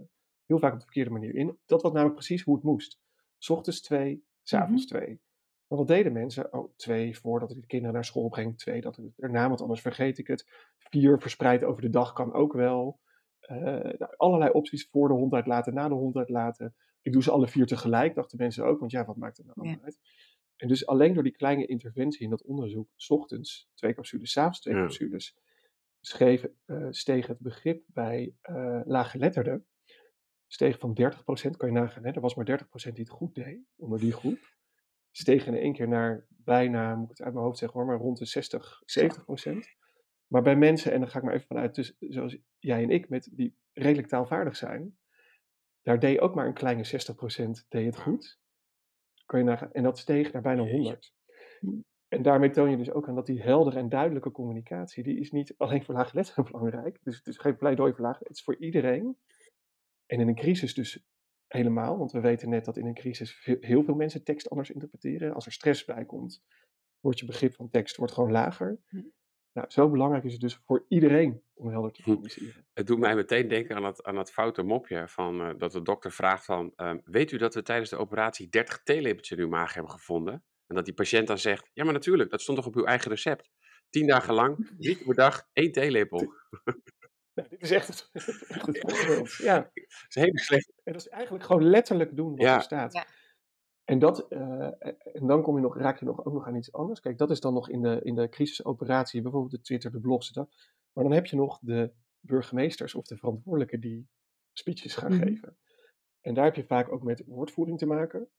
heel 0.45 0.59
vaak 0.59 0.71
op 0.73 0.77
de 0.79 0.83
verkeerde 0.83 1.09
manier 1.09 1.35
in. 1.35 1.57
Dat 1.65 1.81
was 1.81 1.91
namelijk 1.91 2.15
precies 2.17 2.41
hoe 2.43 2.55
het 2.55 2.63
moest. 2.63 2.99
's 3.37 3.49
ochtends 3.49 3.81
twee, 3.81 4.23
s'avonds 4.43 4.85
twee. 4.85 5.19
Maar 5.69 5.77
wat 5.77 5.87
deden 5.87 6.13
mensen? 6.13 6.53
Oh, 6.53 6.73
twee 6.75 7.17
voordat 7.19 7.51
ik 7.51 7.61
de 7.61 7.67
kinderen 7.67 7.93
naar 7.93 8.05
school 8.05 8.29
breng, 8.29 8.57
twee 8.57 8.81
dat 8.81 8.95
het 8.95 9.19
erna, 9.19 9.47
want 9.47 9.61
anders 9.61 9.81
vergeet 9.81 10.17
ik 10.17 10.27
het. 10.27 10.49
Vier 10.77 11.19
verspreid 11.21 11.63
over 11.63 11.81
de 11.81 11.89
dag 11.89 12.13
kan 12.13 12.33
ook 12.33 12.53
wel. 12.53 12.99
Eh, 13.39 13.57
nou, 13.97 14.13
allerlei 14.17 14.51
opties 14.51 14.87
voor 14.91 15.07
de 15.07 15.13
hond 15.13 15.33
uitlaten, 15.33 15.73
na 15.73 15.87
de 15.87 15.93
hond 15.93 16.15
uitlaten. 16.15 16.75
Ik 17.01 17.11
doe 17.13 17.23
ze 17.23 17.31
alle 17.31 17.47
vier 17.47 17.65
tegelijk, 17.65 18.15
dachten 18.15 18.37
mensen 18.37 18.65
ook, 18.65 18.79
want 18.79 18.91
ja, 18.91 19.05
wat 19.05 19.15
maakt 19.15 19.37
het 19.37 19.45
nou 19.45 19.57
Ja. 19.59 19.63
allemaal 19.67 19.85
uit? 19.85 19.99
En 20.55 20.67
dus 20.67 20.85
alleen 20.85 21.13
door 21.13 21.23
die 21.23 21.31
kleine 21.35 21.65
interventie 21.65 22.21
in 22.23 22.29
dat 22.29 22.43
onderzoek, 22.43 22.89
's 22.95 23.09
ochtends 23.09 23.69
twee 23.73 23.93
capsules, 23.93 24.31
's 24.31 24.37
avonds 24.37 24.59
twee 24.61 24.75
Ja. 24.75 24.81
capsules, 24.81 25.37
schreef, 26.01 26.47
eh, 26.65 26.87
steeg 26.89 27.27
het 27.27 27.39
begrip 27.39 27.83
bij 27.87 28.35
eh 28.41 28.81
laaggeletterden. 28.85 29.65
Steeg 30.47 30.79
van 30.79 30.93
30%, 30.93 31.57
kan 31.57 31.67
je 31.73 31.79
nagaan, 31.79 32.03
hè? 32.05 32.11
er 32.11 32.21
was 32.21 32.35
maar 32.35 32.45
30% 32.45 32.95
die 32.95 33.03
het 33.03 33.13
goed 33.13 33.35
deed 33.35 33.59
onder 33.75 33.99
die 33.99 34.11
groep. 34.13 34.57
Steeg 35.11 35.45
in 35.45 35.55
één 35.55 35.73
keer 35.73 35.87
naar 35.87 36.25
bijna, 36.29 36.95
moet 36.95 37.03
ik 37.03 37.17
het 37.17 37.21
uit 37.21 37.33
mijn 37.33 37.45
hoofd 37.45 37.57
zeggen 37.57 37.79
hoor, 37.79 37.87
maar 37.87 37.97
rond 37.97 38.17
de 38.17 38.25
60, 38.25 38.81
70%. 38.85 39.51
Maar 40.27 40.41
bij 40.41 40.55
mensen, 40.55 40.91
en 40.91 40.99
dan 40.99 41.09
ga 41.09 41.17
ik 41.17 41.23
maar 41.23 41.33
even 41.33 41.47
vanuit, 41.47 41.75
dus, 41.75 41.95
zoals 41.99 42.37
jij 42.57 42.83
en 42.83 42.89
ik, 42.89 43.09
met 43.09 43.29
die 43.31 43.57
redelijk 43.73 44.07
taalvaardig 44.07 44.55
zijn, 44.55 44.97
daar 45.81 45.99
deed 45.99 46.19
ook 46.19 46.35
maar 46.35 46.47
een 46.47 46.53
kleine 46.53 46.85
60% 46.85 47.67
deed 47.67 47.85
het 47.85 47.99
goed. 47.99 48.39
Kan 49.25 49.39
je 49.39 49.45
nagaan, 49.45 49.71
en 49.71 49.83
dat 49.83 49.97
steeg 49.97 50.31
naar 50.31 50.41
bijna 50.41 50.63
100. 50.63 51.13
En 52.07 52.21
daarmee 52.21 52.49
toon 52.49 52.69
je 52.69 52.77
dus 52.77 52.91
ook 52.91 53.07
aan 53.07 53.15
dat 53.15 53.25
die 53.25 53.41
heldere 53.41 53.77
en 53.79 53.89
duidelijke 53.89 54.31
communicatie, 54.31 55.03
die 55.03 55.19
is 55.19 55.31
niet 55.31 55.53
alleen 55.57 55.83
voor 55.83 55.95
laaggeletterden 55.95 56.45
belangrijk. 56.51 56.99
Dus 57.03 57.17
het 57.17 57.27
is 57.27 57.37
geen 57.37 57.57
pleidooi 57.57 57.93
voor 57.93 58.05
laag, 58.05 58.19
het 58.19 58.29
is 58.29 58.43
voor 58.43 58.55
iedereen. 58.55 59.17
En 60.05 60.19
in 60.19 60.27
een 60.27 60.35
crisis 60.35 60.73
dus 60.73 61.05
helemaal, 61.49 61.97
want 61.97 62.11
we 62.11 62.19
weten 62.19 62.49
net 62.49 62.65
dat 62.65 62.77
in 62.77 62.85
een 62.85 62.93
crisis 62.93 63.45
heel 63.59 63.83
veel 63.83 63.95
mensen 63.95 64.23
tekst 64.23 64.49
anders 64.49 64.71
interpreteren. 64.71 65.33
Als 65.33 65.45
er 65.45 65.51
stress 65.51 65.85
bij 65.85 66.05
komt, 66.05 66.43
wordt 66.99 67.19
je 67.19 67.25
begrip 67.25 67.53
van 67.53 67.69
tekst 67.69 67.95
wordt 67.95 68.13
gewoon 68.13 68.31
lager. 68.31 68.79
Hm. 68.87 69.01
Nou, 69.53 69.71
zo 69.71 69.89
belangrijk 69.89 70.23
is 70.23 70.31
het 70.31 70.41
dus 70.41 70.61
voor 70.65 70.85
iedereen 70.87 71.41
om 71.53 71.69
helder 71.69 71.91
te 71.91 72.01
Hm. 72.01 72.09
communiceren. 72.09 72.65
Het 72.73 72.87
doet 72.87 72.99
mij 72.99 73.15
meteen 73.15 73.47
denken 73.47 73.75
aan 73.75 73.81
dat, 73.81 74.03
aan 74.03 74.15
dat 74.15 74.31
foute 74.31 74.63
mopje 74.63 75.07
van 75.07 75.41
eh, 75.41 75.49
dat 75.57 75.71
de 75.71 75.81
dokter 75.81 76.11
vraagt 76.11 76.45
van, 76.45 76.73
ehm, 76.75 76.99
weet 77.03 77.31
u 77.31 77.37
dat 77.37 77.53
we 77.53 77.61
tijdens 77.61 77.89
de 77.89 77.97
operatie 77.97 78.49
30 78.49 78.83
theelepeltjes 78.83 79.37
in 79.37 79.43
uw 79.43 79.49
maag 79.49 79.73
hebben 79.73 79.91
gevonden? 79.91 80.33
En 80.67 80.75
dat 80.75 80.85
die 80.85 80.93
patiënt 80.93 81.27
dan 81.27 81.37
zegt, 81.37 81.69
ja 81.73 81.83
maar 81.83 81.93
natuurlijk, 81.93 82.29
dat 82.29 82.41
stond 82.41 82.57
toch 82.57 82.67
op 82.67 82.75
uw 82.75 82.85
eigen 82.85 83.11
recept? 83.11 83.49
Tien 83.89 84.07
dagen 84.07 84.33
lang, 84.33 84.69
drie 84.77 84.95
keer 84.95 85.05
per 85.05 85.15
dag, 85.15 85.47
één 85.53 85.71
theelepel. 85.71 86.33
Nou, 87.39 87.49
dit 87.49 87.61
is 87.61 87.71
echt 87.71 87.87
het, 87.87 88.09
echt 88.47 88.65
het 88.65 88.79
voorbeeld. 88.79 89.33
Ja, 89.35 89.59
Dat 89.73 89.81
is 90.07 90.15
een 90.15 90.21
hele 90.23 90.39
slechte. 90.39 90.73
en 90.83 90.93
dat 90.93 91.01
is 91.01 91.07
eigenlijk 91.07 91.43
gewoon 91.45 91.63
letterlijk 91.63 92.15
doen 92.15 92.29
wat 92.29 92.41
Ja. 92.41 92.55
er 92.55 92.61
staat. 92.61 92.93
Ja. 92.93 93.05
En, 93.85 93.99
dat, 93.99 94.27
eh, 94.27 94.61
en 95.13 95.27
dan 95.27 95.41
kom 95.41 95.55
je 95.55 95.61
nog, 95.61 95.77
raak 95.77 95.99
je 95.99 96.05
nog, 96.05 96.25
ook 96.25 96.33
nog 96.33 96.45
aan 96.47 96.55
iets 96.55 96.71
anders. 96.73 96.99
Kijk, 96.99 97.17
dat 97.17 97.29
is 97.31 97.39
dan 97.39 97.53
nog 97.53 97.69
in 97.69 97.81
de, 97.81 97.99
in 98.03 98.15
de 98.15 98.29
crisisoperatie, 98.29 99.21
bijvoorbeeld 99.21 99.51
de 99.51 99.61
Twitter, 99.61 99.91
de 99.91 99.99
blogs. 99.99 100.31
Dat. 100.31 100.55
Maar 100.93 101.03
dan 101.03 101.13
heb 101.13 101.25
je 101.25 101.35
nog 101.35 101.59
de 101.61 101.93
burgemeesters 102.19 102.95
of 102.95 103.05
de 103.05 103.17
verantwoordelijken 103.17 103.79
die 103.79 104.07
speeches 104.53 104.95
gaan 104.95 105.13
Mhm. 105.15 105.23
geven. 105.27 105.57
En 106.21 106.33
daar 106.33 106.43
heb 106.45 106.55
je 106.55 106.63
vaak 106.65 106.91
ook 106.91 107.03
met 107.03 107.23
woordvoering 107.25 107.77
te 107.77 107.85
maken. 107.85 108.29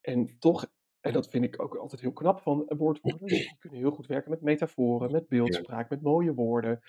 En 0.00 0.36
toch, 0.38 0.66
en 1.00 1.12
dat 1.12 1.28
vind 1.28 1.44
ik 1.44 1.62
ook 1.62 1.76
altijd 1.76 2.00
heel 2.00 2.12
knap 2.12 2.40
van 2.40 2.64
woordvoerders, 2.76 3.32
die 3.32 3.56
kunnen 3.58 3.78
heel 3.78 3.90
goed 3.90 4.06
werken 4.06 4.30
met 4.30 4.40
metaforen, 4.42 5.12
met 5.12 5.28
beeldspraak, 5.28 5.90
met 5.90 6.02
mooie 6.02 6.34
woorden. 6.34 6.80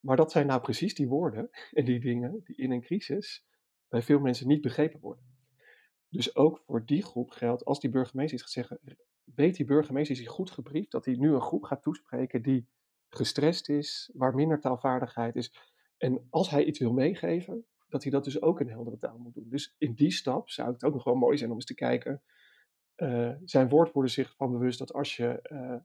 Maar 0.00 0.16
dat 0.16 0.32
zijn 0.32 0.46
nou 0.46 0.60
precies 0.60 0.94
die 0.94 1.08
woorden 1.08 1.50
en 1.72 1.84
die 1.84 2.00
dingen 2.00 2.40
die 2.44 2.56
in 2.56 2.70
een 2.70 2.80
crisis 2.80 3.44
bij 3.88 4.02
veel 4.02 4.20
mensen 4.20 4.46
niet 4.46 4.60
begrepen 4.60 5.00
worden. 5.00 5.24
Dus 6.08 6.36
ook 6.36 6.58
voor 6.58 6.86
die 6.86 7.02
groep 7.02 7.30
geldt, 7.30 7.64
als 7.64 7.80
die 7.80 7.90
burgemeester 7.90 8.34
iets 8.34 8.42
gaat 8.42 8.64
zeggen, 8.64 8.80
weet 9.24 9.56
die 9.56 9.66
burgemeester, 9.66 10.14
is 10.16 10.20
hij 10.20 10.30
goed 10.30 10.50
gebriefd, 10.50 10.90
dat 10.90 11.04
hij 11.04 11.14
nu 11.14 11.32
een 11.32 11.40
groep 11.40 11.62
gaat 11.62 11.82
toespreken 11.82 12.42
die 12.42 12.68
gestrest 13.08 13.68
is, 13.68 14.10
waar 14.14 14.34
minder 14.34 14.60
taalvaardigheid 14.60 15.36
is. 15.36 15.54
En 15.96 16.26
als 16.30 16.50
hij 16.50 16.64
iets 16.64 16.78
wil 16.78 16.92
meegeven, 16.92 17.66
dat 17.88 18.02
hij 18.02 18.12
dat 18.12 18.24
dus 18.24 18.42
ook 18.42 18.60
in 18.60 18.68
heldere 18.68 18.98
taal 18.98 19.18
moet 19.18 19.34
doen. 19.34 19.48
Dus 19.48 19.74
in 19.78 19.94
die 19.94 20.10
stap 20.10 20.50
zou 20.50 20.72
het 20.72 20.84
ook 20.84 20.92
nog 20.92 21.04
wel 21.04 21.14
mooi 21.14 21.36
zijn 21.38 21.50
om 21.50 21.56
eens 21.56 21.64
te 21.64 21.74
kijken, 21.74 22.22
eh, 22.94 23.32
zijn 23.44 23.68
woordvoerders 23.68 24.14
zich 24.14 24.36
van 24.36 24.52
bewust 24.52 24.78
dat 24.78 24.92
als 24.92 25.16
je 25.16 25.40
eh, 25.42 25.76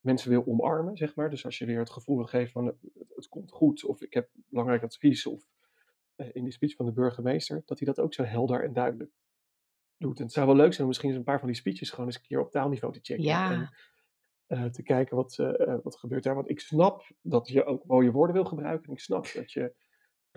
mensen 0.00 0.30
wil 0.30 0.46
omarmen, 0.46 0.96
zeg 0.96 1.14
maar, 1.14 1.30
dus 1.30 1.44
als 1.44 1.58
je 1.58 1.66
weer 1.66 1.78
het 1.78 1.90
gevoel 1.90 2.16
wil 2.16 2.26
geven 2.26 2.50
van 2.50 2.66
het, 3.14 3.28
komt 3.28 3.50
goed, 3.50 3.84
of 3.84 4.02
ik 4.02 4.14
heb 4.14 4.30
belangrijk 4.34 4.82
advies, 4.82 5.26
of 5.26 5.48
eh, 6.14 6.28
in 6.32 6.42
die 6.42 6.52
speech 6.52 6.74
van 6.74 6.86
de 6.86 6.92
burgemeester, 6.92 7.62
dat 7.64 7.78
hij 7.78 7.86
dat 7.86 8.00
ook 8.00 8.14
zo 8.14 8.22
helder 8.22 8.64
en 8.64 8.72
duidelijk 8.72 9.10
doet. 9.96 10.18
En 10.18 10.24
het 10.24 10.32
zou 10.32 10.46
wel 10.46 10.56
leuk 10.56 10.70
zijn 10.70 10.80
om 10.82 10.86
misschien 10.86 11.08
eens 11.08 11.18
een 11.18 11.24
paar 11.24 11.38
van 11.38 11.48
die 11.48 11.56
speeches 11.56 11.90
gewoon 11.90 12.06
eens 12.06 12.16
een 12.16 12.22
keer 12.22 12.40
op 12.40 12.50
taalniveau 12.50 12.92
te 12.94 13.00
checken. 13.02 13.24
Ja. 13.24 13.52
En 13.52 13.70
eh, 14.46 14.64
te 14.64 14.82
kijken 14.82 15.16
wat, 15.16 15.38
eh, 15.38 15.76
wat 15.82 15.96
gebeurt 15.96 16.22
daar. 16.22 16.34
Want 16.34 16.50
ik 16.50 16.60
snap 16.60 17.10
dat 17.22 17.48
je 17.48 17.64
ook 17.64 17.84
mooie 17.84 18.10
woorden 18.10 18.34
wil 18.34 18.44
gebruiken. 18.44 18.86
En 18.86 18.92
ik 18.92 19.00
snap 19.00 19.32
dat 19.32 19.52
je 19.52 19.74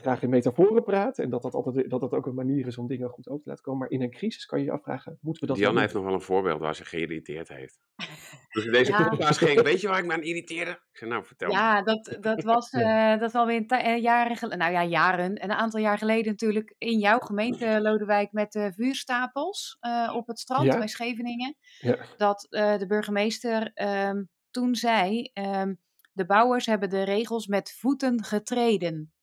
graag 0.02 0.22
in 0.22 0.30
metaforen 0.30 0.84
praat. 0.84 1.20
En 1.20 1.30
dat 1.30 1.42
dat, 1.42 1.54
altijd, 1.54 1.90
dat 1.90 2.00
dat 2.00 2.12
ook 2.14 2.26
een 2.26 2.34
manier 2.36 2.68
is 2.68 2.78
om 2.78 2.88
dingen 2.88 3.10
goed 3.10 3.28
over 3.30 3.44
te 3.44 3.50
laten 3.50 3.64
komen. 3.64 3.80
Maar 3.80 3.90
in 3.90 4.02
een 4.02 4.12
crisis 4.12 4.46
kan 4.46 4.60
je 4.60 4.66
je 4.66 4.72
afvragen, 4.72 5.18
moeten 5.22 5.42
we 5.42 5.48
dat 5.48 5.56
Diana 5.56 5.74
wel 5.74 5.82
heeft 5.82 5.94
nog 5.94 6.04
wel 6.04 6.14
een 6.14 6.22
voorbeeld 6.22 6.60
waar 6.60 6.76
ze 6.76 6.86
geïrriteerd 6.86 7.48
heeft. 7.48 7.80
Dus 8.52 8.66
in 8.66 8.72
deze 8.72 8.92
Ja. 8.92 9.10
podcast 9.10 9.38
ging, 9.40 9.62
weet 9.62 9.82
je 9.82 9.88
waar 9.88 10.00
ik 10.00 10.06
me 10.06 10.14
aan 10.14 10.22
irriteerde? 10.22 10.72
Ik 10.72 10.98
zei, 10.98 11.10
nou 11.10 11.26
vertel 11.26 11.48
me. 11.48 11.54
Ja, 11.54 11.82
dat, 11.84 12.18
dat 12.20 12.44
was 12.54 12.70
eh, 12.70 13.20
dat 13.20 13.36
alweer 13.36 13.58
een 13.58 13.68
eh, 13.68 14.02
jaren 14.02 14.36
geleden. 14.36 14.60
Nou 14.60 14.72
ja, 14.72 14.84
jaren. 14.84 15.44
Een 15.44 15.52
aantal 15.52 15.80
jaar 15.80 15.98
geleden 15.98 16.32
natuurlijk 16.32 16.76
in 16.78 17.00
jouw 17.00 17.20
gemeente, 17.20 17.66
Lodewijk, 17.82 18.32
met 18.32 18.52
de 18.52 18.72
vuurstapels 18.76 19.78
eh, 19.80 20.12
op 20.16 20.28
het 20.28 20.40
strand 20.40 20.66
Ja. 20.66 20.78
bij 20.78 20.88
Scheveningen. 20.88 21.56
Ja. 21.80 21.98
Dat 22.18 22.48
eh, 22.50 22.78
de 22.78 22.86
burgemeester 22.86 23.72
ehm, 23.74 24.24
toen 24.50 24.76
zei: 24.76 25.30
ehm, 25.34 25.74
De 26.14 26.26
bouwers 26.26 26.66
hebben 26.66 26.90
de 26.90 27.04
regels 27.04 27.48
met 27.48 27.72
voeten 27.80 28.24
getreden. 28.24 29.14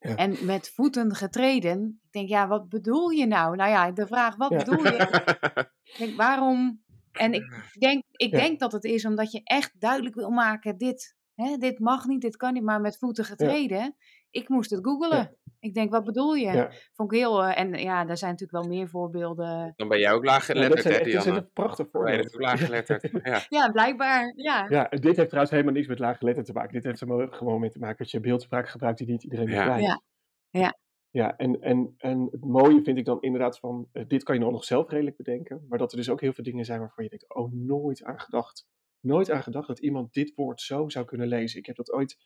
Ja. 0.00 0.14
En 0.16 0.36
met 0.44 0.70
voeten 0.70 1.14
getreden. 1.14 2.00
Ik 2.04 2.12
denk, 2.12 2.28
ja, 2.28 2.48
wat 2.48 2.68
bedoel 2.68 3.08
je 3.10 3.26
nou? 3.26 3.56
Nou 3.56 3.70
ja, 3.70 3.90
de 3.92 4.06
vraag, 4.06 4.36
wat 4.36 4.50
Ja. 4.50 4.56
bedoel 4.58 4.84
je? 4.84 4.96
Ik 5.84 5.94
denk, 5.98 6.16
waarom? 6.16 6.82
En 7.12 7.32
ik 7.32 7.74
denk, 7.78 8.02
ik 8.10 8.30
Ja. 8.30 8.38
denk 8.38 8.58
dat 8.58 8.72
het 8.72 8.84
is 8.84 9.04
omdat 9.04 9.32
je 9.32 9.40
echt 9.44 9.80
duidelijk 9.80 10.14
wil 10.14 10.30
maken: 10.30 10.78
dit, 10.78 11.16
hè, 11.34 11.56
dit 11.56 11.78
mag 11.78 12.06
niet, 12.06 12.20
dit 12.20 12.36
kan 12.36 12.52
niet, 12.52 12.62
maar 12.62 12.80
met 12.80 12.98
voeten 12.98 13.24
getreden. 13.24 13.96
Ik 14.30 14.48
moest 14.48 14.70
het 14.70 14.84
googelen. 14.84 15.36
Ik 15.60 15.74
denk, 15.74 15.90
wat 15.90 16.04
bedoel 16.04 16.34
je? 16.34 16.52
Ja. 16.52 16.70
Vond 16.92 17.12
ik 17.12 17.18
heel. 17.18 17.44
eh, 17.44 17.58
en 17.60 17.72
ja, 17.74 18.04
daar 18.04 18.16
zijn 18.16 18.30
natuurlijk 18.30 18.58
wel 18.64 18.76
meer 18.76 18.88
voorbeelden. 18.88 19.72
Dan 19.76 19.88
ben 19.88 19.98
jij 19.98 20.12
ook 20.12 20.24
laag 20.24 20.46
Ja, 20.46 20.54
dat 20.54 20.62
geletterd, 20.62 20.82
zijn, 20.82 20.94
hè, 21.06 21.12
dat 21.12 21.22
Diana? 21.22 21.38
een 21.38 21.50
prachtig 21.52 21.86
voorbeeld. 21.90 22.34
ook 22.34 22.40
laag 22.40 22.64
geletterd? 22.64 23.10
Ja. 23.22 23.40
Ja, 23.58 23.70
blijkbaar. 23.70 24.32
Ja. 24.36 24.66
Ja, 24.68 24.84
dit 24.88 25.16
heeft 25.16 25.26
trouwens 25.28 25.50
helemaal 25.50 25.72
niks 25.74 25.86
met 25.86 25.98
laaggeletterd 25.98 26.46
te 26.46 26.52
maken. 26.52 26.72
Dit 26.72 26.84
heeft 26.84 27.00
er 27.00 27.28
gewoon 27.32 27.60
mee 27.60 27.70
te 27.70 27.78
maken 27.78 27.96
dat 27.98 28.10
je 28.10 28.20
beeldspraak 28.20 28.68
gebruikt 28.68 28.98
die 28.98 29.06
niet 29.06 29.22
iedereen 29.24 29.48
Ja. 29.48 29.56
begrijpt. 29.56 29.84
Ja. 29.86 30.02
Ja. 30.50 30.78
Ja, 31.10 31.36
en, 31.36 31.60
en, 31.60 31.94
en 31.98 32.28
het 32.30 32.44
mooie 32.44 32.82
vind 32.82 32.98
ik 32.98 33.04
dan 33.04 33.20
inderdaad 33.20 33.58
van, 33.58 33.88
eh, 33.92 34.04
dit 34.06 34.22
kan 34.22 34.34
je 34.34 34.40
dan 34.40 34.52
nog 34.52 34.64
zelf 34.64 34.90
redelijk 34.90 35.16
bedenken, 35.16 35.64
maar 35.68 35.78
dat 35.78 35.90
er 35.90 35.96
dus 35.98 36.10
ook 36.10 36.20
heel 36.20 36.32
veel 36.32 36.44
dingen 36.44 36.64
zijn 36.64 36.80
waarvan 36.80 37.04
je 37.04 37.10
denkt, 37.10 37.34
oh, 37.34 37.52
nooit 37.52 38.04
aan 38.04 38.20
gedacht 38.20 38.66
nooit 39.00 39.30
aan 39.30 39.42
gedacht 39.42 39.66
dat 39.66 39.78
iemand 39.78 40.12
dit 40.12 40.32
woord 40.34 40.60
zo 40.60 40.88
zou 40.88 41.04
kunnen 41.04 41.26
lezen. 41.28 41.58
Ik 41.58 41.66
heb 41.66 41.76
dat 41.76 41.92
ooit 41.92 42.16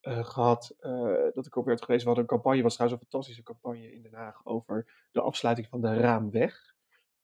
eh, 0.00 0.24
gehad, 0.24 0.74
eh, 0.78 1.16
dat 1.34 1.46
ik 1.46 1.56
op 1.56 1.64
werd 1.64 1.84
geweest. 1.84 2.00
We 2.00 2.06
hadden 2.06 2.24
een 2.24 2.30
campagne, 2.30 2.62
was 2.62 2.74
trouwens 2.74 3.00
een 3.00 3.08
fantastische 3.10 3.42
campagne 3.42 3.92
in 3.92 4.02
Den 4.02 4.14
Haag 4.14 4.40
over 4.44 5.08
de 5.12 5.20
afsluiting 5.20 5.68
van 5.68 5.80
de 5.80 5.94
Raamweg. 5.94 6.74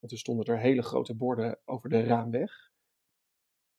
En 0.01 0.09
toen 0.09 0.19
stonden 0.19 0.47
er 0.47 0.59
hele 0.59 0.83
grote 0.83 1.15
borden 1.15 1.59
over 1.65 1.89
de 1.89 2.03
Raamweg. 2.03 2.73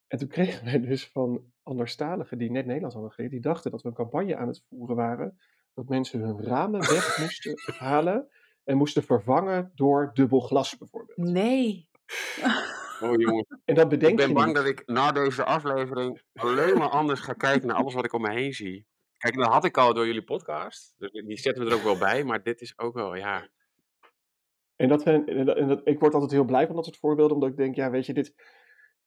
En 0.07 0.17
toen 0.17 0.27
kregen 0.27 0.65
wij 0.65 0.79
dus 0.79 1.07
van 1.07 1.53
anderstaligen 1.63 2.37
die 2.37 2.51
net 2.51 2.65
Nederlands 2.65 2.95
hadden 2.95 3.13
geleerd, 3.13 3.31
die 3.31 3.41
dachten 3.41 3.71
dat 3.71 3.81
we 3.81 3.87
een 3.87 3.95
campagne 3.95 4.35
aan 4.35 4.47
het 4.47 4.63
voeren 4.69 4.95
waren, 4.95 5.39
dat 5.73 5.89
mensen 5.89 6.19
hun 6.19 6.43
ramen 6.43 6.79
weg 6.79 7.17
moesten 7.21 7.73
halen 7.73 8.29
en 8.63 8.77
moesten 8.77 9.03
vervangen 9.03 9.71
door 9.75 10.11
dubbel 10.13 10.39
glas 10.39 10.77
bijvoorbeeld. 10.77 11.17
Nee. 11.17 11.89
Oh 13.01 13.19
jongens, 13.19 13.47
En 13.65 13.75
dat 13.75 13.83
ik 13.83 13.89
bedenk 13.89 14.17
ben 14.17 14.27
je 14.27 14.33
bang 14.33 14.45
niet. 14.47 14.55
dat 14.55 14.65
ik 14.65 14.83
na 14.85 15.11
deze 15.11 15.43
aflevering 15.43 16.21
alleen 16.33 16.77
maar 16.77 16.89
anders 16.89 17.19
ga 17.19 17.33
kijken 17.33 17.67
naar 17.67 17.77
alles 17.77 17.93
wat 17.93 18.05
ik 18.05 18.13
om 18.13 18.21
me 18.21 18.31
heen 18.31 18.53
zie. 18.53 18.85
Kijk, 19.17 19.35
dat 19.37 19.47
had 19.47 19.65
ik 19.65 19.77
al 19.77 19.93
door 19.93 20.05
jullie 20.05 20.23
podcast. 20.23 20.93
Dus 20.97 21.11
die 21.11 21.37
zetten 21.37 21.63
we 21.63 21.69
er 21.69 21.75
ook 21.75 21.83
wel 21.83 21.97
bij, 21.97 22.23
maar 22.23 22.43
dit 22.43 22.61
is 22.61 22.77
ook 22.79 22.93
wel, 22.93 23.15
ja. 23.15 23.49
En, 24.75 24.87
dat, 24.87 25.01
zijn- 25.01 25.27
en 25.27 25.45
dat, 25.45 25.57
en 25.57 25.67
dat- 25.67 25.81
ik 25.83 25.99
word 25.99 26.13
altijd 26.13 26.31
heel 26.31 26.43
blij 26.45 26.65
van 26.65 26.75
dat 26.75 26.85
soort 26.85 26.97
voorbeelden, 26.97 27.33
omdat 27.35 27.49
ik 27.49 27.57
denk, 27.57 27.75
ja, 27.75 27.89
weet 27.89 28.05
je, 28.05 28.13
dit, 28.13 28.33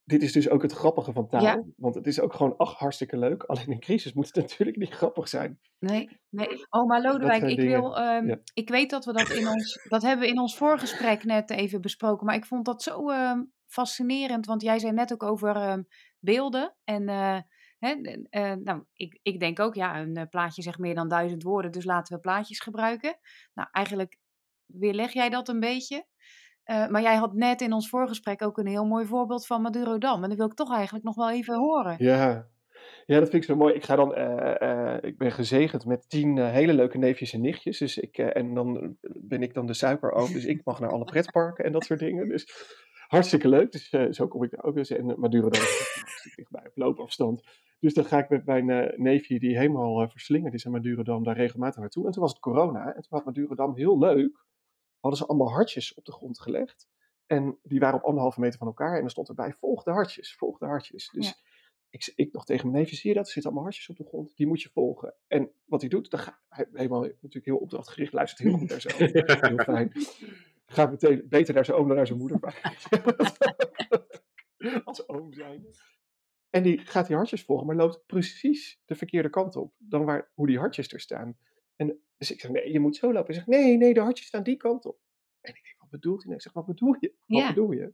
dit 0.04 0.22
is 0.22 0.32
dus 0.32 0.48
ook 0.48 0.62
het 0.62 0.72
grappige 0.72 1.12
van 1.12 1.28
taal. 1.28 1.42
Ja. 1.42 1.62
Want 1.76 1.94
het 1.94 2.06
is 2.06 2.20
ook 2.20 2.34
gewoon, 2.34 2.56
ach, 2.56 2.74
hartstikke 2.78 3.16
leuk. 3.18 3.42
Alleen 3.42 3.66
in 3.66 3.80
crisis 3.80 4.12
moet 4.12 4.26
het 4.26 4.36
natuurlijk 4.44 4.76
niet 4.78 4.92
grappig 4.94 5.28
zijn. 5.28 5.60
Nee, 5.78 6.08
nee. 6.28 6.66
Oh, 6.70 6.86
maar 6.86 7.00
Lodewijk, 7.02 7.42
ik 7.42 7.56
dingen, 7.56 7.80
wil, 7.80 7.96
ehm, 7.98 8.26
ja. 8.28 8.38
ik 8.54 8.68
weet 8.68 8.90
dat 8.90 9.04
we 9.04 9.12
dat 9.12 9.28
in 9.30 9.48
ons, 9.48 9.86
dat 9.88 10.02
hebben 10.02 10.26
we 10.26 10.32
in 10.32 10.40
ons 10.40 10.56
voorgesprek 10.56 11.24
net 11.24 11.50
even 11.50 11.80
besproken, 11.80 12.26
maar 12.26 12.34
ik 12.34 12.46
vond 12.46 12.64
dat 12.64 12.82
zo 12.82 13.10
ehm, 13.10 13.42
fascinerend, 13.68 14.46
want 14.46 14.62
jij 14.62 14.78
zei 14.78 14.92
net 14.92 15.12
ook 15.12 15.22
over 15.22 15.56
ehm, 15.56 15.82
beelden 16.18 16.76
en, 16.84 17.08
eh, 17.08 17.38
hè, 17.78 17.92
eh, 18.30 18.52
nou, 18.52 18.84
ik, 18.92 19.18
ik 19.22 19.40
denk 19.40 19.60
ook, 19.60 19.74
ja, 19.74 20.00
een 20.00 20.16
eh, 20.16 20.28
plaatje 20.30 20.62
zegt 20.62 20.78
meer 20.78 20.94
dan 20.94 21.08
duizend 21.08 21.42
woorden, 21.42 21.72
dus 21.72 21.84
laten 21.84 22.14
we 22.14 22.20
plaatjes 22.20 22.60
gebruiken. 22.60 23.18
Nou, 23.54 23.68
eigenlijk 23.72 24.18
weerleg 24.66 25.12
jij 25.12 25.28
dat 25.28 25.48
een 25.48 25.60
beetje. 25.60 26.06
Maar 26.88 27.02
jij 27.02 27.16
had 27.16 27.34
net 27.34 27.60
in 27.60 27.72
ons 27.72 27.88
voorgesprek 27.88 28.42
ook 28.42 28.58
een 28.58 28.66
heel 28.66 28.84
mooi 28.84 29.06
voorbeeld 29.06 29.46
van 29.46 29.62
Madurodam. 29.62 30.22
En 30.22 30.28
dat 30.28 30.38
wil 30.38 30.46
ik 30.46 30.54
toch 30.54 30.74
eigenlijk 30.74 31.04
nog 31.04 31.14
wel 31.14 31.30
even 31.30 31.58
horen. 31.58 31.94
Ja. 31.98 32.48
ja, 33.06 33.18
dat 33.18 33.30
vind 33.30 33.42
ik 33.42 33.44
zo 33.44 33.56
mooi. 33.56 33.74
Ik, 33.74 33.84
ga 33.84 33.96
dan, 33.96 34.14
eh, 34.14 35.08
ik 35.08 35.18
ben 35.18 35.32
gezegend 35.32 35.84
met 35.84 36.08
tien 36.08 36.38
eh, 36.38 36.50
hele 36.50 36.72
leuke 36.72 36.98
neefjes 36.98 37.32
en 37.32 37.40
nichtjes. 37.40 37.78
Dus 37.78 37.98
ik, 37.98 38.18
en 38.18 38.54
dan 38.54 38.96
ben 39.00 39.42
ik 39.42 39.54
dan 39.54 39.66
de 39.66 39.74
suikeroom. 39.74 40.32
Dus 40.32 40.44
ik 40.44 40.64
mag 40.64 40.80
naar 40.80 40.90
alle 40.90 41.04
pretparken 41.04 41.64
en 41.64 41.72
dat 41.72 41.84
soort 41.84 42.00
dingen. 42.00 42.28
Dus 42.28 42.46
hartstikke 43.08 43.48
leuk. 43.48 43.72
Dus 43.72 43.90
eh, 43.90 44.06
zo 44.10 44.28
kom 44.28 44.42
ik 44.42 44.50
daar 44.50 44.64
ook 44.64 44.76
eens. 44.76 44.90
En 44.90 45.20
Madurodam 45.20 45.60
hartstikke 45.62 46.36
dichtbij 46.36 46.66
op 46.66 46.76
loopafstand. 46.76 47.42
Dus 47.80 47.94
dan 47.94 48.04
ga 48.04 48.18
ik 48.18 48.28
met 48.28 48.44
mijn 48.44 48.70
eh, 48.70 48.98
neefje, 48.98 49.38
die 49.38 49.56
helemaal 49.58 50.02
eh, 50.02 50.08
verslingerd 50.08 50.54
is 50.54 50.66
aan 50.66 50.72
Madurodam, 50.72 51.24
daar 51.24 51.36
regelmatig 51.36 51.80
naartoe. 51.80 52.06
En 52.06 52.12
toen 52.12 52.22
was 52.22 52.32
het 52.32 52.40
corona. 52.40 52.86
En 52.86 53.02
toen 53.02 53.18
had 53.18 53.24
Madurodam 53.24 53.76
heel 53.76 53.98
leuk. 53.98 54.46
Hadden 55.00 55.20
ze 55.20 55.26
allemaal 55.26 55.50
hartjes 55.52 55.94
op 55.94 56.04
de 56.04 56.12
grond 56.12 56.40
gelegd. 56.40 56.88
En 57.26 57.58
die 57.62 57.80
waren 57.80 57.98
op 57.98 58.04
anderhalve 58.04 58.40
meter 58.40 58.58
van 58.58 58.66
elkaar. 58.66 58.98
En 58.98 59.04
er 59.04 59.10
stond 59.10 59.28
erbij, 59.28 59.52
volg 59.52 59.82
de 59.82 59.90
hartjes, 59.90 60.34
volg 60.34 60.58
de 60.58 60.66
hartjes. 60.66 61.10
Dus 61.10 61.26
Ja. 61.26 61.34
ik, 61.90 62.12
ik 62.14 62.32
nog 62.32 62.44
tegen 62.44 62.66
mijn 62.66 62.78
neefje, 62.82 62.96
zie 62.96 63.10
je 63.10 63.16
dat? 63.16 63.26
Er 63.26 63.32
zitten 63.32 63.50
allemaal 63.50 63.68
hartjes 63.70 63.88
op 63.88 63.96
de 63.96 64.04
grond. 64.04 64.36
Die 64.36 64.46
moet 64.46 64.62
je 64.62 64.68
volgen. 64.68 65.14
En 65.26 65.50
wat 65.64 65.80
hij 65.80 65.90
doet, 65.90 66.10
dan 66.10 66.20
ga, 66.20 66.38
hij 66.48 66.66
helemaal 66.72 67.00
natuurlijk 67.00 67.44
heel 67.44 67.56
opdrachtgericht, 67.56 68.12
luistert 68.12 68.48
heel 68.48 68.58
goed 68.58 68.68
naar 68.68 68.94
oom. 69.00 69.08
Heel 69.56 69.64
fijn. 69.64 69.92
Gaat 70.70 70.90
meteen 70.90 71.26
beter 71.28 71.54
naar 71.54 71.64
zijn 71.64 71.76
oom 71.76 71.86
dan 71.86 71.96
naar 71.96 72.06
zijn 72.06 72.18
moeder. 72.18 72.38
Als 74.84 75.08
oom 75.08 75.32
zijn. 75.32 75.66
En 76.50 76.62
die 76.62 76.78
gaat 76.78 77.06
die 77.06 77.16
hartjes 77.16 77.44
volgen, 77.44 77.66
maar 77.66 77.76
loopt 77.76 78.06
precies 78.06 78.80
de 78.84 78.94
verkeerde 78.94 79.30
kant 79.30 79.56
op 79.56 79.74
dan 79.78 80.04
waar, 80.04 80.30
hoe 80.34 80.46
die 80.46 80.58
hartjes 80.58 80.92
er 80.92 81.00
staan. 81.00 81.38
En 81.76 82.00
dus 82.16 82.30
ik 82.30 82.40
zeg, 82.40 82.50
nee, 82.50 82.72
je 82.72 82.80
moet 82.80 82.96
zo 82.96 83.06
lopen. 83.12 83.26
Hij 83.26 83.34
zegt, 83.34 83.46
nee, 83.46 83.76
nee, 83.76 83.94
de 83.94 84.00
hartjes 84.00 84.26
staan 84.26 84.42
die 84.42 84.56
kant 84.56 84.84
op. 84.86 84.98
En 85.40 85.54
ik 85.54 85.62
denk, 85.62 85.76
wat 85.78 85.90
bedoelt 85.90 86.16
hij? 86.16 86.24
nou? 86.24 86.36
Ik 86.36 86.42
zeg, 86.42 86.52
wat 86.52 86.66
bedoel 86.66 86.96
je? 87.00 87.14
Wat 87.26 87.40
Ja. 87.40 87.48
bedoel 87.48 87.72
je? 87.72 87.92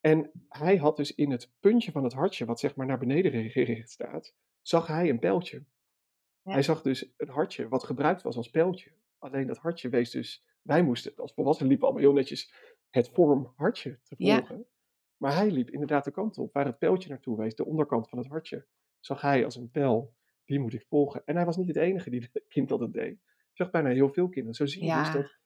En 0.00 0.30
hij 0.48 0.76
had 0.76 0.96
dus 0.96 1.14
in 1.14 1.30
het 1.30 1.52
puntje 1.60 1.92
van 1.92 2.04
het 2.04 2.12
hartje, 2.12 2.44
wat 2.44 2.60
zeg 2.60 2.76
maar 2.76 2.86
naar 2.86 2.98
beneden 2.98 3.50
gericht 3.50 3.90
staat, 3.90 4.34
zag 4.60 4.86
hij 4.86 5.08
een 5.08 5.18
pijltje. 5.18 5.64
Ja. 6.42 6.52
Hij 6.52 6.62
zag 6.62 6.82
dus 6.82 7.12
een 7.16 7.28
hartje 7.28 7.68
wat 7.68 7.84
gebruikt 7.84 8.22
was 8.22 8.36
als 8.36 8.50
pijltje. 8.50 8.92
Alleen 9.18 9.46
dat 9.46 9.58
hartje 9.58 9.88
wees 9.88 10.10
dus, 10.10 10.44
wij 10.62 10.82
moesten 10.82 11.12
als 11.16 11.32
volwassenen 11.32 11.70
liepen 11.70 11.86
allemaal 11.88 12.06
heel 12.06 12.14
netjes 12.16 12.54
het 12.90 13.08
vorm 13.08 13.52
hartje 13.56 13.98
te 14.02 14.14
Ja. 14.18 14.36
volgen. 14.38 14.66
Maar 15.16 15.34
hij 15.34 15.50
liep 15.50 15.70
inderdaad 15.70 16.04
de 16.04 16.10
kant 16.10 16.38
op 16.38 16.52
waar 16.52 16.66
het 16.66 16.78
pijltje 16.78 17.08
naartoe 17.08 17.36
wees, 17.36 17.54
de 17.54 17.64
onderkant 17.66 18.08
van 18.08 18.18
het 18.18 18.28
hartje. 18.28 18.66
Zag 19.00 19.20
hij 19.20 19.44
als 19.44 19.56
een 19.56 19.70
pijl, 19.70 20.14
die 20.44 20.58
moet 20.60 20.72
ik 20.74 20.84
volgen. 20.88 21.22
En 21.24 21.36
hij 21.36 21.44
was 21.44 21.56
niet 21.56 21.66
het 21.68 21.76
enige 21.76 22.10
die 22.10 22.28
het 22.32 22.44
kind 22.48 22.68
dat 22.68 22.80
het 22.80 22.92
deed. 22.92 23.12
Ik 23.12 23.58
zag 23.58 23.70
bijna 23.70 23.88
heel 23.88 24.08
veel 24.08 24.28
kinderen. 24.28 24.54
Zo 24.54 24.66
zie 24.66 24.84
je 24.84 24.92
dus 24.94 25.06
Ja. 25.06 25.12
dat 25.12 25.38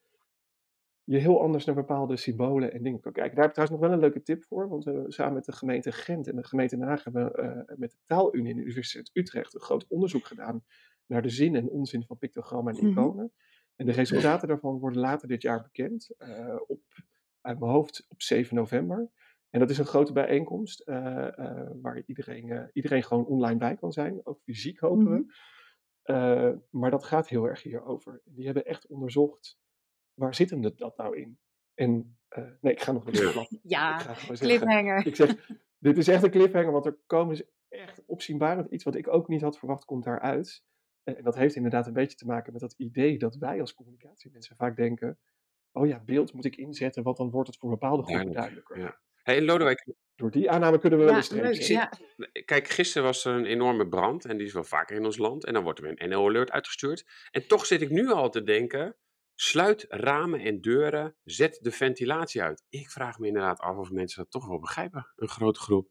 je 1.05 1.19
heel 1.19 1.41
anders 1.43 1.65
naar 1.65 1.75
bepaalde 1.75 2.17
symbolen 2.17 2.73
en 2.73 2.83
dingen 2.83 3.01
kan 3.01 3.13
kijken. 3.13 3.35
Daar 3.35 3.45
heb 3.45 3.57
ik 3.57 3.63
trouwens 3.63 3.81
nog 3.81 3.89
wel 3.89 3.97
een 3.99 4.05
leuke 4.05 4.23
tip 4.23 4.45
voor. 4.45 4.69
Want 4.69 4.85
we 4.85 4.91
hebben 4.93 5.13
samen 5.13 5.35
met 5.35 5.45
de 5.45 5.53
gemeente 5.53 5.93
Gent 5.93 6.27
en 6.29 6.37
de 6.37 6.45
gemeente 6.45 6.77
Den 6.77 6.87
Haag 6.87 7.05
hebben 7.05 7.25
we, 7.25 7.33
eh, 7.39 7.77
met 7.77 7.91
de 7.91 7.97
Taalunie 8.05 8.51
en 8.51 8.57
de 8.57 8.63
Universiteit 8.63 9.11
Utrecht 9.13 9.55
een 9.55 9.61
groot 9.61 9.87
onderzoek 9.89 10.25
gedaan 10.25 10.65
naar 11.07 11.23
de 11.23 11.29
zin 11.29 11.55
en 11.55 11.69
onzin 11.69 12.05
van 12.05 12.19
pictogrammen 12.19 12.75
en 12.75 12.81
Mhm. 12.81 12.91
iconen. 12.99 13.33
En 13.77 13.87
de 13.87 13.93
resultaten 13.93 14.49
daarvan 14.49 14.79
worden 14.79 15.01
later 15.01 15.29
dit 15.29 15.43
jaar 15.43 15.63
bekend. 15.63 16.11
eh, 16.19 16.57
op, 16.67 16.83
uit 17.41 17.59
mijn 17.59 17.73
hoofd 17.73 18.07
op 18.09 18.23
7 18.23 18.57
november. 18.57 19.11
En 19.51 19.61
dat 19.61 19.71
is 19.71 19.79
een 19.79 19.85
grote 19.87 20.13
bijeenkomst 20.13 20.81
eh, 20.81 21.39
eh, 21.39 21.71
waar 21.83 22.03
iedereen, 22.07 22.51
eh, 22.51 22.65
iedereen 22.73 23.03
gewoon 23.03 23.27
online 23.27 23.59
bij 23.59 23.77
kan 23.77 23.93
zijn. 23.93 24.21
Ook 24.27 24.41
fysiek 24.43 24.79
hopen 24.79 25.03
Mhm. 25.05 25.13
we. 25.13 25.35
Eh, 26.03 26.53
maar 26.71 26.91
dat 26.91 27.05
gaat 27.05 27.29
heel 27.29 27.45
erg 27.49 27.63
hierover. 27.63 28.21
Die 28.25 28.45
hebben 28.45 28.65
echt 28.65 28.87
onderzocht, 28.87 29.59
waar 30.15 30.35
zit 30.35 30.51
hem 30.51 30.61
dat, 30.77 30.97
nou 30.97 31.17
in? 31.17 31.39
En 31.75 32.19
eh, 32.29 32.45
nee, 32.61 32.73
ik 32.73 32.81
ga 32.81 32.93
nog 32.93 33.05
niet 33.07 33.17
Ja. 33.17 33.23
verklappen. 33.23 33.57
Ik 33.57 33.71
Ja, 33.71 34.15
cliffhanger. 34.35 35.07
ik 35.07 35.17
zeg, 35.17 35.51
dit 35.79 35.99
is 35.99 36.09
echt 36.09 36.23
een 36.23 36.31
cliffhanger, 36.31 36.73
want 36.73 36.87
er 36.87 36.99
komen 37.07 37.37
ze 37.37 37.47
echt 37.69 38.03
opzienbarend 38.07 38.71
iets 38.71 38.85
wat 38.85 38.95
ik 38.95 39.09
ook 39.09 39.29
niet 39.29 39.41
had 39.41 39.59
verwacht, 39.59 39.85
komt 39.85 40.05
daaruit. 40.05 40.65
En, 41.07 41.23
dat 41.23 41.35
heeft 41.37 41.55
inderdaad 41.55 41.87
een 41.87 41.93
beetje 41.93 42.17
te 42.17 42.27
maken 42.27 42.53
met 42.53 42.61
dat 42.61 42.75
idee 42.77 43.19
dat 43.19 43.37
wij 43.37 43.61
als 43.61 43.75
communicatiemensen 43.75 44.57
vaak 44.57 44.77
denken, 44.77 45.19
oh 45.73 45.87
ja, 45.87 46.01
beeld 46.05 46.33
moet 46.33 46.45
ik 46.45 46.57
inzetten, 46.57 47.03
want 47.03 47.17
dan 47.17 47.31
wordt 47.31 47.49
het 47.49 47.59
voor 47.59 47.71
bepaalde 47.71 48.03
groepen 48.03 48.33
Duidelijk, 48.33 48.67
duidelijker. 48.69 48.79
ja. 48.79 49.05
Hey, 49.23 49.43
Lodewijk, 49.43 49.87
Door 50.15 50.31
die 50.31 50.51
aanname 50.51 50.79
kunnen 50.79 50.99
we 50.99 51.05
wel 51.05 51.13
Ja, 51.15 51.19
een 51.21 51.27
streep 51.27 51.43
leuk. 51.43 51.55
zetten. 51.63 52.05
Ja. 52.17 52.43
kijk, 52.45 52.69
gisteren 52.69 53.07
was 53.07 53.25
er 53.25 53.35
een 53.35 53.45
enorme 53.45 53.89
brand 53.89 54.25
en 54.25 54.37
die 54.37 54.47
is 54.47 54.53
wel 54.53 54.65
vaker 54.65 54.97
in 54.97 55.05
ons 55.05 55.17
land. 55.19 55.45
En 55.45 55.53
dan 55.53 55.63
wordt 55.63 55.79
er 55.79 55.85
weer 55.85 56.03
een 56.03 56.09
NL-alert 56.09 56.51
uitgestuurd. 56.51 57.05
En 57.31 57.47
toch 57.49 57.67
zit 57.67 57.81
ik 57.83 57.91
nu 57.91 58.11
al 58.11 58.31
te 58.31 58.43
denken, 58.43 58.97
sluit 59.35 59.85
ramen 59.89 60.41
en 60.41 60.61
deuren, 60.61 61.17
zet 61.25 61.59
de 61.63 61.71
ventilatie 61.71 62.43
uit. 62.43 62.65
Ik 62.69 62.91
vraag 62.91 63.19
me 63.19 63.27
inderdaad 63.27 63.59
af 63.61 63.77
of 63.77 63.91
mensen 63.91 64.23
dat 64.23 64.31
toch 64.31 64.47
wel 64.47 64.59
begrijpen, 64.59 65.13
een 65.17 65.29
grote 65.29 65.61
groep. 65.61 65.89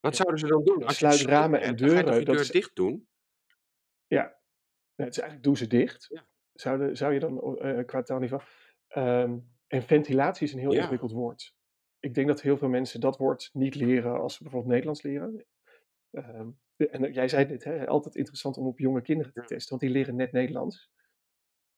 Wat 0.00 0.16
Ja. 0.16 0.22
zouden 0.22 0.38
ze 0.40 0.46
dan 0.46 0.64
doen? 0.64 0.84
Als 0.84 0.98
je 0.98 1.06
sluit 1.06 1.20
ramen 1.20 1.60
en 1.60 1.66
hebt, 1.66 1.78
dan 1.78 1.88
ga 1.88 1.94
je 1.96 2.00
toch 2.02 2.04
deuren, 2.12 2.18
je 2.20 2.24
dat 2.26 2.34
deur 2.34 2.44
is- 2.44 2.50
dicht 2.50 2.76
doen? 2.76 3.08
Ja, 4.14 4.40
Nee, 4.96 5.06
het 5.06 5.16
is 5.16 5.22
eigenlijk 5.22 5.42
doe 5.42 5.56
ze 5.56 5.66
dicht. 5.66 6.06
Ja. 6.08 6.26
Zou, 6.52 6.96
zou 6.96 7.12
je 7.12 7.20
dan 7.20 7.58
eh 7.58 7.84
qua 7.84 8.02
taalniveau. 8.02 8.42
Ehm, 8.88 9.38
en 9.66 9.82
ventilatie 9.82 10.46
is 10.46 10.52
een 10.52 10.58
heel 10.58 10.72
Ja. 10.72 10.78
ingewikkeld 10.78 11.12
woord. 11.12 11.54
Ik 12.00 12.14
denk 12.14 12.26
dat 12.26 12.40
heel 12.40 12.56
veel 12.56 12.68
mensen 12.68 13.00
dat 13.00 13.16
woord 13.16 13.50
niet 13.52 13.74
leren 13.74 14.20
als 14.20 14.34
ze 14.34 14.42
bijvoorbeeld 14.42 14.72
Nederlands 14.72 15.02
leren. 15.02 15.46
Ehm, 16.10 16.50
en 16.76 17.12
jij 17.12 17.28
zei 17.28 17.46
dit, 17.46 17.64
hè, 17.64 17.86
altijd 17.86 18.14
interessant 18.14 18.56
om 18.56 18.66
op 18.66 18.78
jonge 18.78 19.02
kinderen 19.02 19.32
te 19.32 19.44
testen, 19.44 19.68
want 19.68 19.80
die 19.80 19.90
leren 19.90 20.16
net 20.16 20.32
Nederlands. 20.32 20.90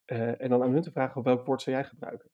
Eh, 0.05 0.41
en 0.41 0.49
dan 0.49 0.63
aan 0.63 0.71
hun 0.71 0.81
te 0.81 0.91
vragen, 0.91 1.23
welk 1.23 1.45
woord 1.45 1.61
zou 1.61 1.75
jij 1.75 1.85
gebruiken? 1.85 2.31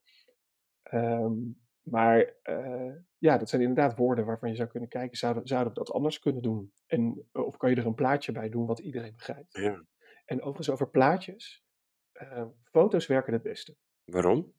Ehm, 0.84 1.34
maar 1.82 2.34
eh, 2.42 2.94
ja, 3.18 3.38
dat 3.38 3.50
zijn 3.50 3.62
inderdaad 3.62 3.98
woorden 3.98 4.26
waarvan 4.26 4.50
je 4.50 4.56
zou 4.56 4.70
kunnen 4.70 4.90
kijken, 4.90 5.18
zouden, 5.18 5.48
zouden 5.48 5.74
we 5.74 5.80
dat 5.80 5.92
anders 5.92 6.20
kunnen 6.20 6.42
doen? 6.42 6.74
En, 6.86 7.28
eh, 7.32 7.46
of 7.46 7.58
kan 7.58 7.70
je 7.70 7.76
er 7.76 7.86
een 7.86 7.96
plaatje 7.96 8.32
bij 8.32 8.50
doen 8.50 8.66
wat 8.66 8.80
iedereen 8.80 9.16
begrijpt? 9.16 9.58
Ja. 9.58 9.86
En 10.26 10.38
overigens 10.40 10.70
over 10.70 10.90
plaatjes. 10.90 11.64
eh, 12.12 12.46
foto's 12.64 13.08
werken 13.08 13.34
het 13.34 13.42
beste. 13.42 13.76
Waarom? 14.04 14.54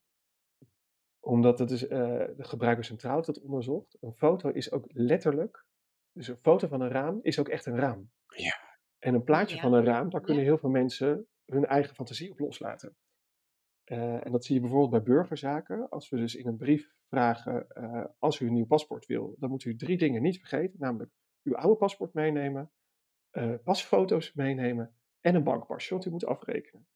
Omdat 1.21 1.59
het 1.59 1.71
is, 1.71 1.87
eh, 1.87 1.99
de 2.37 2.45
gebruiker 2.45 2.85
centraal 2.85 3.15
heeft 3.15 3.27
dat 3.27 3.41
onderzocht. 3.41 3.97
Een 4.01 4.13
foto 4.15 4.49
is 4.49 4.73
ook 4.73 4.85
letterlijk. 4.89 5.65
Dus 6.13 6.29
een 6.29 6.37
foto 6.37 6.69
van 6.69 6.81
een 6.81 6.89
raam 6.91 7.19
is 7.23 7.39
ook 7.39 7.49
echt 7.49 7.67
een 7.67 7.77
raam. 7.79 8.11
Ja. 8.27 8.57
En 8.99 9.15
een 9.15 9.25
plaatje 9.25 9.57
Ja. 9.57 9.63
van 9.63 9.73
een 9.73 9.85
raam, 9.85 10.11
daar 10.11 10.21
kunnen 10.21 10.43
Ja. 10.43 10.49
heel 10.49 10.59
veel 10.59 10.71
mensen 10.71 11.27
hun 11.47 11.67
eigen 11.67 11.95
fantasie 11.95 12.31
op 12.31 12.39
loslaten. 12.39 12.97
Eh, 13.85 14.27
en 14.27 14.33
dat 14.33 14.45
zie 14.45 14.55
je 14.55 14.61
bijvoorbeeld 14.61 14.91
bij 15.05 15.15
burgerzaken. 15.15 15.89
Als 15.89 16.09
we 16.09 16.17
dus 16.17 16.35
in 16.35 16.47
een 16.47 16.57
brief 16.57 16.93
vragen, 17.13 17.69
eh, 17.69 18.05
als 18.19 18.41
u 18.41 18.47
een 18.47 18.53
nieuw 18.53 18.67
paspoort 18.67 19.07
wil, 19.07 19.35
dan 19.39 19.51
moet 19.51 19.65
u 19.65 19.77
drie 19.77 19.97
dingen 19.99 20.23
niet 20.23 20.39
vergeten. 20.39 20.79
Namelijk 20.81 21.11
uw 21.43 21.57
oude 21.57 21.77
paspoort 21.77 22.13
meenemen, 22.15 22.71
eh, 23.31 23.55
pasfoto's 23.65 24.33
meenemen 24.33 24.95
en 25.21 25.35
een 25.35 25.45
bankpasje, 25.45 25.91
want 25.93 26.05
u 26.07 26.11
moet 26.11 26.25
afrekenen. 26.25 26.87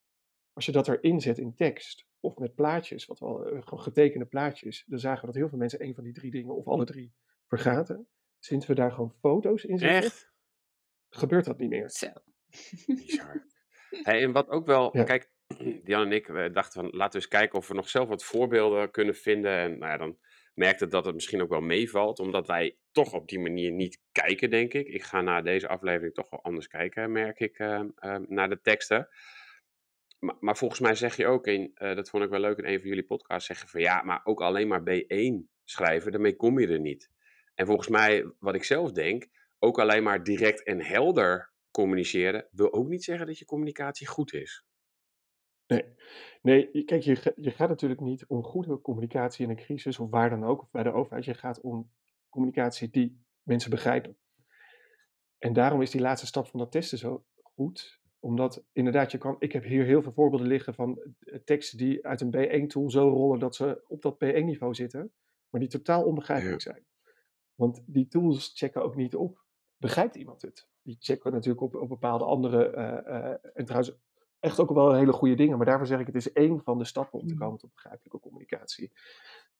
Als 0.52 0.66
je 0.66 0.72
dat 0.72 0.88
erin 0.88 1.20
zet 1.20 1.38
in 1.38 1.54
tekst 1.54 2.06
of 2.20 2.36
met 2.36 2.54
plaatjes, 2.54 3.06
wat 3.06 3.18
wel 3.18 3.34
gewoon 3.36 3.80
getekende 3.80 4.26
plaatjes, 4.26 4.84
dan 4.86 4.98
zagen 4.98 5.20
we 5.20 5.26
dat 5.26 5.34
heel 5.34 5.48
veel 5.48 5.58
mensen 5.58 5.82
een 5.84 5.94
van 5.94 6.04
die 6.04 6.12
drie 6.12 6.30
dingen 6.30 6.54
of 6.56 6.66
alle 6.66 6.84
drie 6.84 7.14
vergaten. 7.46 8.08
sinds 8.38 8.66
we 8.66 8.74
daar 8.74 8.92
gewoon 8.92 9.12
foto's 9.20 9.64
in 9.64 9.78
zetten, 9.78 10.02
Echt? 10.02 10.32
gebeurt 11.08 11.44
dat 11.44 11.58
niet 11.58 11.70
meer. 11.70 11.90
Zo. 11.90 12.06
Bizar. 12.86 13.44
Hey, 14.02 14.22
en 14.22 14.32
wat 14.32 14.48
ook 14.48 14.66
wel, 14.66 14.96
Ja. 14.96 15.04
kijk, 15.04 15.30
Jan 15.84 16.04
en 16.04 16.12
ik 16.12 16.26
dachten 16.52 16.80
van 16.80 16.90
laten 16.90 17.12
we 17.12 17.24
eens 17.24 17.28
kijken 17.28 17.58
of 17.58 17.68
we 17.68 17.74
nog 17.74 17.88
zelf 17.88 18.08
wat 18.08 18.24
voorbeelden 18.24 18.90
kunnen 18.90 19.14
vinden. 19.14 19.52
En 19.52 19.78
nou 19.78 19.92
ja, 19.92 19.96
dan 19.96 20.18
merkte 20.54 20.86
dat 20.86 21.04
het 21.04 21.14
misschien 21.14 21.42
ook 21.42 21.48
wel 21.48 21.60
meevalt, 21.60 22.18
omdat 22.18 22.46
wij 22.46 22.76
toch 22.92 23.12
op 23.12 23.28
die 23.28 23.38
manier 23.38 23.72
niet 23.72 24.00
kijken, 24.12 24.50
denk 24.50 24.72
ik. 24.72 24.88
Ik 24.88 25.02
ga 25.02 25.20
na 25.20 25.42
deze 25.42 25.68
aflevering 25.68 26.14
toch 26.14 26.30
wel 26.30 26.42
anders 26.42 26.66
kijken, 26.66 27.12
merk 27.12 27.40
ik, 27.40 27.58
eh, 27.58 27.80
eh, 27.96 28.16
naar 28.28 28.48
de 28.48 28.60
teksten. 28.60 29.08
Maar, 30.18 30.36
maar 30.40 30.56
volgens 30.56 30.80
mij 30.80 30.94
zeg 30.94 31.16
je 31.16 31.26
ook, 31.26 31.46
in, 31.46 31.70
eh, 31.74 31.94
dat 31.94 32.10
vond 32.10 32.24
ik 32.24 32.30
wel 32.30 32.40
leuk 32.40 32.58
in 32.58 32.64
een 32.64 32.80
van 32.80 32.88
jullie 32.88 33.04
podcasts, 33.04 33.46
zeggen 33.46 33.68
van 33.68 33.80
ja, 33.80 34.02
maar 34.02 34.20
ook 34.24 34.40
alleen 34.40 34.68
maar 34.68 34.82
B1 34.82 35.50
schrijven, 35.64 36.12
daarmee 36.12 36.36
kom 36.36 36.60
je 36.60 36.68
er 36.68 36.80
niet. 36.80 37.10
En 37.54 37.66
volgens 37.66 37.88
mij, 37.88 38.32
wat 38.38 38.54
ik 38.54 38.64
zelf 38.64 38.92
denk, 38.92 39.26
ook 39.58 39.78
alleen 39.78 40.02
maar 40.02 40.22
direct 40.22 40.62
en 40.62 40.82
helder 40.82 41.52
communiceren, 41.70 42.48
wil 42.50 42.72
ook 42.72 42.88
niet 42.88 43.04
zeggen 43.04 43.26
dat 43.26 43.38
je 43.38 43.44
communicatie 43.44 44.06
goed 44.06 44.32
is. 44.32 44.64
Nee, 45.66 45.84
nee 46.42 46.68
je- 46.72 46.84
kijk, 46.84 47.02
je, 47.02 47.32
je 47.36 47.50
gaat 47.50 47.68
natuurlijk 47.68 48.00
niet 48.00 48.26
om 48.26 48.42
goede 48.42 48.80
communicatie 48.80 49.44
in 49.44 49.50
een 49.50 49.56
crisis 49.56 49.98
of 49.98 50.10
waar 50.10 50.30
dan 50.30 50.44
ook, 50.44 50.62
of 50.62 50.70
bij 50.70 50.82
de 50.82 50.92
overheid. 50.92 51.24
Je 51.24 51.34
gaat 51.34 51.60
om 51.60 51.90
communicatie 52.28 52.90
die 52.90 53.24
mensen 53.42 53.70
begrijpen. 53.70 54.16
En 55.38 55.52
daarom 55.52 55.82
is 55.82 55.90
die 55.90 56.00
laatste 56.00 56.26
stap 56.26 56.46
van 56.46 56.60
dat 56.60 56.72
testen 56.72 56.98
zo 56.98 57.24
goed. 57.42 58.00
Omdat 58.18 58.64
inderdaad, 58.72 59.12
je 59.12 59.18
kan, 59.18 59.36
ik 59.38 59.52
heb 59.52 59.64
hier 59.64 59.84
heel 59.84 60.02
veel 60.02 60.12
voorbeelden 60.12 60.46
liggen 60.46 60.74
van 60.74 61.00
eh, 61.18 61.38
teksten 61.44 61.78
die 61.78 62.06
uit 62.06 62.20
een 62.20 62.34
B1-tool 62.36 62.90
zo 62.90 63.08
rollen 63.08 63.38
dat 63.38 63.54
ze 63.54 63.84
op 63.86 64.02
dat 64.02 64.14
B1-niveau 64.24 64.74
zitten, 64.74 65.12
maar 65.50 65.60
die 65.60 65.70
totaal 65.70 66.04
onbegrijpelijk 66.04 66.60
zijn. 66.62 66.84
Want 67.54 67.82
die 67.86 68.08
tools 68.08 68.52
checken 68.54 68.82
ook 68.82 68.96
niet 68.96 69.14
op, 69.14 69.44
begrijpt 69.76 70.16
iemand 70.16 70.42
het? 70.42 70.68
Die 70.82 70.96
checken 70.98 71.32
natuurlijk 71.32 71.62
op, 71.62 71.74
op 71.74 71.88
bepaalde 71.88 72.24
andere, 72.24 72.70
eh, 72.70 73.16
eh, 73.16 73.38
en 73.54 73.64
trouwens 73.64 73.96
echt 74.40 74.60
ook 74.60 74.70
wel 74.70 74.94
hele 74.94 75.12
goede 75.12 75.34
dingen, 75.34 75.56
maar 75.56 75.66
daarvoor 75.66 75.86
zeg 75.86 76.00
ik, 76.00 76.06
het 76.06 76.14
is 76.14 76.32
één 76.32 76.62
van 76.62 76.78
de 76.78 76.84
stappen 76.84 77.18
om 77.20 77.26
te 77.26 77.34
Mhm. 77.34 77.42
komen 77.42 77.58
tot 77.58 77.72
begrijpelijke 77.72 78.18
communicatie. 78.20 78.92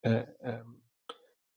Ehm, 0.01 0.71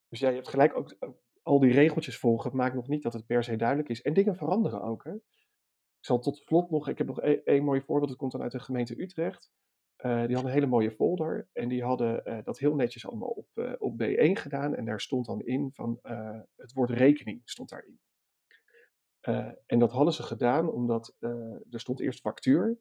dus 0.07 0.19
ja, 0.19 0.29
je 0.29 0.35
hebt 0.35 0.47
gelijk 0.47 0.77
ook, 0.77 0.97
al 1.41 1.59
die 1.59 1.71
regeltjes 1.71 2.17
volgen, 2.17 2.55
maakt 2.55 2.75
nog 2.75 2.87
niet 2.87 3.03
dat 3.03 3.13
het 3.13 3.25
per 3.25 3.43
se 3.43 3.55
duidelijk 3.55 3.89
is. 3.89 4.01
En 4.01 4.13
dingen 4.13 4.35
veranderen 4.35 4.81
ook. 4.81 5.03
Hè? 5.03 5.13
Ik 5.13 6.05
zal 6.05 6.19
tot 6.19 6.37
slot 6.37 6.69
nog, 6.69 6.87
ik 6.87 6.97
heb 6.97 7.07
nog 7.07 7.21
e- 7.21 7.41
één 7.43 7.63
mooi 7.63 7.81
voorbeeld, 7.81 8.09
dat 8.09 8.17
komt 8.19 8.31
dan 8.31 8.41
uit 8.41 8.51
de 8.51 8.59
gemeente 8.59 9.01
Utrecht. 9.01 9.51
Eh, 9.95 10.09
die 10.11 10.19
hadden 10.19 10.45
een 10.45 10.51
hele 10.57 10.65
mooie 10.65 10.91
folder 10.91 11.49
en 11.53 11.67
die 11.67 11.83
hadden 11.83 12.25
eh, 12.25 12.43
dat 12.43 12.59
heel 12.59 12.75
netjes 12.75 13.07
allemaal 13.07 13.29
op, 13.29 13.75
op 13.79 13.93
B1 14.03 14.31
gedaan. 14.37 14.75
En 14.75 14.85
daar 14.85 15.01
stond 15.01 15.25
dan 15.25 15.41
in 15.41 15.69
van 15.73 15.99
het 16.55 16.73
woord 16.73 16.89
rekening 16.89 17.41
stond 17.45 17.69
daarin. 17.69 17.99
En 19.65 19.79
dat 19.79 19.91
hadden 19.91 20.13
ze 20.13 20.23
gedaan 20.23 20.69
omdat 20.71 21.15
er 21.69 21.79
stond 21.79 21.99
eerst 21.99 22.19
factuur. 22.19 22.77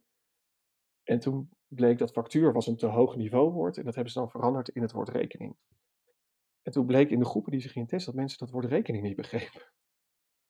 En 1.08 1.18
toen 1.18 1.50
bleek 1.66 1.98
dat 1.98 2.12
factuur 2.12 2.52
was 2.52 2.66
een 2.66 2.76
te 2.76 2.86
hoog 2.86 3.16
niveauwoord 3.16 3.76
en 3.76 3.84
dat 3.84 3.94
hebben 3.94 4.12
ze 4.12 4.18
dan 4.18 4.30
veranderd 4.30 4.68
in 4.68 4.82
het 4.82 4.92
woord 4.92 5.08
rekening. 5.08 5.56
En 6.62 6.72
toen 6.72 6.86
bleek 6.86 7.10
in 7.10 7.18
de 7.18 7.24
groepen 7.24 7.52
die 7.52 7.60
ze 7.60 7.68
gingen 7.68 7.88
testen 7.88 8.12
dat 8.12 8.20
mensen 8.20 8.38
dat 8.38 8.50
woord 8.50 8.64
rekening 8.64 9.04
niet 9.04 9.16
begrepen. 9.16 9.62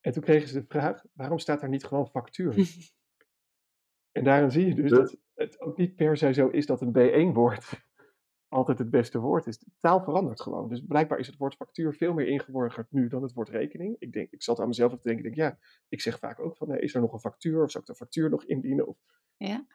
En 0.01 0.13
toen 0.13 0.23
kregen 0.23 0.49
ze 0.49 0.61
de 0.61 0.67
vraag, 0.69 1.05
waarom 1.13 1.39
staat 1.39 1.61
daar 1.61 1.69
niet 1.69 1.85
gewoon 1.85 2.09
factuur? 2.09 2.55
en 4.19 4.25
daarin 4.25 4.51
zie 4.51 4.67
je 4.67 4.75
dus 4.75 4.91
dat 4.91 5.17
het 5.35 5.61
ook 5.61 5.77
niet 5.77 5.97
per 5.97 6.17
se 6.17 6.33
zo 6.33 6.49
is 6.49 6.67
dat 6.67 6.81
een 6.81 6.93
B1-woord 7.33 7.87
altijd 8.49 8.79
het 8.79 8.91
beste 8.91 9.19
woord 9.19 9.47
is. 9.47 9.59
De 9.59 9.71
taal 9.79 10.03
verandert 10.03 10.41
gewoon. 10.41 10.69
Dus 10.69 10.85
blijkbaar 10.87 11.19
is 11.19 11.27
het 11.27 11.37
woord 11.37 11.55
factuur 11.55 11.95
veel 11.95 12.13
meer 12.13 12.27
ingeborgerd 12.27 12.93
nu 12.93 13.09
dan 13.09 13.23
het 13.23 13.33
woord 13.33 13.49
rekening. 13.49 13.97
Ik, 13.99 14.13
denk, 14.13 14.31
ik 14.31 14.43
zat 14.43 14.61
aan 14.61 14.69
mezelf 14.69 14.91
te 14.93 14.99
denken, 15.03 15.25
ik 15.25 15.35
denk, 15.35 15.51
ja, 15.51 15.59
ik 15.89 16.01
zeg 16.01 16.19
vaak 16.19 16.41
ook 16.41 16.57
van, 16.57 16.69
nee, 16.69 16.81
is 16.81 16.95
er 16.95 17.01
nog 17.01 17.13
een 17.13 17.21
factuur? 17.21 17.63
Of 17.63 17.71
zou 17.71 17.85
ik 17.85 17.91
de 17.91 17.97
factuur 17.97 18.31
nog 18.31 18.45
indienen? 18.45 18.87
Of 18.87 18.97
Ja. 19.37 19.67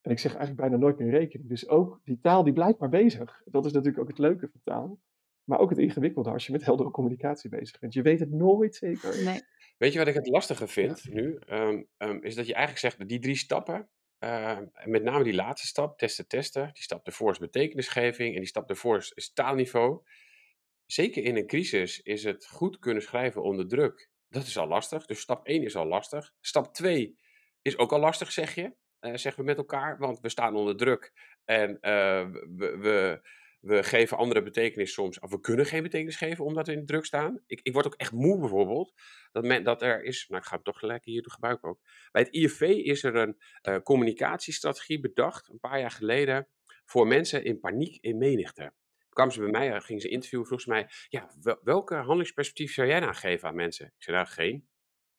En 0.00 0.10
ik 0.10 0.18
zeg 0.18 0.30
eigenlijk 0.30 0.60
bijna 0.60 0.76
nooit 0.76 0.98
meer 0.98 1.10
rekening. 1.10 1.48
Dus 1.48 1.68
ook 1.68 2.00
die 2.04 2.18
taal 2.20 2.44
die 2.44 2.52
blijft 2.52 2.78
maar 2.78 2.88
bezig. 2.88 3.42
Dat 3.44 3.64
is 3.64 3.72
natuurlijk 3.72 4.02
ook 4.02 4.08
het 4.08 4.18
leuke 4.18 4.48
van 4.48 4.60
taal. 4.64 5.00
Maar 5.44 5.58
ook 5.58 5.70
het 5.70 5.78
ingewikkelde 5.78 6.30
als 6.30 6.46
je 6.46 6.52
met 6.52 6.64
heldere 6.64 6.90
communicatie 6.90 7.50
bezig 7.50 7.78
bent. 7.78 7.92
Je 7.92 8.02
weet 8.02 8.20
het 8.20 8.30
nooit 8.30 8.74
zeker. 8.74 9.24
Nee. 9.24 9.40
Weet 9.78 9.92
je 9.92 9.98
wat 9.98 10.08
ik 10.08 10.14
het 10.14 10.28
lastige 10.28 10.66
vind 10.66 11.08
nu? 11.12 11.36
Ehm, 11.46 11.82
ehm, 11.96 12.18
is 12.22 12.34
dat 12.34 12.46
je 12.46 12.54
eigenlijk 12.54 12.84
zegt 12.84 12.98
dat 12.98 13.08
die 13.08 13.18
drie 13.18 13.36
stappen, 13.36 13.88
ehm, 14.18 14.66
en 14.72 14.90
met 14.90 15.02
name 15.02 15.24
die 15.24 15.34
laatste 15.34 15.66
stap, 15.66 15.98
testen, 15.98 16.28
testen, 16.28 16.70
die 16.72 16.82
stap 16.82 17.06
ervoor 17.06 17.30
is 17.30 17.38
betekenisgeving 17.38 18.34
en 18.34 18.40
die 18.40 18.48
stap 18.48 18.68
ervoor 18.68 18.96
is, 18.96 19.12
is 19.14 19.32
taalniveau. 19.32 20.02
Zeker 20.86 21.24
in 21.24 21.36
een 21.36 21.46
crisis 21.46 22.00
is 22.00 22.24
het 22.24 22.46
goed 22.46 22.78
kunnen 22.78 23.02
schrijven 23.02 23.42
onder 23.42 23.68
druk. 23.68 24.10
Dat 24.28 24.46
is 24.46 24.58
al 24.58 24.66
lastig. 24.66 25.06
Dus 25.06 25.20
stap 25.20 25.46
1 25.46 25.62
is 25.62 25.76
al 25.76 25.86
lastig. 25.86 26.32
Stap 26.40 26.74
2 26.74 27.18
is 27.62 27.78
ook 27.78 27.92
al 27.92 28.00
lastig, 28.00 28.32
zeg 28.32 28.54
je. 28.54 28.74
Eh, 29.00 29.14
zeggen 29.14 29.42
we 29.42 29.48
met 29.48 29.56
elkaar, 29.56 29.98
want 29.98 30.20
we 30.20 30.28
staan 30.28 30.56
onder 30.56 30.76
druk 30.76 31.12
en 31.44 31.80
eh, 31.80 32.28
we, 32.30 32.76
we, 32.78 33.20
we 33.60 33.82
geven 33.82 34.16
andere 34.16 34.42
betekenis 34.42 34.92
soms, 34.92 35.18
of 35.18 35.30
we 35.30 35.40
kunnen 35.40 35.66
geen 35.66 35.82
betekenis 35.82 36.16
geven 36.16 36.44
omdat 36.44 36.66
we 36.66 36.72
in 36.72 36.78
de 36.78 36.84
druk 36.84 37.04
staan. 37.04 37.42
Ik, 37.46 37.60
ik 37.62 37.72
word 37.72 37.86
ook 37.86 37.94
echt 37.94 38.12
moe 38.12 38.38
bijvoorbeeld, 38.38 38.92
dat, 39.32 39.44
men, 39.44 39.64
dat 39.64 39.82
er 39.82 40.02
is, 40.04 40.26
nou 40.28 40.40
ik 40.42 40.48
ga 40.48 40.54
het 40.54 40.64
toch 40.64 40.78
gelijk 40.78 41.04
hier 41.04 41.24
gebruiken 41.30 41.68
ook. 41.68 41.80
Bij 42.10 42.22
het 42.22 42.34
IFV 42.34 42.60
is 42.60 43.02
er 43.02 43.14
een 43.16 43.36
eh, 43.62 43.76
communicatiestrategie 43.82 45.00
bedacht, 45.00 45.48
een 45.48 45.58
paar 45.60 45.80
jaar 45.80 45.90
geleden, 45.90 46.48
voor 46.84 47.06
mensen 47.06 47.44
in 47.44 47.60
paniek 47.60 47.98
in 48.00 48.18
menigte. 48.18 48.72
Kwamen 49.08 49.32
ze 49.32 49.40
bij 49.40 49.50
mij, 49.50 49.80
gingen 49.80 50.02
ze 50.02 50.08
interviewen, 50.08 50.46
vroegen 50.46 50.66
ze 50.66 50.72
mij, 50.74 50.90
ja, 51.08 51.34
wel- 51.42 51.60
welke 51.62 51.94
handelingsperspectief 51.94 52.72
zou 52.72 52.88
jij 52.88 53.00
nou 53.00 53.14
geven 53.14 53.48
aan 53.48 53.54
mensen? 53.54 53.86
Ik 53.86 54.02
zei, 54.02 54.16
nou 54.16 54.28
geen. 54.28 54.68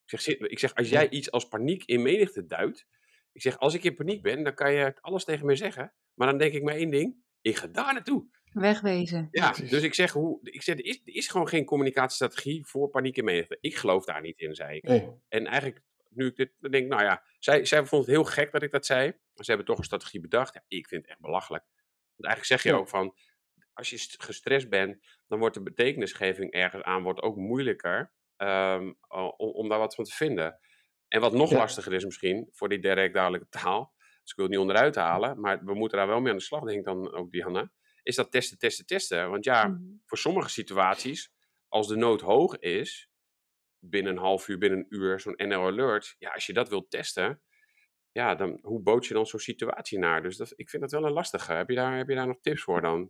Ik 0.05 0.19
zeg, 0.19 0.37
ik 0.37 0.59
zeg, 0.59 0.75
als 0.75 0.89
jij 0.89 1.09
iets 1.09 1.31
als 1.31 1.47
paniek 1.47 1.83
in 1.85 2.01
menigte 2.01 2.45
duidt, 2.45 2.87
ik 3.31 3.41
zeg, 3.41 3.57
als 3.59 3.73
ik 3.73 3.83
in 3.83 3.95
paniek 3.95 4.21
ben, 4.21 4.43
dan 4.43 4.53
kan 4.53 4.73
je 4.73 4.93
alles 5.01 5.23
tegen 5.23 5.45
me 5.45 5.55
zeggen. 5.55 5.93
Maar 6.13 6.27
dan 6.27 6.37
denk 6.37 6.53
ik 6.53 6.63
maar 6.63 6.75
één 6.75 6.89
ding, 6.89 7.15
ik 7.41 7.55
ga 7.55 7.67
daar 7.67 7.93
naartoe. 7.93 8.25
Wegwezen. 8.51 9.27
Ja, 9.31 9.51
dus 9.51 9.83
ik 9.83 9.93
zeg, 9.93 10.11
hoe, 10.11 10.39
ik 10.41 10.61
zeg 10.61 10.75
er, 10.77 10.85
is, 10.85 10.95
er 11.05 11.13
is 11.15 11.27
gewoon 11.27 11.47
geen 11.47 11.65
communicatiestrategie 11.65 12.65
voor 12.65 12.89
paniek 12.89 13.17
in 13.17 13.23
menigte. 13.23 13.57
Ik 13.61 13.75
geloof 13.75 14.05
daar 14.05 14.21
niet 14.21 14.39
in, 14.39 14.55
zei 14.55 14.75
ik. 14.77 14.83
Nee. 14.83 15.09
En 15.27 15.45
eigenlijk, 15.45 15.81
nu 16.09 16.25
ik 16.25 16.35
dit 16.35 16.51
dan 16.59 16.71
denk, 16.71 16.83
ik, 16.83 16.89
nou 16.89 17.03
ja, 17.03 17.23
zij, 17.39 17.65
zij 17.65 17.85
vond 17.85 18.05
het 18.05 18.15
heel 18.15 18.23
gek 18.23 18.51
dat 18.51 18.61
ik 18.63 18.71
dat 18.71 18.85
zei. 18.85 19.05
Maar 19.07 19.43
ze 19.45 19.49
hebben 19.51 19.65
toch 19.65 19.77
een 19.77 19.83
strategie 19.83 20.19
bedacht. 20.21 20.53
Ja, 20.53 20.63
ik 20.67 20.87
vind 20.87 21.01
het 21.01 21.11
echt 21.11 21.19
belachelijk. 21.21 21.63
Want 22.15 22.33
eigenlijk 22.33 22.45
zeg 22.45 22.63
je 22.63 22.69
Ja. 22.69 22.75
ook 22.83 22.89
van, 22.89 23.15
als 23.73 23.89
je 23.89 23.97
st- 23.97 24.23
gestrest 24.23 24.69
bent, 24.69 25.05
dan 25.27 25.39
wordt 25.39 25.55
de 25.55 25.61
betekenisgeving 25.63 26.51
ergens 26.51 26.83
aan 26.83 27.03
wordt 27.03 27.21
ook 27.21 27.35
moeilijker 27.35 28.11
ehm, 28.35 28.93
om, 29.07 29.33
om 29.37 29.69
daar 29.69 29.79
wat 29.79 29.95
van 29.95 30.03
te 30.03 30.11
vinden. 30.15 30.59
En 31.11 31.21
wat 31.21 31.33
nog 31.33 31.49
Ja. 31.49 31.57
lastiger 31.57 31.93
is 31.93 32.05
misschien, 32.05 32.47
voor 32.51 32.69
die 32.69 32.79
direct 32.79 33.13
duidelijke 33.13 33.47
taal, 33.49 33.93
dus 33.97 34.31
ik 34.31 34.35
wil 34.35 34.45
het 34.45 34.53
niet 34.53 34.63
onderuit 34.63 34.95
halen, 34.95 35.39
maar 35.41 35.63
we 35.65 35.73
moeten 35.73 35.97
daar 35.97 36.07
wel 36.07 36.19
mee 36.21 36.31
aan 36.31 36.37
de 36.37 36.43
slag, 36.43 36.63
denk 36.63 36.79
ik 36.79 36.85
dan 36.85 37.13
ook, 37.13 37.31
Diana, 37.31 37.71
is 38.03 38.15
dat 38.15 38.31
testen, 38.31 38.57
testen, 38.57 38.85
testen. 38.85 39.29
Want 39.29 39.43
ja, 39.45 39.67
Mhm. 39.67 39.81
voor 40.05 40.17
sommige 40.17 40.49
situaties, 40.49 41.31
als 41.67 41.87
de 41.87 41.95
nood 41.95 42.21
hoog 42.21 42.57
is, 42.57 43.09
binnen 43.79 44.11
een 44.11 44.17
half 44.17 44.47
uur, 44.47 44.57
binnen 44.57 44.79
een 44.79 44.85
uur, 44.89 45.19
zo'n 45.19 45.33
NL 45.37 45.65
Alert, 45.65 46.15
ja, 46.17 46.29
als 46.29 46.45
je 46.45 46.53
dat 46.53 46.69
wilt 46.69 46.89
testen, 46.89 47.41
ja, 48.11 48.35
dan, 48.35 48.59
hoe 48.61 48.81
bood 48.81 49.05
je 49.05 49.13
dan 49.13 49.25
zo'n 49.25 49.39
situatie 49.39 49.99
naar? 49.99 50.21
Dus 50.23 50.37
dat, 50.37 50.53
ik 50.55 50.69
vind 50.69 50.81
dat 50.81 50.91
wel 50.91 51.05
een 51.05 51.11
lastige. 51.13 51.53
Heb 51.53 51.69
je 51.69 51.75
daar, 51.75 51.97
heb 51.97 52.09
je 52.09 52.15
daar 52.15 52.27
nog 52.27 52.39
tips 52.41 52.61
voor 52.63 52.81
dan? 52.81 53.09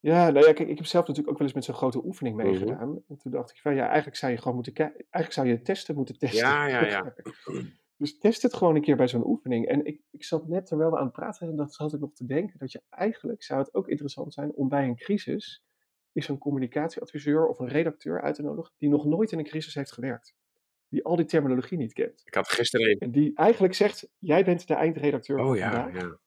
Ja, 0.00 0.30
nou 0.30 0.46
ja, 0.46 0.52
kijk, 0.52 0.68
ik 0.68 0.76
heb 0.76 0.86
zelf 0.86 1.06
natuurlijk 1.06 1.32
ook 1.32 1.38
wel 1.38 1.46
eens 1.46 1.56
met 1.56 1.64
zo'n 1.64 1.74
grote 1.74 2.04
oefening 2.04 2.36
Mhm. 2.36 2.46
meegedaan. 2.46 3.02
En 3.08 3.16
toen 3.16 3.32
dacht 3.32 3.50
ik 3.50 3.56
van, 3.60 3.74
ja, 3.74 3.86
eigenlijk 3.86 4.16
zou 4.16 4.32
je 4.32 4.38
gewoon 4.38 4.54
moeten 4.54 4.72
kijken, 4.72 4.96
eigenlijk 5.10 5.32
zou 5.32 5.46
je 5.48 5.62
testen 5.62 5.94
moeten 5.94 6.18
testen. 6.18 6.38
Ja, 6.48 6.66
ja, 6.66 6.86
ja. 6.86 7.14
Dus 7.96 8.18
test 8.18 8.42
het 8.42 8.54
gewoon 8.54 8.74
een 8.74 8.82
keer 8.82 8.96
bij 8.96 9.08
zo'n 9.08 9.26
oefening. 9.26 9.66
En 9.66 9.84
ik, 9.84 10.00
ik 10.10 10.24
zat 10.24 10.48
net 10.48 10.66
terwijl 10.66 10.90
we 10.90 10.96
aan 10.98 11.04
het 11.04 11.12
praten, 11.12 11.48
en 11.48 11.56
dat 11.56 11.74
zat 11.74 11.92
ik 11.94 12.00
nog 12.00 12.12
te 12.12 12.26
denken, 12.26 12.58
dat 12.58 12.72
je 12.72 12.82
eigenlijk 12.90 13.42
zou 13.42 13.60
het 13.60 13.74
ook 13.74 13.88
interessant 13.88 14.32
zijn 14.34 14.52
om 14.52 14.68
bij 14.68 14.84
een 14.84 14.96
crisis 14.96 15.62
is 16.12 16.28
een 16.28 16.38
communicatieadviseur 16.38 17.46
of 17.46 17.58
een 17.58 17.68
redacteur 17.68 18.22
uit 18.22 18.34
te 18.34 18.42
nodigen 18.42 18.72
die 18.78 18.88
nog 18.88 19.04
nooit 19.04 19.32
in 19.32 19.38
een 19.38 19.44
crisis 19.44 19.74
heeft 19.74 19.92
gewerkt. 19.92 20.34
Die 20.88 21.04
al 21.04 21.16
die 21.16 21.24
terminologie 21.24 21.78
niet 21.78 21.92
kent. 21.92 22.22
Ik 22.24 22.34
had 22.34 22.48
gisteren 22.48 22.90
een. 22.90 22.98
En 22.98 23.10
die 23.10 23.30
eigenlijk 23.34 23.74
zegt, 23.74 24.08
jij 24.18 24.44
bent 24.44 24.66
de 24.66 24.74
eindredacteur 24.74 25.38
Oh 25.38 25.46
van 25.46 25.56
ja, 25.56 25.70
vandaag. 25.72 26.00
ja. 26.02 26.18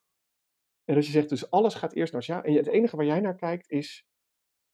En 0.92 0.98
als 0.98 1.06
je 1.06 1.12
zegt, 1.12 1.30
dus 1.30 1.50
alles 1.50 1.74
gaat 1.74 1.94
eerst 1.94 2.14
naar 2.14 2.24
ja. 2.26 2.44
En 2.44 2.54
het 2.54 2.68
enige 2.68 2.96
waar 2.96 3.06
jij 3.06 3.20
naar 3.20 3.36
kijkt 3.36 3.70
is, 3.70 4.06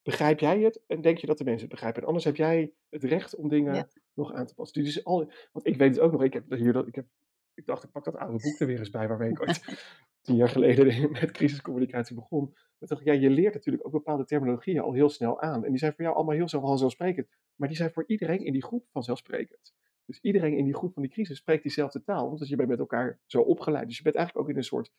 begrijp 0.01 0.39
jij 0.39 0.59
het? 0.59 0.83
En 0.87 1.01
denk 1.01 1.17
je 1.17 1.27
dat 1.27 1.37
de 1.37 1.43
mensen 1.43 1.61
het 1.61 1.71
begrijpen? 1.71 2.01
En 2.01 2.07
anders 2.07 2.25
heb 2.25 2.35
jij 2.35 2.73
het 2.89 3.03
recht 3.03 3.35
om 3.35 3.49
dingen 3.49 3.73
Ja. 3.75 3.87
nog 4.13 4.33
aan 4.33 4.45
te 4.45 4.53
passen. 4.53 4.83
Dus 4.83 5.03
al, 5.03 5.31
want 5.51 5.67
ik 5.67 5.77
weet 5.77 5.89
het 5.89 5.99
ook 5.99 6.11
nog, 6.11 6.23
ik, 6.23 6.33
heb 6.33 6.49
hier 6.49 6.73
dat, 6.73 6.87
ik, 6.87 6.95
heb, 6.95 7.05
ik 7.53 7.65
dacht, 7.65 7.83
ik 7.83 7.91
pak 7.91 8.03
dat 8.03 8.15
oude 8.15 8.37
boek 8.43 8.59
er 8.59 8.67
weer 8.67 8.79
eens 8.79 8.89
bij, 8.89 9.07
waarmee 9.07 9.29
ik 9.29 9.41
ooit 9.41 9.61
tien 10.21 10.35
jaar 10.35 10.49
geleden 10.49 11.11
met 11.21 11.31
crisiscommunicatie 11.31 12.15
begon. 12.15 12.55
Maar 12.77 12.99
ik, 12.99 13.05
ja, 13.05 13.13
je 13.13 13.29
leert 13.29 13.53
natuurlijk 13.53 13.85
ook 13.85 13.91
bepaalde 13.91 14.25
terminologieën 14.25 14.79
al 14.79 14.93
heel 14.93 15.09
snel 15.09 15.41
aan. 15.41 15.63
En 15.63 15.69
die 15.69 15.79
zijn 15.79 15.93
voor 15.93 16.03
jou 16.03 16.15
allemaal 16.15 16.35
heel 16.35 16.47
vanzelfsprekend. 16.47 17.27
Maar 17.55 17.67
die 17.67 17.77
zijn 17.77 17.91
voor 17.91 18.03
iedereen 18.07 18.45
in 18.45 18.53
die 18.53 18.63
groep 18.63 18.85
vanzelfsprekend. 18.91 19.73
Dus 20.05 20.19
iedereen 20.21 20.57
in 20.57 20.65
die 20.65 20.75
groep 20.75 20.93
van 20.93 21.01
die 21.01 21.11
crisis 21.11 21.37
spreekt 21.37 21.63
diezelfde 21.63 22.03
taal. 22.03 22.27
Want 22.27 22.47
je 22.47 22.55
bent 22.55 22.69
met 22.69 22.79
elkaar 22.79 23.19
zo 23.25 23.41
opgeleid. 23.41 23.87
Dus 23.87 23.97
je 23.97 24.03
bent 24.03 24.15
eigenlijk 24.15 24.45
ook 24.45 24.51
in 24.53 24.57
een 24.59 24.63
soort 24.67 24.91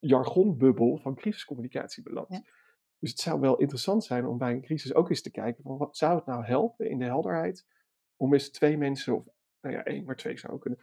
jargonbubbel 0.00 0.98
van 0.98 1.14
crisiscommunicatie 1.14 2.02
beland. 2.02 2.28
Ja. 2.28 2.42
Dus 2.98 3.10
het 3.10 3.20
zou 3.20 3.40
wel 3.40 3.56
interessant 3.56 4.04
zijn 4.04 4.26
om 4.26 4.38
bij 4.38 4.52
een 4.52 4.62
crisis 4.62 4.94
ook 4.94 5.08
eens 5.08 5.22
te 5.22 5.30
kijken 5.30 5.62
van 5.62 5.76
wat 5.76 5.96
zou 5.96 6.16
het 6.16 6.26
nou 6.26 6.44
helpen 6.44 6.90
in 6.90 6.98
de 6.98 7.04
helderheid 7.04 7.66
om 8.16 8.32
eens 8.32 8.50
twee 8.50 8.76
mensen, 8.76 9.16
of 9.16 9.24
nou 9.60 9.74
ja, 9.74 9.84
één, 9.84 10.04
maar 10.04 10.16
twee 10.16 10.38
zou 10.38 10.52
ook 10.52 10.60
kunnen, 10.60 10.80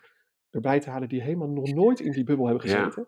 erbij 0.49 0.79
te 0.79 0.89
halen 0.89 1.09
die 1.09 1.21
helemaal 1.21 1.49
nog 1.49 1.73
nooit 1.73 1.99
in 1.99 2.11
die 2.11 2.23
bubbel 2.23 2.47
hebben 2.47 2.69
Ja. 2.69 2.77
gezeten. 2.77 3.07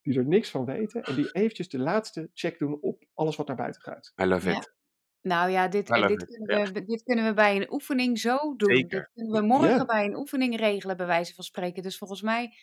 Die 0.00 0.18
er 0.18 0.26
niks 0.26 0.50
van 0.50 0.64
weten 0.64 1.02
en 1.02 1.14
die 1.14 1.32
eventjes 1.32 1.68
de 1.68 1.78
laatste 1.78 2.30
check 2.32 2.58
doen 2.58 2.80
op 2.80 3.04
alles 3.14 3.36
wat 3.36 3.46
naar 3.46 3.56
buiten 3.56 3.82
gaat. 3.82 4.12
I 4.22 4.24
love 4.24 4.50
Ja. 4.50 4.56
it. 4.56 4.72
Nou 5.20 5.50
ja, 5.50 5.68
dit, 5.68 5.88
love 5.88 6.06
dit, 6.06 6.22
it, 6.22 6.36
kunnen 6.36 6.72
we, 6.72 6.84
dit 6.84 7.02
kunnen 7.02 7.24
we 7.24 7.34
bij 7.34 7.56
een 7.56 7.72
oefening 7.72 8.18
zo 8.18 8.56
doen. 8.56 8.76
Zeker. 8.76 9.00
Dit 9.00 9.10
kunnen 9.14 9.40
we 9.40 9.46
morgen 9.46 9.68
Ja. 9.76 9.84
bij 9.84 10.04
een 10.04 10.16
oefening 10.16 10.56
regelen, 10.56 10.96
bij 10.96 11.06
wijze 11.06 11.34
van 11.34 11.44
spreken. 11.44 11.82
Dus 11.82 11.98
volgens 11.98 12.22
mij, 12.22 12.54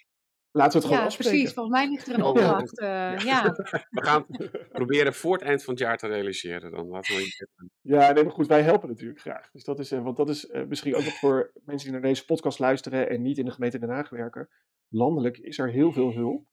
Laten 0.54 0.72
we 0.72 0.78
het 0.78 0.86
gewoon 0.86 1.00
ja, 1.00 1.06
afspreken. 1.06 1.32
precies. 1.34 1.54
Volgens 1.56 1.76
mij 1.76 1.90
ligt 1.90 2.08
er 2.08 2.14
een 2.14 2.20
Ja. 2.20 2.28
opdracht. 2.30 2.80
eh, 2.80 3.18
ja. 3.18 3.44
We 3.90 4.04
gaan 4.04 4.26
het 4.28 4.70
proberen 4.72 5.14
voor 5.14 5.34
het 5.34 5.42
eind 5.42 5.64
van 5.64 5.74
het 5.74 5.84
jaar 5.84 5.98
te 5.98 6.08
realiseren 6.08 6.72
dan. 6.72 6.88
Laten 6.88 7.16
we 7.16 7.22
iets. 7.22 7.46
Ja, 7.82 8.12
nee, 8.12 8.24
maar 8.24 8.34
goed, 8.34 8.48
wij 8.48 8.62
helpen 8.62 8.90
natuurlijk 8.90 9.20
graag. 9.20 9.52
Dus 9.52 9.64
dat 9.64 9.80
is, 9.80 9.92
eh, 9.92 10.04
want 10.04 10.18
dat 10.18 10.30
is 10.30 10.48
eh, 10.48 10.66
misschien 10.66 10.96
ook 10.96 11.04
nog 11.04 11.14
voor 11.14 11.52
mensen 11.66 11.92
die 11.92 12.00
naar 12.00 12.10
deze 12.10 12.26
podcast 12.26 12.60
luisteren 12.60 13.10
en 13.10 13.22
niet 13.22 13.38
in 13.38 13.46
de 13.46 13.52
gemeente 13.52 13.80
Den 13.80 13.90
Haag 13.90 14.10
werken. 14.10 14.50
Landelijk 14.88 15.38
is 15.38 15.58
er 15.60 15.70
heel 15.72 15.92
veel 15.92 16.12
hulp. 16.14 16.46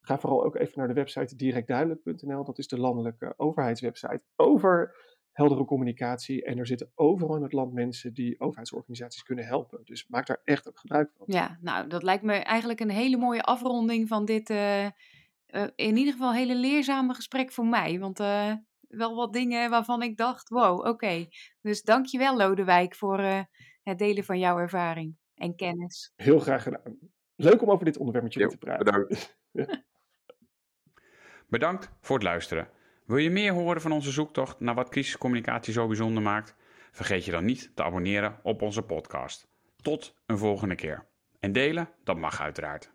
Ga 0.00 0.18
vooral 0.18 0.44
ook 0.44 0.56
even 0.56 0.72
naar 0.78 0.88
de 0.88 0.94
website 0.94 1.36
directduidelijk.nl. 1.36 2.44
Dat 2.44 2.58
is 2.58 2.66
de 2.68 2.78
landelijke 2.80 3.34
overheidswebsite 3.36 4.22
over 4.36 4.94
heldere 5.32 5.64
communicatie. 5.64 6.44
En 6.44 6.58
er 6.58 6.66
zitten 6.66 6.90
overal 6.94 7.36
in 7.36 7.42
het 7.42 7.52
land 7.52 7.72
mensen 7.72 8.14
die 8.14 8.40
overheidsorganisaties 8.40 9.22
kunnen 9.22 9.44
helpen. 9.44 9.80
Dus 9.84 10.06
maak 10.08 10.26
daar 10.26 10.40
echt 10.44 10.68
ook 10.68 10.78
gebruik 10.78 11.10
van. 11.16 11.26
ja, 11.28 11.58
nou, 11.60 11.88
dat 11.88 12.02
lijkt 12.02 12.22
me 12.22 12.32
eigenlijk 12.32 12.80
een 12.80 12.90
hele 12.90 13.16
mooie 13.16 13.42
afronding 13.42 14.08
van 14.08 14.24
dit, 14.24 14.50
eh, 14.50 14.84
eh, 14.84 14.92
in 15.74 15.96
ieder 15.96 16.12
geval 16.12 16.32
hele 16.32 16.56
leerzame 16.56 17.14
gesprek 17.14 17.52
voor 17.52 17.66
mij. 17.66 17.98
Want 17.98 18.20
eh, 18.20 18.52
wel 18.88 19.14
wat 19.14 19.32
dingen 19.32 19.70
waarvan 19.70 20.02
ik 20.02 20.16
dacht, 20.16 20.48
wow, 20.48 20.86
oké. 20.86 21.26
Dus 21.60 21.82
dank 21.82 22.06
je 22.06 22.18
wel, 22.18 22.36
Lodewijk, 22.36 22.94
voor 22.94 23.18
eh, 23.18 23.40
het 23.82 23.98
delen 23.98 24.24
van 24.24 24.38
jouw 24.38 24.58
ervaring 24.58 25.16
en 25.34 25.54
kennis. 25.56 26.12
Heel 26.16 26.38
graag 26.38 26.62
gedaan. 26.62 26.98
Leuk 27.36 27.62
om 27.62 27.70
over 27.70 27.84
dit 27.84 27.96
onderwerp 27.96 28.24
met 28.24 28.34
jullie 28.34 28.48
Jo, 28.48 28.54
te 28.54 28.64
praten. 28.66 28.84
bedankt. 28.84 29.38
Bedankt 31.48 31.90
voor 32.00 32.16
het 32.16 32.24
luisteren. 32.24 32.68
Wil 33.04 33.16
je 33.16 33.30
meer 33.30 33.52
horen 33.52 33.80
van 33.80 33.92
onze 33.92 34.10
zoektocht 34.10 34.60
naar 34.60 34.74
wat 34.74 34.88
crisiscommunicatie 34.88 35.72
zo 35.72 35.86
bijzonder 35.86 36.22
maakt? 36.22 36.54
Vergeet 36.92 37.24
je 37.24 37.30
dan 37.30 37.44
niet 37.44 37.70
te 37.74 37.82
abonneren 37.82 38.38
op 38.42 38.62
onze 38.62 38.82
podcast. 38.82 39.48
Tot 39.76 40.14
een 40.26 40.38
volgende 40.38 40.74
keer. 40.74 41.06
En 41.40 41.52
delen, 41.52 41.88
dat 42.04 42.16
mag 42.16 42.40
uiteraard. 42.40 42.92